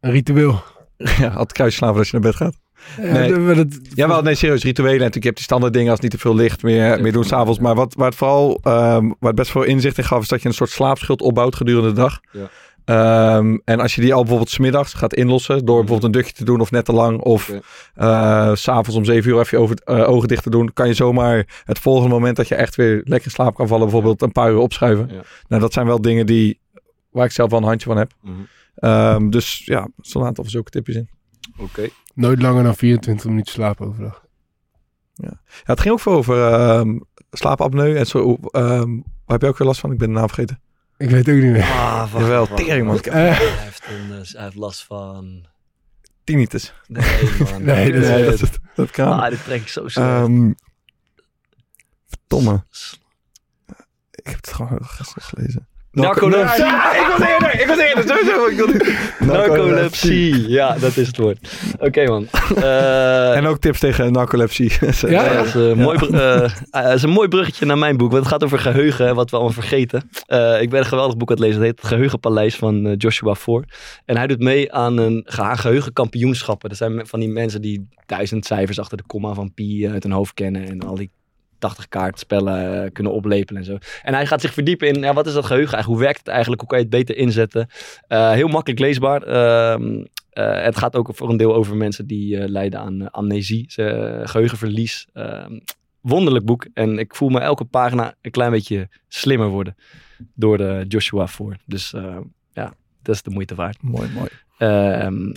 Een 0.00 0.10
ritueel. 0.10 0.62
Ja, 1.18 1.28
altijd 1.28 1.52
kruis 1.52 1.74
slapen 1.74 1.98
als 1.98 2.10
je 2.10 2.18
naar 2.18 2.30
bed 2.30 2.36
gaat. 2.36 2.58
Nee. 2.96 3.28
Ja, 3.28 3.54
dat, 3.54 3.66
wel, 3.94 4.22
nee, 4.22 4.34
serieus, 4.34 4.62
rituelen. 4.62 4.92
En 4.92 4.98
natuurlijk 4.98 5.24
heb 5.24 5.32
je 5.32 5.40
die 5.40 5.42
standaard 5.42 5.72
dingen 5.72 5.90
als 5.90 6.00
niet 6.00 6.10
te 6.10 6.18
veel 6.18 6.34
licht 6.34 6.62
meer, 6.62 7.02
meer 7.02 7.12
doen 7.12 7.24
s'avonds. 7.24 7.58
Maar 7.58 7.74
wat, 7.74 7.94
waar 7.94 8.08
het 8.08 8.16
vooral, 8.16 8.50
um, 8.50 9.08
waar 9.08 9.16
het 9.20 9.34
best 9.34 9.50
veel 9.50 9.62
inzicht 9.62 9.98
in 9.98 10.04
gaf, 10.04 10.22
is 10.22 10.28
dat 10.28 10.42
je 10.42 10.48
een 10.48 10.54
soort 10.54 10.70
slaapschuld 10.70 11.22
opbouwt 11.22 11.56
gedurende 11.56 11.88
de 11.88 11.94
dag. 11.94 12.20
Ja. 12.32 12.48
Um, 13.36 13.60
en 13.64 13.80
als 13.80 13.94
je 13.94 14.00
die 14.00 14.14
al 14.14 14.20
bijvoorbeeld 14.20 14.50
smiddags 14.50 14.92
gaat 14.92 15.14
inlossen, 15.14 15.64
door 15.64 15.78
bijvoorbeeld 15.78 16.14
een 16.14 16.20
dutje 16.20 16.34
te 16.34 16.44
doen 16.44 16.60
of 16.60 16.70
net 16.70 16.84
te 16.84 16.92
lang, 16.92 17.20
of 17.20 17.48
okay. 17.96 18.50
uh, 18.50 18.54
s'avonds 18.54 18.96
om 18.96 19.04
zeven 19.04 19.30
uur 19.30 19.38
even 19.38 19.58
over, 19.58 19.78
uh, 19.86 20.08
ogen 20.08 20.28
dicht 20.28 20.42
te 20.42 20.50
doen, 20.50 20.72
kan 20.72 20.86
je 20.86 20.94
zomaar 20.94 21.62
het 21.64 21.78
volgende 21.78 22.14
moment 22.14 22.36
dat 22.36 22.48
je 22.48 22.54
echt 22.54 22.76
weer 22.76 22.94
lekker 23.04 23.24
in 23.24 23.30
slaap 23.30 23.54
kan 23.54 23.68
vallen, 23.68 23.84
bijvoorbeeld 23.84 24.22
een 24.22 24.32
paar 24.32 24.50
uur 24.50 24.58
opschuiven. 24.58 25.08
Ja. 25.12 25.22
Nou, 25.48 25.62
dat 25.62 25.72
zijn 25.72 25.86
wel 25.86 26.00
dingen 26.00 26.26
die, 26.26 26.60
waar 27.10 27.24
ik 27.24 27.32
zelf 27.32 27.50
wel 27.50 27.58
een 27.58 27.66
handje 27.66 27.88
van 27.88 27.96
heb. 27.96 28.12
Mm 28.22 28.34
-hmm. 28.74 28.90
um, 28.90 29.30
dus 29.30 29.62
ja, 29.64 29.80
er 29.80 29.90
staan 30.00 30.22
een 30.22 30.28
aantal 30.28 30.44
zulke 30.44 30.70
tipjes 30.70 30.96
in. 30.96 31.08
Oké. 31.58 31.62
Okay. 31.62 31.92
Nooit 32.14 32.42
langer 32.42 32.62
dan 32.62 32.76
24 32.76 33.26
minuten 33.26 33.52
slapen 33.52 33.86
overdag. 33.86 34.24
Ja. 35.14 35.40
ja, 35.46 35.62
het 35.64 35.80
ging 35.80 35.94
ook 35.94 36.00
veel 36.00 36.12
over 36.12 36.36
uh, 36.36 36.96
slaapapneu 37.30 37.96
en 37.96 38.06
zo. 38.06 38.38
Waar 38.50 38.86
heb 39.26 39.40
je 39.40 39.46
ook 39.46 39.58
weer 39.58 39.66
last 39.66 39.80
van? 39.80 39.92
Ik 39.92 39.98
ben 39.98 40.08
de 40.08 40.14
naam 40.14 40.28
vergeten. 40.28 40.60
Ik 40.96 41.10
weet 41.10 41.26
het 41.26 41.36
ook 41.36 41.42
niet 41.42 41.52
meer. 41.52 41.62
Ah, 41.62 42.00
wacht, 42.12 42.24
Jawel, 42.24 42.46
tering 42.46 42.86
man. 42.86 42.96
Uh, 42.96 43.12
hij, 43.12 43.34
heeft 43.34 43.82
een, 43.88 44.04
uh, 44.10 44.24
hij 44.32 44.42
heeft 44.42 44.54
last 44.54 44.84
van... 44.84 45.46
Tinnitus. 46.24 46.74
Nee 46.86 47.30
man. 47.52 47.62
nee, 47.74 47.92
dat, 47.92 48.02
nee, 48.02 48.24
dat, 48.24 48.38
dat, 48.38 48.58
dat 48.74 48.90
kan. 48.90 49.20
Ah, 49.20 49.30
dit 49.30 49.44
trek 49.44 49.60
ik 49.60 49.68
zo 49.68 49.88
snel. 49.88 50.22
Um, 50.22 50.54
verdomme. 52.06 52.64
Ik 54.10 54.26
heb 54.26 54.36
het 54.36 54.52
gewoon 54.52 54.78
gelezen. 54.82 55.68
Narcolepsie. 56.02 56.64
ik 56.64 57.14
was 57.18 57.28
eerder, 57.28 57.60
ik 57.60 57.66
was 57.66 57.78
eerder. 57.78 58.04
Sowieso, 58.08 58.46
ik 58.46 58.56
wilde- 58.56 58.94
Narcolepsie. 59.18 60.48
Ja, 60.48 60.76
dat 60.78 60.96
is 60.96 61.06
het 61.06 61.16
woord. 61.16 61.38
Oké, 61.78 62.04
man. 62.06 62.26
Eh, 62.56 63.36
En 63.36 63.46
ook 63.46 63.58
tips 63.58 63.78
tegen 63.80 64.12
narcolepsie. 64.12 64.72
Ja? 65.00 65.08
Ja, 65.24 65.34
dat 65.34 65.44
is, 65.46 65.54
eh, 65.54 65.72
mooi, 65.72 65.98
eh, 66.70 66.94
is 66.94 67.02
een 67.02 67.10
mooi 67.10 67.28
bruggetje 67.28 67.66
naar 67.66 67.78
mijn 67.78 67.96
boek. 67.96 68.10
Want 68.10 68.22
het 68.22 68.32
gaat 68.32 68.44
over 68.44 68.58
geheugen 68.58 69.06
en 69.06 69.14
wat 69.14 69.30
we 69.30 69.36
allemaal 69.36 69.54
vergeten. 69.54 69.98
Ik 70.60 70.70
ben 70.70 70.78
een 70.78 70.84
geweldig 70.86 71.16
boek 71.16 71.28
aan 71.30 71.36
het 71.36 71.44
lezen. 71.44 71.56
Het 71.60 71.66
heet 71.70 71.78
Het 71.80 71.88
Geheugenpaleis 71.88 72.56
van 72.56 72.94
Joshua 72.94 73.34
Voor. 73.34 73.64
En 74.04 74.16
hij 74.16 74.26
doet 74.26 74.40
mee 74.40 74.72
aan 74.72 74.96
een 74.98 75.22
ge- 75.26 75.56
geheugenkampioenschappen. 75.56 76.68
Dat 76.68 76.78
zijn 76.78 77.06
van 77.06 77.20
die 77.20 77.28
mensen 77.28 77.60
die 77.62 77.88
duizend 78.06 78.46
cijfers 78.46 78.78
achter 78.80 78.96
de 78.96 79.02
komma 79.06 79.32
van 79.34 79.54
pi 79.54 79.88
uit 79.88 80.02
hun 80.02 80.12
hoofd 80.12 80.34
kennen. 80.34 80.68
En 80.68 80.80
al 80.80 80.94
die 80.94 81.10
80 81.58 81.88
kaartspellen 81.88 82.84
eh, 82.84 82.90
kunnen 82.92 83.12
oplepelen 83.12 83.60
en 83.60 83.66
zo. 83.66 83.78
En 84.02 84.14
hij 84.14 84.26
gaat 84.26 84.40
zich 84.40 84.52
verdiepen 84.52 84.88
in, 84.88 84.94
ja, 85.00 85.12
wat 85.12 85.26
is 85.26 85.32
dat 85.32 85.44
geheugen 85.46 85.72
eigenlijk? 85.74 85.98
Hoe 86.00 86.06
werkt 86.06 86.18
het 86.18 86.28
eigenlijk? 86.28 86.60
Hoe 86.60 86.70
kan 86.70 86.78
je 86.78 86.84
het 86.84 86.94
beter 86.94 87.16
inzetten? 87.16 87.68
Eh, 88.06 88.30
heel 88.30 88.48
makkelijk 88.48 88.80
leesbaar. 88.80 89.22
Ehm, 89.22 90.04
eh, 90.30 90.62
het 90.62 90.76
gaat 90.78 90.96
ook 90.96 91.10
voor 91.14 91.30
een 91.30 91.36
deel 91.36 91.54
over 91.54 91.76
mensen 91.76 92.06
die 92.06 92.48
lijden 92.48 92.80
aan 92.80 93.10
amnesie, 93.10 93.64
ze- 93.68 93.82
eh, 93.90 94.28
geheugenverlies. 94.28 95.06
Ehm, 95.12 95.58
wonderlijk 96.00 96.44
boek. 96.44 96.66
En 96.74 96.98
ik 96.98 97.14
voel 97.14 97.28
me 97.28 97.38
elke 97.40 97.64
pagina 97.64 98.14
een 98.22 98.30
klein 98.30 98.50
beetje 98.50 98.88
slimmer 99.08 99.48
worden 99.48 99.76
door 100.34 100.58
de 100.58 100.84
Joshua 100.88 101.26
voor. 101.26 101.56
Dus 101.66 101.90
ja, 102.52 102.74
dat 103.02 103.14
is 103.14 103.22
de 103.22 103.30
moeite 103.30 103.54
waard. 103.54 103.82
mooi, 103.82 104.08
mooi. 104.14 104.28
Ehm, 104.58 105.32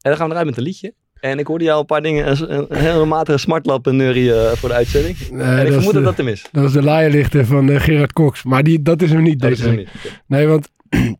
en 0.00 0.10
dan 0.10 0.16
gaan 0.16 0.26
we 0.26 0.32
eruit 0.32 0.46
met 0.46 0.56
een 0.56 0.62
liedje. 0.62 0.94
En 1.20 1.38
ik 1.38 1.46
hoorde 1.46 1.64
jou 1.64 1.80
een 1.80 1.86
paar 1.86 2.02
dingen, 2.02 2.30
een, 2.30 2.52
een, 2.54 2.66
een 2.68 2.76
hele 2.80 3.04
matige 3.04 3.38
smartlap 3.38 3.86
neurie 3.86 4.34
eh, 4.34 4.52
voor 4.52 4.68
de 4.68 4.74
uitzending. 4.74 5.16
Nee, 5.30 5.42
en 5.42 5.66
ik 5.66 5.72
vermoed 5.72 5.94
dat 5.94 6.04
dat 6.04 6.16
hem 6.16 6.28
is. 6.28 6.44
dat 6.52 6.64
is 6.64 6.72
de 6.72 6.82
laaierlichter 6.82 7.46
van 7.46 7.70
eh, 7.70 7.80
Gerard 7.80 8.12
Cox. 8.12 8.42
Maar 8.42 8.62
die, 8.62 8.82
dat 8.82 9.02
is 9.02 9.10
hem 9.10 9.22
niet, 9.22 9.40
Dat 9.40 9.50
deze 9.50 9.62
hem 9.66 9.76
niet. 9.76 9.88
Nee, 10.26 10.46
want 10.46 10.68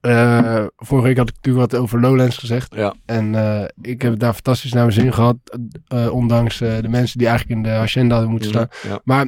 eh, 0.00 0.64
vorige 0.76 1.06
week 1.06 1.16
had 1.16 1.28
ik 1.28 1.34
natuurlijk 1.34 1.70
wat 1.72 1.80
over 1.80 2.00
Lowlands 2.00 2.36
gezegd. 2.38 2.74
Ja. 2.74 2.94
En 3.06 3.34
ik 3.82 4.02
heb 4.02 4.18
daar 4.18 4.32
fantastisch 4.32 4.72
naar 4.72 4.82
mijn 4.82 4.94
zin 5.00 5.12
gehad. 5.12 5.36
eh, 5.88 6.12
ondanks 6.12 6.58
de 6.58 6.88
mensen 6.88 7.18
die 7.18 7.26
eigenlijk 7.28 7.56
in 7.56 7.62
de 7.62 7.78
agenda 7.78 8.12
hadden 8.12 8.30
moeten 8.30 8.48
staan. 8.50 8.68
Ja. 8.88 9.00
Maar 9.04 9.26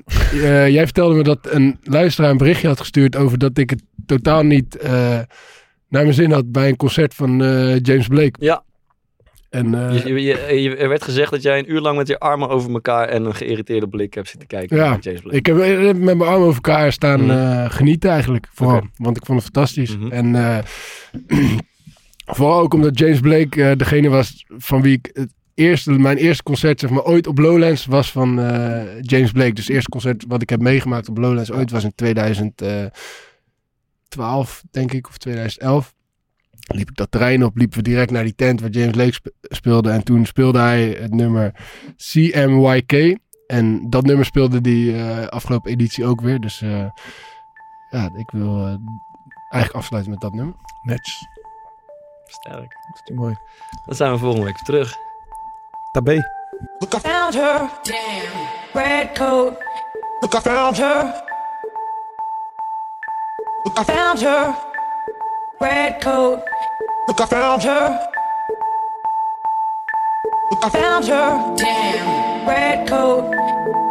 jij 0.70 0.84
vertelde 0.84 1.14
me 1.14 1.22
dat 1.22 1.38
een 1.43 1.78
luisteraar 1.82 2.30
een 2.30 2.36
berichtje 2.36 2.68
had 2.68 2.80
gestuurd 2.80 3.16
over 3.16 3.38
dat 3.38 3.59
ik 3.59 3.70
het 3.70 3.82
totaal 4.07 4.43
niet 4.43 4.82
naar 5.88 6.03
mijn 6.03 6.14
zin 6.14 6.32
had 6.32 6.53
bij 6.53 6.68
een 6.68 6.76
concert 6.76 7.14
van 7.14 7.38
James 7.82 8.07
Blake. 8.07 8.45
Ja. 8.45 8.62
En 9.53 9.74
eh, 9.88 10.05
Je, 10.05 10.22
je, 10.22 10.61
je- 10.62 10.76
er 10.76 10.88
werd 10.88 11.05
gezegd 11.05 11.30
dat 11.30 11.42
jij 11.42 11.59
een 11.59 11.72
uur 11.72 11.80
lang 11.80 11.96
met 11.96 12.07
je 12.09 12.18
armen 12.18 12.48
over 12.48 12.72
elkaar 12.72 13.09
en 13.09 13.24
een 13.24 13.34
geïrriteerde 13.34 13.88
blik 13.88 14.14
hebt 14.14 14.28
zitten 14.28 14.48
kijken 14.48 14.76
Ja, 14.76 14.88
naar 14.88 14.98
James 15.00 15.20
Blake. 15.20 15.36
ik 15.36 15.46
heb 15.46 15.59
eh, 15.59 15.78
met 15.80 16.00
mijn 16.00 16.20
armen 16.22 16.46
over 16.46 16.55
elkaar 16.55 16.92
staan 16.92 17.30
eh, 17.30 17.70
genieten 17.70 18.11
eigenlijk. 18.11 18.48
Vooral, 18.53 18.82
want 18.96 19.16
ik 19.16 19.26
vond 19.26 19.42
het 19.42 19.50
fantastisch. 19.53 19.96
Mhm. 19.98 20.12
En 20.12 20.34
eh, 20.34 20.59
vooral 22.36 22.61
ook 22.61 22.74
omdat 22.74 22.98
James 22.98 23.20
Blake 23.20 23.64
eh, 23.64 23.76
degene 23.76 24.09
was 24.09 24.44
van 24.48 24.82
wie 24.82 24.92
ik 24.92 25.11
het 25.12 25.32
eerste, 25.55 25.90
mijn 25.90 26.16
eerste 26.16 26.42
concert 26.42 26.80
zeg 26.80 26.90
maar, 26.90 27.05
ooit 27.05 27.26
op 27.26 27.38
Lowlands 27.38 27.86
was 27.86 28.12
van 28.12 28.40
eh, 28.40 28.82
James 29.00 29.32
Blake. 29.32 29.53
Dus 29.53 29.64
het 29.66 29.74
eerste 29.74 29.90
concert 29.90 30.24
wat 30.28 30.42
ik 30.42 30.50
heb 30.50 30.61
meegemaakt 30.61 31.09
op 31.09 31.18
Lowlands 31.18 31.53
ooit 31.53 31.70
was 31.70 31.84
in 31.84 31.94
2012, 31.94 34.62
denk 34.70 34.92
ik, 34.92 35.09
of 35.09 35.18
2011. 35.18 35.94
Liep 36.67 36.89
ik 36.91 36.97
dat 36.97 37.11
terrein 37.11 37.45
op, 37.45 37.57
liepen 37.57 37.77
we 37.77 37.83
direct 37.83 38.11
naar 38.11 38.23
die 38.25 38.35
tent 38.35 38.61
waar 38.61 38.71
James 38.71 38.91
Blake 38.93 39.13
spe- 39.13 39.33
speelde. 39.41 39.91
En 39.91 40.05
toen 40.05 40.27
speelde 40.27 40.59
hij 40.59 40.83
het 40.89 41.15
nummer 41.15 41.55
CMYK. 41.97 43.19
En 43.47 43.91
dat 43.91 44.05
nummer 44.05 44.25
speelde 44.25 44.61
die 44.61 44.97
eh, 44.97 45.27
afgelopen 45.27 45.71
editie 45.71 46.05
ook 46.05 46.21
weer. 46.21 46.41
Dus 46.41 46.63
eh, 46.63 46.85
ja, 47.91 48.11
ik 48.17 48.31
wil 48.31 48.57
eh, 48.59 48.75
eigenlijk 49.49 49.75
afsluiten 49.75 50.13
met 50.13 50.21
dat 50.21 50.33
nummer. 50.33 50.55
Netjes. 50.83 51.27
Sterk. 52.25 52.57
Dat 52.87 52.95
is 52.95 53.03
die 53.05 53.17
mooi. 53.17 53.37
Dan 53.87 53.97
zijn 53.97 54.13
we 54.13 54.19
volgende 54.19 54.47
week 54.47 54.57
terug. 54.57 54.95
Tabé. 55.93 56.23
Look, 56.79 56.95
I 56.95 56.99
found 56.99 57.35
her. 57.35 57.71
Damn. 57.83 58.49
Red 58.73 59.13
coat. 59.19 59.53
Look, 60.21 60.35
I 60.35 60.41
found 60.41 60.77
her. 60.77 61.23
Look, 63.65 63.79
I 63.79 63.85
found 63.85 64.21
her. 64.21 64.71
red 65.63 66.01
coat. 66.03 66.43
Look, 67.07 67.21
I 67.21 67.27
found 67.27 67.63
her. 67.63 68.09
Look, 70.51 70.65
I 70.65 70.69
found 70.71 71.05
her. 71.07 71.55
Damn, 71.57 72.49
red 72.49 72.89
coat. 72.89 73.31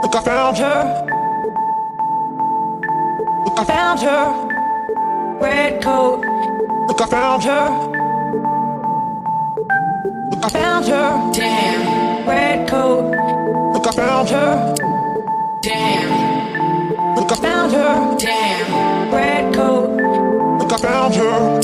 Look, 0.04 0.16
I 0.16 0.22
found 0.22 0.58
her. 0.58 0.80
Look, 3.46 3.58
I 3.58 3.64
found 3.64 4.00
her. 4.02 4.24
Red 5.40 5.82
coat. 5.82 6.20
Look, 6.90 7.02
I 7.02 7.06
found 7.06 7.44
her. 7.44 7.66
Look, 10.32 10.44
I 10.44 10.50
found 10.50 10.86
her. 10.88 11.32
Damn, 11.34 12.28
red 12.28 12.70
coat. 12.70 13.06
Look, 13.74 13.88
I 13.88 13.92
found 13.92 14.30
her. 14.30 14.76
Damn. 15.62 17.16
Look, 17.16 17.32
I 17.32 17.36
found 17.36 17.72
her. 17.72 18.18
Damn, 18.20 19.14
red 19.14 19.56
coat. 19.56 19.90
Look, 20.60 20.74
I 20.74 20.78
found 20.78 21.16
her. 21.16 21.61